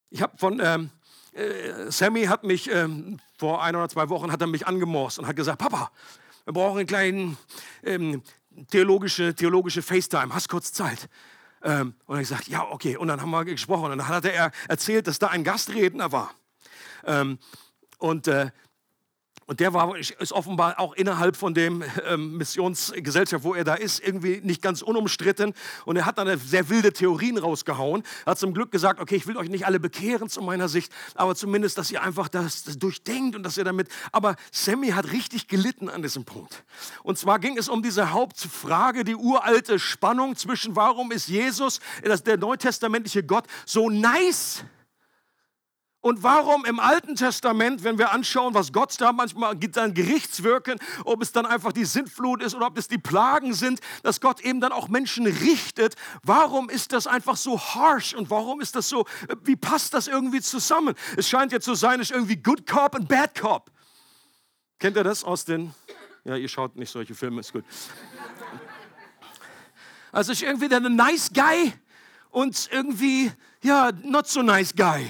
Ich 0.09 0.21
habe 0.21 0.37
von, 0.37 0.59
ähm, 0.63 0.89
äh, 1.33 1.91
Sammy 1.91 2.25
hat 2.25 2.43
mich 2.43 2.69
ähm, 2.69 3.19
vor 3.37 3.63
ein 3.63 3.75
oder 3.75 3.89
zwei 3.89 4.09
Wochen 4.09 4.31
hat 4.31 4.41
er 4.41 4.47
mich 4.47 4.67
angemorst 4.67 5.17
und 5.17 5.27
hat 5.27 5.35
gesagt, 5.35 5.57
Papa, 5.57 5.91
wir 6.45 6.53
brauchen 6.53 6.77
einen 6.77 6.87
kleinen 6.87 7.37
ähm, 7.83 8.21
theologische, 8.69 9.33
theologische 9.33 9.81
FaceTime, 9.81 10.33
hast 10.33 10.49
kurz 10.49 10.71
Zeit? 10.71 11.09
Ähm, 11.63 11.95
und 12.05 12.17
ich 12.19 12.27
gesagt, 12.27 12.47
ja, 12.47 12.63
okay. 12.69 12.97
Und 12.97 13.07
dann 13.07 13.21
haben 13.21 13.31
wir 13.31 13.45
gesprochen 13.45 13.91
und 13.91 13.97
dann 13.97 14.07
hat 14.07 14.25
er 14.25 14.51
erzählt, 14.67 15.07
dass 15.07 15.19
da 15.19 15.27
ein 15.27 15.43
Gastredner 15.43 16.11
war. 16.11 16.31
Ähm, 17.05 17.39
und 17.97 18.27
äh, 18.27 18.51
und 19.45 19.59
der 19.59 19.73
war, 19.73 19.97
ist 19.97 20.31
offenbar 20.31 20.79
auch 20.79 20.93
innerhalb 20.93 21.35
von 21.35 21.53
dem 21.53 21.83
ähm, 22.07 22.37
Missionsgesellschaft, 22.37 23.43
wo 23.43 23.53
er 23.53 23.63
da 23.63 23.75
ist, 23.75 23.99
irgendwie 23.99 24.41
nicht 24.43 24.61
ganz 24.61 24.81
unumstritten. 24.81 25.53
Und 25.85 25.97
er 25.97 26.05
hat 26.05 26.17
dann 26.17 26.37
sehr 26.39 26.69
wilde 26.69 26.93
Theorien 26.93 27.37
rausgehauen. 27.37 28.03
Er 28.25 28.31
hat 28.31 28.39
zum 28.39 28.53
Glück 28.53 28.71
gesagt, 28.71 28.99
okay, 28.99 29.15
ich 29.15 29.27
will 29.27 29.37
euch 29.37 29.49
nicht 29.49 29.65
alle 29.65 29.79
bekehren 29.79 30.29
zu 30.29 30.41
meiner 30.41 30.69
Sicht, 30.69 30.91
aber 31.15 31.35
zumindest, 31.35 31.77
dass 31.77 31.91
ihr 31.91 32.01
einfach 32.01 32.29
das, 32.29 32.63
das 32.63 32.77
durchdenkt 32.77 33.35
und 33.35 33.43
dass 33.43 33.57
ihr 33.57 33.63
damit... 33.63 33.89
Aber 34.11 34.35
Sammy 34.51 34.89
hat 34.89 35.11
richtig 35.11 35.47
gelitten 35.47 35.89
an 35.89 36.01
diesem 36.01 36.25
Punkt. 36.25 36.63
Und 37.03 37.17
zwar 37.17 37.39
ging 37.39 37.57
es 37.57 37.69
um 37.69 37.83
diese 37.83 38.11
Hauptfrage, 38.11 39.03
die 39.03 39.15
uralte 39.15 39.79
Spannung 39.79 40.35
zwischen, 40.35 40.75
warum 40.75 41.11
ist 41.11 41.27
Jesus, 41.27 41.79
der 42.25 42.37
neutestamentliche 42.37 43.23
Gott, 43.23 43.45
so 43.65 43.89
nice 43.89 44.63
und 46.03 46.21
warum 46.21 46.65
im 46.65 46.81
Alten 46.81 47.15
Testament, 47.15 47.85
wenn 47.85 47.97
wir 47.97 48.11
anschauen, 48.11 48.53
was 48.53 48.73
Gott 48.73 48.93
da 48.99 49.13
manchmal 49.13 49.55
gibt, 49.55 49.77
dann 49.77 49.93
Gerichtswirken, 49.93 50.77
ob 51.05 51.21
es 51.21 51.31
dann 51.31 51.45
einfach 51.45 51.71
die 51.71 51.85
Sintflut 51.85 52.43
ist 52.43 52.55
oder 52.55 52.67
ob 52.67 52.77
es 52.77 52.89
die 52.89 52.97
Plagen 52.97 53.53
sind, 53.53 53.79
dass 54.03 54.19
Gott 54.19 54.41
eben 54.41 54.59
dann 54.59 54.73
auch 54.73 54.89
Menschen 54.89 55.25
richtet, 55.25 55.95
warum 56.21 56.69
ist 56.69 56.91
das 56.91 57.07
einfach 57.07 57.37
so 57.37 57.57
harsh 57.57 58.13
und 58.13 58.29
warum 58.29 58.59
ist 58.59 58.75
das 58.75 58.89
so, 58.89 59.05
wie 59.45 59.55
passt 59.55 59.93
das 59.93 60.09
irgendwie 60.09 60.41
zusammen? 60.41 60.93
Es 61.15 61.29
scheint 61.29 61.53
ja 61.53 61.61
zu 61.61 61.73
sein, 61.73 62.01
es 62.01 62.09
ist 62.09 62.15
irgendwie 62.15 62.35
Good 62.35 62.67
Cop 62.67 62.95
und 62.95 63.07
Bad 63.07 63.39
Cop. 63.39 63.71
Kennt 64.79 64.97
ihr 64.97 65.05
das 65.05 65.23
aus 65.23 65.45
den, 65.45 65.73
ja, 66.25 66.35
ihr 66.35 66.49
schaut 66.49 66.75
nicht 66.75 66.91
solche 66.91 67.15
Filme, 67.15 67.39
ist 67.39 67.53
gut. 67.53 67.63
Also 70.11 70.33
ist 70.33 70.43
irgendwie 70.43 70.67
der 70.67 70.81
Nice 70.81 71.31
Guy 71.33 71.71
und 72.29 72.67
irgendwie, 72.73 73.31
ja, 73.61 73.93
not 74.03 74.27
so 74.27 74.41
nice 74.41 74.75
Guy 74.75 75.09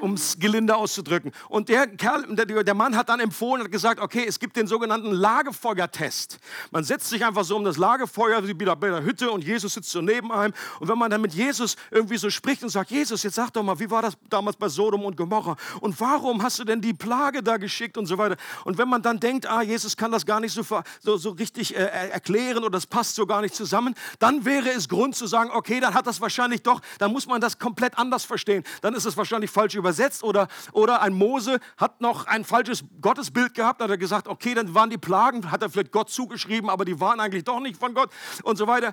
um 0.00 0.14
es 0.14 0.38
gelinde 0.38 0.76
auszudrücken. 0.76 1.32
Und 1.48 1.68
der 1.68 1.86
Kerl, 1.86 2.24
der, 2.34 2.74
Mann 2.74 2.96
hat 2.96 3.08
dann 3.08 3.20
empfohlen 3.20 3.62
und 3.62 3.70
gesagt, 3.70 4.00
okay, 4.00 4.24
es 4.26 4.38
gibt 4.38 4.56
den 4.56 4.66
sogenannten 4.66 5.12
Lagefeuertest. 5.12 6.38
Man 6.70 6.84
setzt 6.84 7.08
sich 7.08 7.24
einfach 7.24 7.44
so 7.44 7.56
um 7.56 7.64
das 7.64 7.76
Lagefeuer 7.76 8.46
wie 8.46 8.54
bei 8.54 8.74
der 8.74 9.02
Hütte 9.02 9.30
und 9.30 9.44
Jesus 9.44 9.74
sitzt 9.74 9.90
so 9.90 10.00
neben 10.00 10.32
einem. 10.32 10.54
Und 10.80 10.88
wenn 10.88 10.98
man 10.98 11.10
dann 11.10 11.20
mit 11.20 11.34
Jesus 11.34 11.76
irgendwie 11.90 12.16
so 12.16 12.30
spricht 12.30 12.62
und 12.62 12.70
sagt, 12.70 12.90
Jesus, 12.90 13.22
jetzt 13.22 13.34
sag 13.34 13.50
doch 13.50 13.62
mal, 13.62 13.78
wie 13.78 13.90
war 13.90 14.02
das 14.02 14.14
damals 14.28 14.56
bei 14.56 14.68
Sodom 14.68 15.04
und 15.04 15.16
Gomorra? 15.16 15.56
Und 15.80 16.00
warum 16.00 16.42
hast 16.42 16.58
du 16.58 16.64
denn 16.64 16.80
die 16.80 16.94
Plage 16.94 17.42
da 17.42 17.56
geschickt 17.56 17.98
und 17.98 18.06
so 18.06 18.18
weiter? 18.18 18.36
Und 18.64 18.78
wenn 18.78 18.88
man 18.88 19.02
dann 19.02 19.20
denkt, 19.20 19.46
ah, 19.46 19.62
Jesus 19.62 19.96
kann 19.96 20.10
das 20.10 20.24
gar 20.26 20.40
nicht 20.40 20.52
so, 20.52 20.62
so, 21.00 21.16
so 21.16 21.30
richtig 21.30 21.76
äh, 21.76 21.84
erklären 22.10 22.58
oder 22.58 22.70
das 22.70 22.86
passt 22.86 23.14
so 23.14 23.26
gar 23.26 23.42
nicht 23.42 23.54
zusammen, 23.54 23.94
dann 24.18 24.44
wäre 24.44 24.70
es 24.70 24.88
Grund 24.88 25.14
zu 25.14 25.26
sagen, 25.26 25.50
okay, 25.52 25.80
dann 25.80 25.94
hat 25.94 26.06
das 26.06 26.20
wahrscheinlich 26.20 26.62
doch, 26.62 26.80
dann 26.98 27.12
muss 27.12 27.26
man 27.26 27.40
das 27.40 27.58
komplett 27.58 27.98
anders 27.98 28.24
verstehen. 28.24 28.64
Dann 28.80 28.94
ist 28.94 29.04
es 29.04 29.16
wahrscheinlich 29.16 29.50
falsch 29.50 29.74
übersetzt 29.74 29.89
übersetzt 29.90 30.22
oder, 30.22 30.46
oder 30.72 31.02
ein 31.02 31.12
Mose 31.12 31.58
hat 31.76 32.00
noch 32.00 32.26
ein 32.26 32.44
falsches 32.44 32.84
Gottesbild 33.00 33.54
gehabt, 33.54 33.82
hat 33.82 33.90
er 33.90 33.98
gesagt, 33.98 34.28
okay, 34.28 34.54
dann 34.54 34.72
waren 34.74 34.88
die 34.88 34.98
Plagen, 34.98 35.50
hat 35.50 35.62
er 35.62 35.70
vielleicht 35.70 35.90
Gott 35.90 36.10
zugeschrieben, 36.10 36.70
aber 36.70 36.84
die 36.84 37.00
waren 37.00 37.18
eigentlich 37.18 37.44
doch 37.44 37.60
nicht 37.60 37.78
von 37.78 37.92
Gott 37.92 38.10
und 38.44 38.56
so 38.56 38.66
weiter. 38.66 38.92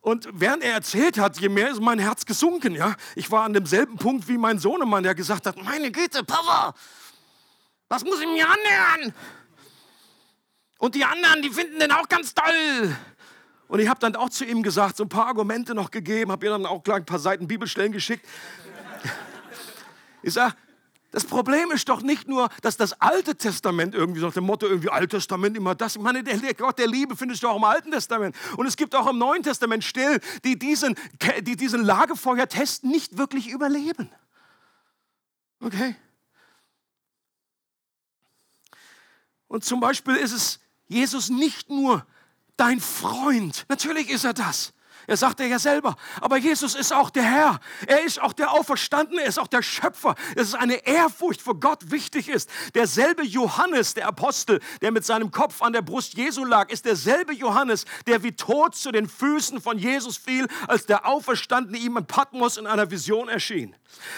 Und 0.00 0.28
während 0.32 0.62
er 0.62 0.74
erzählt 0.74 1.18
hat, 1.18 1.38
je 1.40 1.48
mehr 1.48 1.70
ist 1.70 1.80
mein 1.80 1.98
Herz 1.98 2.24
gesunken. 2.24 2.74
Ja? 2.74 2.94
Ich 3.14 3.30
war 3.30 3.44
an 3.44 3.52
demselben 3.52 3.96
Punkt 3.96 4.28
wie 4.28 4.38
mein 4.38 4.58
Sohnemann, 4.58 5.02
der 5.02 5.14
gesagt 5.14 5.46
hat, 5.46 5.62
meine 5.62 5.90
Güte, 5.90 6.24
Papa, 6.24 6.74
was 7.88 8.04
muss 8.04 8.20
ich 8.20 8.26
mir 8.26 8.46
annähern? 8.46 9.14
Und 10.78 10.94
die 10.94 11.04
anderen, 11.04 11.42
die 11.42 11.50
finden 11.50 11.78
den 11.78 11.92
auch 11.92 12.08
ganz 12.08 12.34
toll. 12.34 12.96
Und 13.68 13.80
ich 13.80 13.88
habe 13.88 14.00
dann 14.00 14.16
auch 14.16 14.28
zu 14.28 14.44
ihm 14.44 14.62
gesagt, 14.62 14.96
so 14.96 15.04
ein 15.04 15.08
paar 15.08 15.28
Argumente 15.28 15.74
noch 15.74 15.90
gegeben, 15.90 16.30
habe 16.30 16.44
ihr 16.44 16.50
dann 16.50 16.66
auch 16.66 16.82
gleich 16.82 16.98
ein 16.98 17.06
paar 17.06 17.18
Seiten 17.18 17.46
Bibelstellen 17.46 17.92
geschickt. 17.92 18.26
Ich 20.22 20.32
sage, 20.34 20.54
das 21.12 21.26
Problem 21.26 21.70
ist 21.72 21.88
doch 21.90 22.00
nicht 22.00 22.26
nur, 22.26 22.48
dass 22.62 22.78
das 22.78 22.98
Alte 23.00 23.36
Testament 23.36 23.94
irgendwie 23.94 24.22
nach 24.22 24.32
dem 24.32 24.44
Motto 24.44 24.66
irgendwie 24.66 24.88
Altes 24.88 25.24
Testament 25.24 25.56
immer 25.58 25.74
das. 25.74 25.96
Ich 25.96 26.02
meine, 26.02 26.24
der 26.24 26.54
Gott 26.54 26.78
der 26.78 26.86
Liebe 26.86 27.16
findest 27.16 27.42
du 27.42 27.48
auch 27.48 27.56
im 27.56 27.64
Alten 27.64 27.90
Testament. 27.90 28.34
Und 28.56 28.66
es 28.66 28.76
gibt 28.76 28.94
auch 28.94 29.06
im 29.06 29.18
Neuen 29.18 29.42
Testament 29.42 29.84
Still, 29.84 30.20
die 30.42 30.58
diesen, 30.58 30.96
die 31.42 31.56
diesen 31.56 31.84
Lagefeuertest 31.84 32.84
nicht 32.84 33.18
wirklich 33.18 33.50
überleben. 33.50 34.10
Okay? 35.60 35.94
Und 39.48 39.66
zum 39.66 39.80
Beispiel 39.80 40.16
ist 40.16 40.32
es 40.32 40.60
Jesus 40.88 41.28
nicht 41.28 41.68
nur 41.68 42.06
dein 42.56 42.80
Freund. 42.80 43.66
Natürlich 43.68 44.08
ist 44.08 44.24
er 44.24 44.32
das. 44.32 44.72
Er 45.06 45.16
sagt 45.16 45.40
ja 45.40 45.58
selber. 45.58 45.96
Aber 46.20 46.36
Jesus 46.36 46.74
ist 46.74 46.92
auch 46.92 47.10
der 47.10 47.24
Herr. 47.24 47.60
Er 47.86 48.04
ist 48.04 48.20
auch 48.20 48.32
der 48.32 48.52
Auferstandene. 48.52 49.22
Er 49.22 49.28
ist 49.28 49.38
auch 49.38 49.48
der 49.48 49.62
Schöpfer. 49.62 50.14
Es 50.36 50.48
ist 50.48 50.54
eine 50.54 50.86
Ehrfurcht 50.86 51.42
vor 51.42 51.58
Gott 51.58 51.90
wichtig 51.90 52.28
ist. 52.28 52.50
Derselbe 52.74 53.24
Johannes, 53.24 53.94
der 53.94 54.06
Apostel, 54.06 54.60
der 54.80 54.92
mit 54.92 55.04
seinem 55.04 55.30
Kopf 55.30 55.62
an 55.62 55.72
der 55.72 55.82
Brust 55.82 56.14
Jesu 56.14 56.44
lag, 56.44 56.70
ist 56.70 56.84
derselbe 56.84 57.32
Johannes, 57.32 57.84
der 58.06 58.22
wie 58.22 58.32
tot 58.32 58.74
zu 58.74 58.92
den 58.92 59.08
Füßen 59.08 59.60
von 59.60 59.78
Jesus 59.78 60.16
fiel, 60.16 60.46
als 60.68 60.86
der 60.86 61.06
Auferstandene 61.06 61.78
ihm 61.78 61.96
in 61.96 62.06
Patmos 62.06 62.56
in 62.56 62.66
einer 62.66 62.90
Vision 62.90 63.28
erschien. 63.28 63.74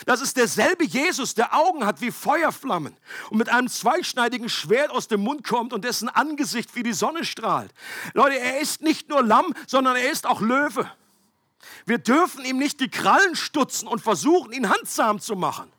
Das 0.07 0.21
ist 0.21 0.37
derselbe 0.37 0.85
Jesus, 0.85 1.35
der 1.35 1.55
Augen 1.55 1.85
hat 1.87 2.01
wie 2.01 2.11
Feuerflammen 2.11 2.97
und 3.31 3.39
mit 3.39 3.49
einem 3.49 3.69
zweischneidigen 3.69 4.49
Schwert 4.49 4.91
aus 4.91 5.09
dem 5.09 5.21
Mund 5.21 5.45
kommt 5.45 5.73
und 5.73 5.85
dessen 5.85 6.09
Angesicht 6.09 6.75
wie 6.77 6.83
die 6.83 6.93
Sonne 6.93 7.25
strahlt. 7.25 7.73
Leute, 8.13 8.39
er 8.39 8.61
ist 8.61 8.83
nicht 8.83 9.09
nur 9.09 9.23
Lamm, 9.23 9.55
sondern 9.67 9.97
er 9.97 10.11
ist 10.11 10.27
auch 10.27 10.41
Löwe. 10.41 10.84
Wir 11.87 11.99
dürfen 11.99 12.45
ihm 12.45 12.59
nicht 12.59 12.81
die 12.81 12.91
Krallen 12.91 13.37
stutzen 13.37 13.89
und 13.89 14.01
versuchen, 14.01 14.53
ihn 14.53 14.69
handsam 14.69 15.21
zu 15.21 15.37
machen. 15.37 15.71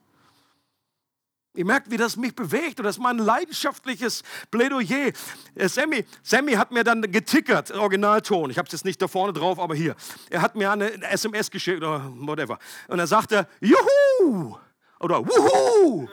Ihr 1.56 1.66
merkt, 1.66 1.90
wie 1.90 1.98
das 1.98 2.18
mich 2.18 2.36
bewegt 2.36 2.80
und 2.80 2.84
das 2.86 2.98
ist 2.98 3.02
mein 3.02 3.18
leidenschaftliches 3.18 4.24
Plädoyer. 4.52 5.14
Äh, 5.56 5.70
Sammy, 5.70 6.06
Sammy 6.22 6.54
hat 6.54 6.72
mir 6.72 6.84
dann 6.84 7.02
getickert, 7.02 7.72
Originalton. 7.72 8.50
Ich 8.50 8.58
habe 8.58 8.66
es 8.66 8.74
jetzt 8.74 8.86
nicht 8.86 9.02
da 9.02 9.08
vorne 9.08 9.32
drauf, 9.32 9.58
aber 9.58 9.74
hier. 9.74 9.96
Er 10.30 10.42
hat 10.42 10.56
mir 10.56 10.72
eine 10.72 11.02
SMS 11.04 11.50
geschickt 11.50 11.78
oder 11.78 12.12
whatever. 12.18 12.60
Und 12.88 13.00
er 13.00 13.08
sagte, 13.08 13.48
Juhu! 13.62 14.58
Oder 15.00 15.26
Wuhu! 15.26 16.08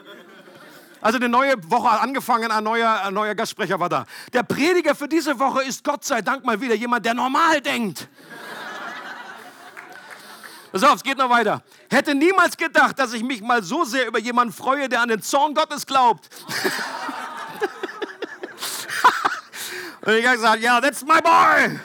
Also 1.01 1.17
eine 1.17 1.27
neue 1.27 1.55
Woche 1.69 1.91
hat 1.91 2.01
angefangen, 2.01 2.49
ein 2.49 2.63
neuer, 2.63 3.01
ein 3.03 3.13
neuer 3.13 3.35
Gastsprecher 3.35 3.77
war 3.77 3.89
da. 3.89 4.05
Der 4.31 4.43
Prediger 4.43 4.95
für 4.95 5.09
diese 5.09 5.37
Woche 5.37 5.61
ist 5.63 5.83
Gott 5.83 6.05
sei 6.05 6.21
Dank 6.21 6.45
mal 6.45 6.61
wieder 6.61 6.75
jemand, 6.75 7.05
der 7.05 7.13
normal 7.13 7.59
denkt. 7.59 8.07
Pass 10.73 10.83
auf, 10.85 10.95
es 10.95 11.03
geht 11.03 11.19
noch 11.19 11.29
weiter. 11.29 11.61
Hätte 11.87 12.15
niemals 12.15 12.57
gedacht, 12.57 12.97
dass 12.97 13.13
ich 13.13 13.21
mich 13.21 13.43
mal 13.43 13.61
so 13.61 13.83
sehr 13.83 14.07
über 14.07 14.17
jemanden 14.17 14.51
freue, 14.51 14.89
der 14.89 15.01
an 15.01 15.09
den 15.09 15.21
Zorn 15.21 15.53
Gottes 15.53 15.85
glaubt. 15.85 16.27
Und 20.01 20.13
ich 20.13 20.25
habe 20.25 20.35
gesagt, 20.35 20.63
ja, 20.63 20.81
that's 20.81 21.03
my 21.03 21.21
boy. 21.21 21.79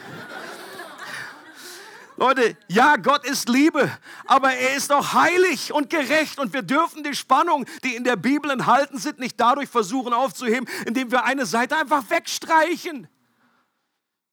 Leute, 2.17 2.57
ja, 2.69 2.97
Gott 2.97 3.27
ist 3.27 3.51
Liebe, 3.51 3.91
aber 4.25 4.55
er 4.55 4.75
ist 4.75 4.91
auch 4.91 5.13
heilig 5.13 5.71
und 5.73 5.91
gerecht 5.91 6.41
und 6.41 6.53
wir 6.53 6.63
dürfen 6.63 7.05
die 7.05 7.15
Spannung, 7.15 7.65
die 7.85 7.95
in 7.95 8.03
der 8.05 8.17
Bibel 8.17 8.51
enthalten 8.51 8.99
sind, 8.99 9.21
nicht 9.21 9.39
dadurch 9.39 9.69
versuchen 9.69 10.13
aufzuheben, 10.15 10.67
indem 10.87 11.13
wir 11.13 11.25
eine 11.25 11.47
Seite 11.47 11.77
einfach 11.77 12.03
wegstreichen. 12.09 13.07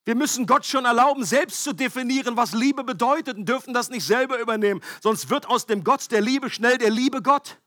Wir 0.05 0.13
müssen 0.15 0.45
Gott 0.45 0.65
schon 0.65 0.85
erlauben, 0.85 1.25
selbst 1.25 1.63
zu 1.63 1.73
definieren, 1.73 2.37
was 2.37 2.53
Liebe 2.53 2.83
bedeutet 2.83 3.37
und 3.37 3.49
dürfen 3.49 3.73
das 3.73 3.89
nicht 3.89 4.05
selber 4.05 4.39
übernehmen. 4.39 4.81
Sonst 5.01 5.31
wird 5.31 5.47
aus 5.47 5.65
dem 5.65 5.83
Gott 5.83 6.11
der 6.11 6.21
Liebe 6.21 6.51
schnell 6.51 6.77
der 6.77 6.91
liebe 6.91 7.23
Gott, 7.23 7.57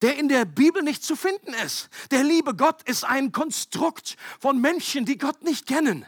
der 0.00 0.16
in 0.16 0.28
der 0.28 0.44
Bibel 0.44 0.82
nicht 0.82 1.04
zu 1.04 1.16
finden 1.16 1.54
ist. 1.64 1.90
Der 2.12 2.22
liebe 2.22 2.54
Gott 2.54 2.82
ist 2.84 3.04
ein 3.04 3.32
Konstrukt 3.32 4.16
von 4.38 4.60
Menschen, 4.60 5.04
die 5.04 5.18
Gott 5.18 5.42
nicht 5.42 5.66
kennen. 5.66 6.06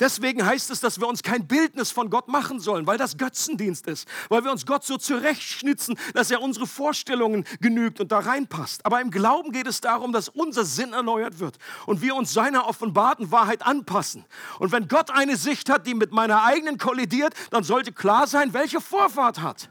Deswegen 0.00 0.44
heißt 0.44 0.70
es, 0.70 0.80
dass 0.80 0.98
wir 0.98 1.06
uns 1.06 1.22
kein 1.22 1.46
Bildnis 1.46 1.90
von 1.90 2.08
Gott 2.08 2.26
machen 2.26 2.58
sollen, 2.58 2.86
weil 2.86 2.96
das 2.96 3.18
Götzendienst 3.18 3.86
ist, 3.86 4.08
weil 4.30 4.42
wir 4.42 4.50
uns 4.50 4.64
Gott 4.64 4.82
so 4.82 4.96
zurechtschnitzen, 4.96 5.98
dass 6.14 6.30
er 6.30 6.40
unsere 6.40 6.66
Vorstellungen 6.66 7.44
genügt 7.60 8.00
und 8.00 8.10
da 8.10 8.20
reinpasst. 8.20 8.84
Aber 8.86 9.00
im 9.02 9.10
Glauben 9.10 9.52
geht 9.52 9.66
es 9.66 9.82
darum, 9.82 10.12
dass 10.12 10.30
unser 10.30 10.64
Sinn 10.64 10.94
erneuert 10.94 11.38
wird 11.38 11.58
und 11.84 12.00
wir 12.00 12.16
uns 12.16 12.32
seiner 12.32 12.66
offenbarten 12.66 13.30
Wahrheit 13.30 13.62
anpassen. 13.62 14.24
Und 14.58 14.72
wenn 14.72 14.88
Gott 14.88 15.10
eine 15.10 15.36
Sicht 15.36 15.68
hat, 15.68 15.86
die 15.86 15.94
mit 15.94 16.12
meiner 16.12 16.44
eigenen 16.44 16.78
kollidiert, 16.78 17.34
dann 17.50 17.62
sollte 17.62 17.92
klar 17.92 18.26
sein, 18.26 18.54
welche 18.54 18.80
Vorfahrt 18.80 19.42
hat. 19.42 19.70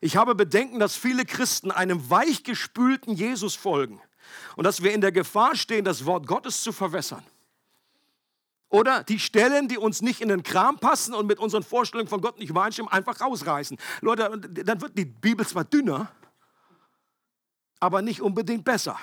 Ich 0.00 0.16
habe 0.16 0.34
Bedenken, 0.34 0.80
dass 0.80 0.96
viele 0.96 1.26
Christen 1.26 1.70
einem 1.70 2.08
weichgespülten 2.08 3.14
Jesus 3.14 3.54
folgen 3.54 4.00
und 4.56 4.64
dass 4.64 4.82
wir 4.82 4.92
in 4.92 5.00
der 5.00 5.12
Gefahr 5.12 5.56
stehen, 5.56 5.84
das 5.84 6.06
Wort 6.06 6.26
Gottes 6.26 6.62
zu 6.62 6.72
verwässern. 6.72 7.22
Oder 8.68 9.02
die 9.02 9.18
Stellen, 9.18 9.66
die 9.66 9.78
uns 9.78 10.00
nicht 10.00 10.20
in 10.20 10.28
den 10.28 10.44
Kram 10.44 10.78
passen 10.78 11.12
und 11.12 11.26
mit 11.26 11.40
unseren 11.40 11.64
Vorstellungen 11.64 12.08
von 12.08 12.20
Gott 12.20 12.38
nicht 12.38 12.50
übereinstimmen, 12.50 12.90
einfach 12.90 13.20
rausreißen. 13.20 13.76
Leute, 14.00 14.38
dann 14.38 14.80
wird 14.80 14.96
die 14.96 15.04
Bibel 15.04 15.44
zwar 15.44 15.64
dünner, 15.64 16.10
aber 17.80 18.00
nicht 18.00 18.22
unbedingt 18.22 18.64
besser. 18.64 18.96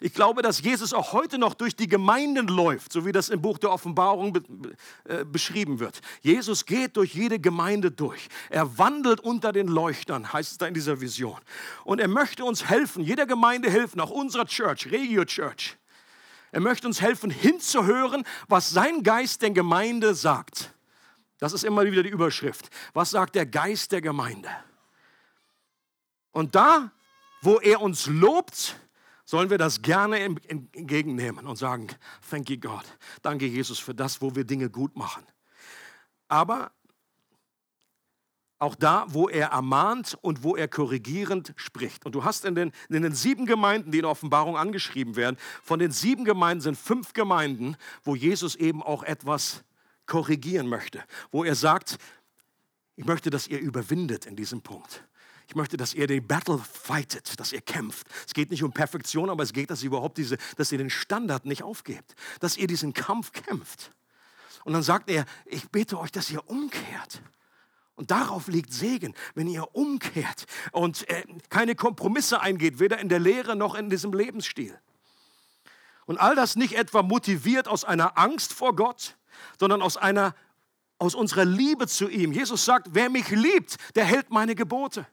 Ich 0.00 0.14
glaube, 0.14 0.42
dass 0.42 0.62
Jesus 0.62 0.92
auch 0.92 1.12
heute 1.12 1.38
noch 1.38 1.54
durch 1.54 1.76
die 1.76 1.88
Gemeinden 1.88 2.48
läuft, 2.48 2.92
so 2.92 3.04
wie 3.04 3.12
das 3.12 3.28
im 3.28 3.42
Buch 3.42 3.58
der 3.58 3.70
Offenbarung 3.70 4.32
be 4.32 4.42
äh, 5.04 5.24
beschrieben 5.24 5.78
wird. 5.78 6.00
Jesus 6.22 6.64
geht 6.64 6.96
durch 6.96 7.14
jede 7.14 7.38
Gemeinde 7.38 7.90
durch. 7.90 8.28
Er 8.48 8.78
wandelt 8.78 9.20
unter 9.20 9.52
den 9.52 9.68
Leuchtern, 9.68 10.32
heißt 10.32 10.52
es 10.52 10.58
da 10.58 10.66
in 10.66 10.74
dieser 10.74 11.00
Vision. 11.00 11.38
Und 11.84 12.00
er 12.00 12.08
möchte 12.08 12.44
uns 12.44 12.68
helfen, 12.68 13.02
jeder 13.02 13.26
Gemeinde 13.26 13.70
helfen, 13.70 14.00
auch 14.00 14.10
unserer 14.10 14.46
Church, 14.46 14.90
Regio 14.90 15.24
Church. 15.24 15.76
Er 16.52 16.60
möchte 16.60 16.86
uns 16.86 17.00
helfen, 17.00 17.30
hinzuhören, 17.30 18.24
was 18.48 18.70
sein 18.70 19.02
Geist 19.02 19.42
der 19.42 19.50
Gemeinde 19.50 20.14
sagt. 20.14 20.72
Das 21.38 21.52
ist 21.52 21.64
immer 21.64 21.84
wieder 21.84 22.02
die 22.02 22.10
Überschrift. 22.10 22.68
Was 22.92 23.10
sagt 23.10 23.34
der 23.34 23.46
Geist 23.46 23.92
der 23.92 24.00
Gemeinde? 24.00 24.50
Und 26.32 26.54
da, 26.54 26.92
wo 27.42 27.58
er 27.58 27.80
uns 27.80 28.06
lobt, 28.06 28.76
sollen 29.30 29.48
wir 29.48 29.58
das 29.58 29.80
gerne 29.80 30.18
entgegennehmen 30.18 31.46
und 31.46 31.54
sagen, 31.54 31.86
thank 32.28 32.50
you 32.50 32.58
God, 32.58 32.82
danke 33.22 33.46
Jesus 33.46 33.78
für 33.78 33.94
das, 33.94 34.20
wo 34.20 34.34
wir 34.34 34.42
Dinge 34.42 34.70
gut 34.70 34.96
machen. 34.96 35.22
Aber 36.26 36.72
auch 38.58 38.74
da, 38.74 39.06
wo 39.06 39.28
er 39.28 39.50
ermahnt 39.50 40.18
und 40.20 40.42
wo 40.42 40.56
er 40.56 40.66
korrigierend 40.66 41.52
spricht. 41.54 42.04
Und 42.06 42.16
du 42.16 42.24
hast 42.24 42.44
in 42.44 42.56
den, 42.56 42.72
in 42.88 43.02
den 43.02 43.14
sieben 43.14 43.46
Gemeinden, 43.46 43.92
die 43.92 43.98
in 43.98 44.02
der 44.02 44.10
Offenbarung 44.10 44.56
angeschrieben 44.56 45.14
werden, 45.14 45.36
von 45.62 45.78
den 45.78 45.92
sieben 45.92 46.24
Gemeinden 46.24 46.62
sind 46.62 46.76
fünf 46.76 47.12
Gemeinden, 47.12 47.76
wo 48.02 48.16
Jesus 48.16 48.56
eben 48.56 48.82
auch 48.82 49.04
etwas 49.04 49.62
korrigieren 50.06 50.66
möchte, 50.66 51.04
wo 51.30 51.44
er 51.44 51.54
sagt, 51.54 51.98
ich 52.96 53.04
möchte, 53.04 53.30
dass 53.30 53.46
ihr 53.46 53.60
überwindet 53.60 54.26
in 54.26 54.34
diesem 54.34 54.60
Punkt. 54.60 55.04
Ich 55.50 55.56
möchte, 55.56 55.76
dass 55.76 55.94
ihr 55.94 56.06
den 56.06 56.24
Battle 56.24 56.58
fightet, 56.58 57.40
dass 57.40 57.52
ihr 57.52 57.60
kämpft. 57.60 58.06
Es 58.24 58.34
geht 58.34 58.52
nicht 58.52 58.62
um 58.62 58.70
Perfektion, 58.70 59.28
aber 59.28 59.42
es 59.42 59.52
geht, 59.52 59.68
dass 59.68 59.82
ihr 59.82 59.88
überhaupt 59.88 60.16
diese, 60.16 60.38
dass 60.56 60.70
ihr 60.70 60.78
den 60.78 60.90
Standard 60.90 61.44
nicht 61.44 61.64
aufgebt, 61.64 62.14
dass 62.38 62.56
ihr 62.56 62.68
diesen 62.68 62.94
Kampf 62.94 63.32
kämpft. 63.32 63.90
Und 64.62 64.74
dann 64.74 64.84
sagt 64.84 65.10
er, 65.10 65.24
ich 65.46 65.68
bete 65.68 65.98
euch, 65.98 66.12
dass 66.12 66.30
ihr 66.30 66.48
umkehrt. 66.48 67.20
Und 67.96 68.12
darauf 68.12 68.46
liegt 68.46 68.72
Segen, 68.72 69.12
wenn 69.34 69.48
ihr 69.48 69.74
umkehrt 69.74 70.46
und 70.70 71.10
äh, 71.10 71.24
keine 71.48 71.74
Kompromisse 71.74 72.40
eingeht, 72.40 72.78
weder 72.78 73.00
in 73.00 73.08
der 73.08 73.18
Lehre 73.18 73.56
noch 73.56 73.74
in 73.74 73.90
diesem 73.90 74.12
Lebensstil. 74.12 74.78
Und 76.06 76.18
all 76.18 76.36
das 76.36 76.54
nicht 76.54 76.74
etwa 76.74 77.02
motiviert 77.02 77.66
aus 77.66 77.84
einer 77.84 78.16
Angst 78.16 78.52
vor 78.52 78.76
Gott, 78.76 79.16
sondern 79.58 79.82
aus 79.82 79.96
einer 79.96 80.36
aus 80.98 81.16
unserer 81.16 81.44
Liebe 81.44 81.88
zu 81.88 82.08
ihm. 82.08 82.30
Jesus 82.30 82.64
sagt, 82.64 82.90
wer 82.92 83.10
mich 83.10 83.30
liebt, 83.30 83.78
der 83.96 84.04
hält 84.04 84.30
meine 84.30 84.54
Gebote 84.54 85.08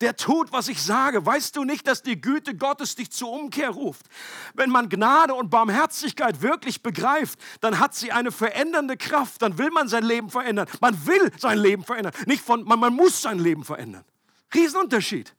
der 0.00 0.16
tut, 0.16 0.52
was 0.52 0.68
ich 0.68 0.82
sage. 0.82 1.24
Weißt 1.24 1.56
du 1.56 1.64
nicht, 1.64 1.86
dass 1.86 2.02
die 2.02 2.20
Güte 2.20 2.56
Gottes 2.56 2.94
dich 2.94 3.10
zur 3.10 3.30
Umkehr 3.30 3.70
ruft? 3.70 4.06
Wenn 4.54 4.70
man 4.70 4.88
Gnade 4.88 5.34
und 5.34 5.50
Barmherzigkeit 5.50 6.42
wirklich 6.42 6.82
begreift, 6.82 7.38
dann 7.60 7.78
hat 7.78 7.94
sie 7.94 8.12
eine 8.12 8.32
verändernde 8.32 8.96
Kraft. 8.96 9.42
Dann 9.42 9.58
will 9.58 9.70
man 9.70 9.88
sein 9.88 10.04
Leben 10.04 10.30
verändern. 10.30 10.68
Man 10.80 11.06
will 11.06 11.32
sein 11.38 11.58
Leben 11.58 11.84
verändern. 11.84 12.12
Nicht 12.26 12.44
von, 12.44 12.64
man, 12.64 12.80
man 12.80 12.94
muss 12.94 13.22
sein 13.22 13.38
Leben 13.38 13.64
verändern. 13.64 14.04
Riesenunterschied. 14.54 15.34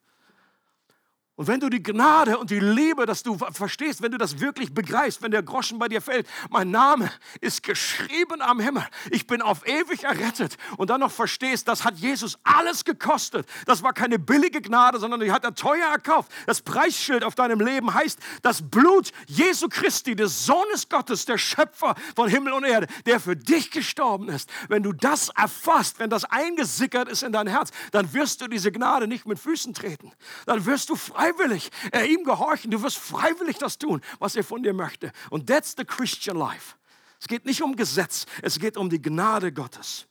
Und 1.36 1.48
wenn 1.48 1.60
du 1.60 1.70
die 1.70 1.82
Gnade 1.82 2.38
und 2.38 2.52
die 2.52 2.60
Liebe, 2.60 3.08
dass 3.08 3.24
du 3.24 3.40
verstehst, 3.54 4.04
wenn 4.04 4.12
du 4.12 4.20
das 4.20 4.40
wirklich 4.40 4.72
begreifst, 4.72 5.24
wenn 5.24 5.32
der 5.32 5.42
Groschen 5.42 5.80
bei 5.80 5.88
dir 5.88 6.00
fällt, 6.00 6.28
mein 6.52 6.70
Name 6.70 7.10
ist 7.42 7.64
geschrieben 7.64 8.44
am 8.44 8.60
Himmel, 8.60 8.86
ich 9.10 9.26
bin 9.26 9.42
auf 9.42 9.66
ewig 9.66 10.04
errettet 10.04 10.58
und 10.78 10.92
dann 10.92 11.00
noch 11.00 11.12
verstehst, 11.12 11.68
das 11.68 11.84
hat 11.84 11.98
Jesus 11.98 12.38
alles 12.44 12.86
gekostet. 12.86 13.48
Das 13.66 13.82
war 13.82 13.94
keine 13.94 14.20
billige 14.20 14.62
Gnade, 14.62 15.00
sondern 15.00 15.22
die 15.22 15.32
hat 15.32 15.44
er 15.44 15.56
teuer 15.56 15.88
erkauft. 15.88 16.32
Das 16.46 16.62
Preisschild 16.62 17.24
auf 17.24 17.34
deinem 17.34 17.60
Leben 17.60 17.92
heißt 17.92 18.20
das 18.44 18.70
Blut 18.70 19.12
Jesu 19.26 19.70
Christi, 19.70 20.16
des 20.16 20.46
Sohnes 20.46 20.88
Gottes, 20.88 21.26
der 21.26 21.40
Schöpfer 21.40 21.96
von 22.16 22.30
Himmel 22.30 22.54
und 22.54 22.64
Erde, 22.64 22.86
der 23.08 23.20
für 23.20 23.36
dich 23.36 23.72
gestorben 23.72 24.30
ist. 24.30 24.52
Wenn 24.70 24.84
du 24.84 24.94
das 24.94 25.30
erfasst, 25.30 25.98
wenn 25.98 26.12
das 26.12 26.26
eingesickert 26.26 27.10
ist 27.10 27.24
in 27.24 27.32
dein 27.32 27.48
Herz, 27.48 27.72
dann 27.92 28.14
wirst 28.14 28.42
du 28.42 28.48
diese 28.48 28.72
Gnade 28.72 29.08
nicht 29.08 29.26
mit 29.26 29.40
Füßen 29.40 29.74
treten. 29.74 30.12
Dann 30.46 30.68
wirst 30.68 30.90
du 30.90 30.96
frei 30.96 31.24
freiwillig 31.34 31.70
äh, 31.92 32.06
ihm 32.06 32.24
gehorchen. 32.24 32.72
Du 32.72 32.82
wirst 32.82 32.98
freiwillig 32.98 33.58
das 33.58 33.78
tun, 33.78 34.02
was 34.20 34.36
er 34.36 34.44
von 34.44 34.64
dir 34.64 34.74
möchte. 34.74 35.12
Und 35.30 35.48
that's 35.48 35.76
the 35.78 35.86
Christian 35.86 36.38
life. 36.38 36.76
Es 37.20 37.28
geht 37.28 37.46
nicht 37.46 37.62
um 37.62 37.76
Gesetz, 37.76 38.26
es 38.42 38.60
geht 38.60 38.78
um 38.78 38.90
die 38.90 39.02
Gnade 39.02 39.54
Gottes. 39.54 40.08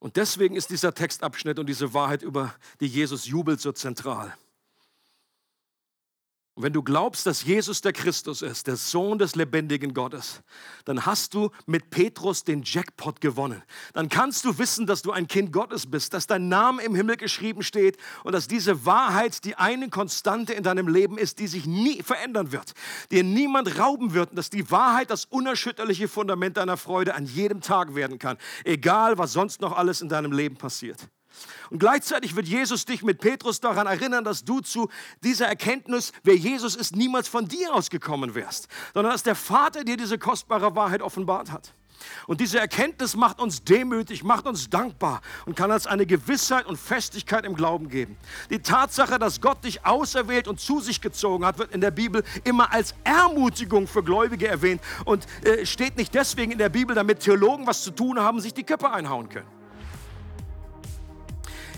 Und 0.00 0.16
deswegen 0.16 0.56
ist 0.56 0.70
dieser 0.70 0.92
Textabschnitt 0.92 1.58
und 1.58 1.66
diese 1.66 1.94
Wahrheit, 1.94 2.22
über 2.22 2.54
die 2.80 2.86
Jesus 2.86 3.26
jubelt, 3.26 3.60
so 3.60 3.72
zentral. 3.72 4.36
Und 6.56 6.62
wenn 6.62 6.72
du 6.72 6.84
glaubst, 6.84 7.26
dass 7.26 7.42
Jesus 7.42 7.80
der 7.80 7.92
Christus 7.92 8.40
ist, 8.40 8.68
der 8.68 8.76
Sohn 8.76 9.18
des 9.18 9.34
lebendigen 9.34 9.92
Gottes, 9.92 10.40
dann 10.84 11.04
hast 11.04 11.34
du 11.34 11.50
mit 11.66 11.90
Petrus 11.90 12.44
den 12.44 12.62
Jackpot 12.62 13.20
gewonnen. 13.20 13.64
Dann 13.92 14.08
kannst 14.08 14.44
du 14.44 14.56
wissen, 14.56 14.86
dass 14.86 15.02
du 15.02 15.10
ein 15.10 15.26
Kind 15.26 15.52
Gottes 15.52 15.90
bist, 15.90 16.14
dass 16.14 16.28
dein 16.28 16.48
Name 16.48 16.82
im 16.82 16.94
Himmel 16.94 17.16
geschrieben 17.16 17.64
steht 17.64 17.96
und 18.22 18.32
dass 18.32 18.46
diese 18.46 18.86
Wahrheit 18.86 19.44
die 19.44 19.56
eine 19.56 19.88
Konstante 19.88 20.52
in 20.52 20.62
deinem 20.62 20.86
Leben 20.86 21.18
ist, 21.18 21.40
die 21.40 21.48
sich 21.48 21.66
nie 21.66 22.04
verändern 22.04 22.52
wird, 22.52 22.74
dir 23.10 23.24
niemand 23.24 23.76
rauben 23.80 24.14
wird 24.14 24.30
und 24.30 24.36
dass 24.36 24.48
die 24.48 24.70
Wahrheit 24.70 25.10
das 25.10 25.24
unerschütterliche 25.24 26.06
Fundament 26.06 26.56
deiner 26.56 26.76
Freude 26.76 27.16
an 27.16 27.26
jedem 27.26 27.62
Tag 27.62 27.96
werden 27.96 28.20
kann, 28.20 28.38
egal 28.62 29.18
was 29.18 29.32
sonst 29.32 29.60
noch 29.60 29.72
alles 29.76 30.02
in 30.02 30.08
deinem 30.08 30.30
Leben 30.30 30.54
passiert. 30.54 31.08
Und 31.70 31.78
gleichzeitig 31.78 32.36
wird 32.36 32.46
Jesus 32.46 32.84
dich 32.84 33.02
mit 33.02 33.20
Petrus 33.20 33.60
daran 33.60 33.86
erinnern, 33.86 34.24
dass 34.24 34.44
du 34.44 34.60
zu 34.60 34.88
dieser 35.22 35.46
Erkenntnis, 35.46 36.12
wer 36.22 36.36
Jesus 36.36 36.76
ist, 36.76 36.94
niemals 36.94 37.28
von 37.28 37.48
dir 37.48 37.74
ausgekommen 37.74 38.34
wärst, 38.34 38.68
sondern 38.92 39.12
dass 39.12 39.22
der 39.22 39.34
Vater 39.34 39.84
dir 39.84 39.96
diese 39.96 40.18
kostbare 40.18 40.74
Wahrheit 40.76 41.02
offenbart 41.02 41.50
hat. 41.50 41.74
Und 42.26 42.40
diese 42.40 42.58
Erkenntnis 42.58 43.16
macht 43.16 43.40
uns 43.40 43.64
demütig, 43.64 44.24
macht 44.24 44.46
uns 44.46 44.68
dankbar 44.68 45.20
und 45.46 45.56
kann 45.56 45.70
uns 45.70 45.86
eine 45.86 46.06
Gewissheit 46.06 46.66
und 46.66 46.76
Festigkeit 46.76 47.44
im 47.44 47.54
Glauben 47.54 47.88
geben. 47.88 48.16
Die 48.50 48.60
Tatsache, 48.60 49.18
dass 49.18 49.40
Gott 49.40 49.64
dich 49.64 49.84
auserwählt 49.86 50.48
und 50.48 50.60
zu 50.60 50.80
sich 50.80 51.00
gezogen 51.00 51.44
hat, 51.44 51.58
wird 51.58 51.72
in 51.72 51.80
der 51.80 51.90
Bibel 51.90 52.22
immer 52.44 52.72
als 52.72 52.94
Ermutigung 53.04 53.86
für 53.86 54.02
Gläubige 54.02 54.48
erwähnt 54.48 54.80
und 55.04 55.26
äh, 55.44 55.64
steht 55.66 55.96
nicht 55.96 56.14
deswegen 56.14 56.52
in 56.52 56.58
der 56.58 56.68
Bibel, 56.68 56.94
damit 56.94 57.20
Theologen 57.20 57.66
was 57.66 57.82
zu 57.82 57.90
tun 57.90 58.20
haben, 58.20 58.40
sich 58.40 58.54
die 58.54 58.64
Köpfe 58.64 58.90
einhauen 58.90 59.28
können. 59.28 59.63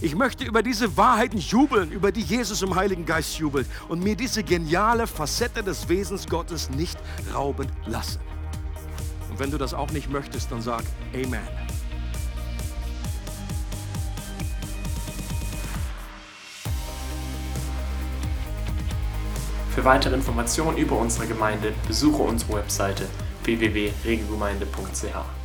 Ich 0.02 0.14
möchte 0.14 0.44
über 0.44 0.62
diese 0.62 0.96
Wahrheiten 0.98 1.38
jubeln, 1.38 1.90
über 1.90 2.12
die 2.12 2.20
Jesus 2.20 2.60
im 2.60 2.74
Heiligen 2.74 3.06
Geist 3.06 3.38
jubelt 3.38 3.66
und 3.88 4.04
mir 4.04 4.14
diese 4.14 4.42
geniale 4.42 5.06
Facette 5.06 5.62
des 5.62 5.88
Wesens 5.88 6.26
Gottes 6.26 6.68
nicht 6.68 6.98
rauben 7.34 7.66
lassen. 7.86 8.20
Und 9.30 9.38
wenn 9.38 9.50
du 9.50 9.56
das 9.56 9.72
auch 9.72 9.90
nicht 9.92 10.10
möchtest, 10.10 10.52
dann 10.52 10.60
sag 10.60 10.84
Amen. 11.14 11.40
Für 19.74 19.84
weitere 19.84 20.14
Informationen 20.14 20.76
über 20.76 20.98
unsere 20.98 21.26
Gemeinde 21.26 21.72
besuche 21.86 22.22
unsere 22.22 22.54
Webseite 22.54 23.06
www.regelgemeinde.ch. 23.44 25.35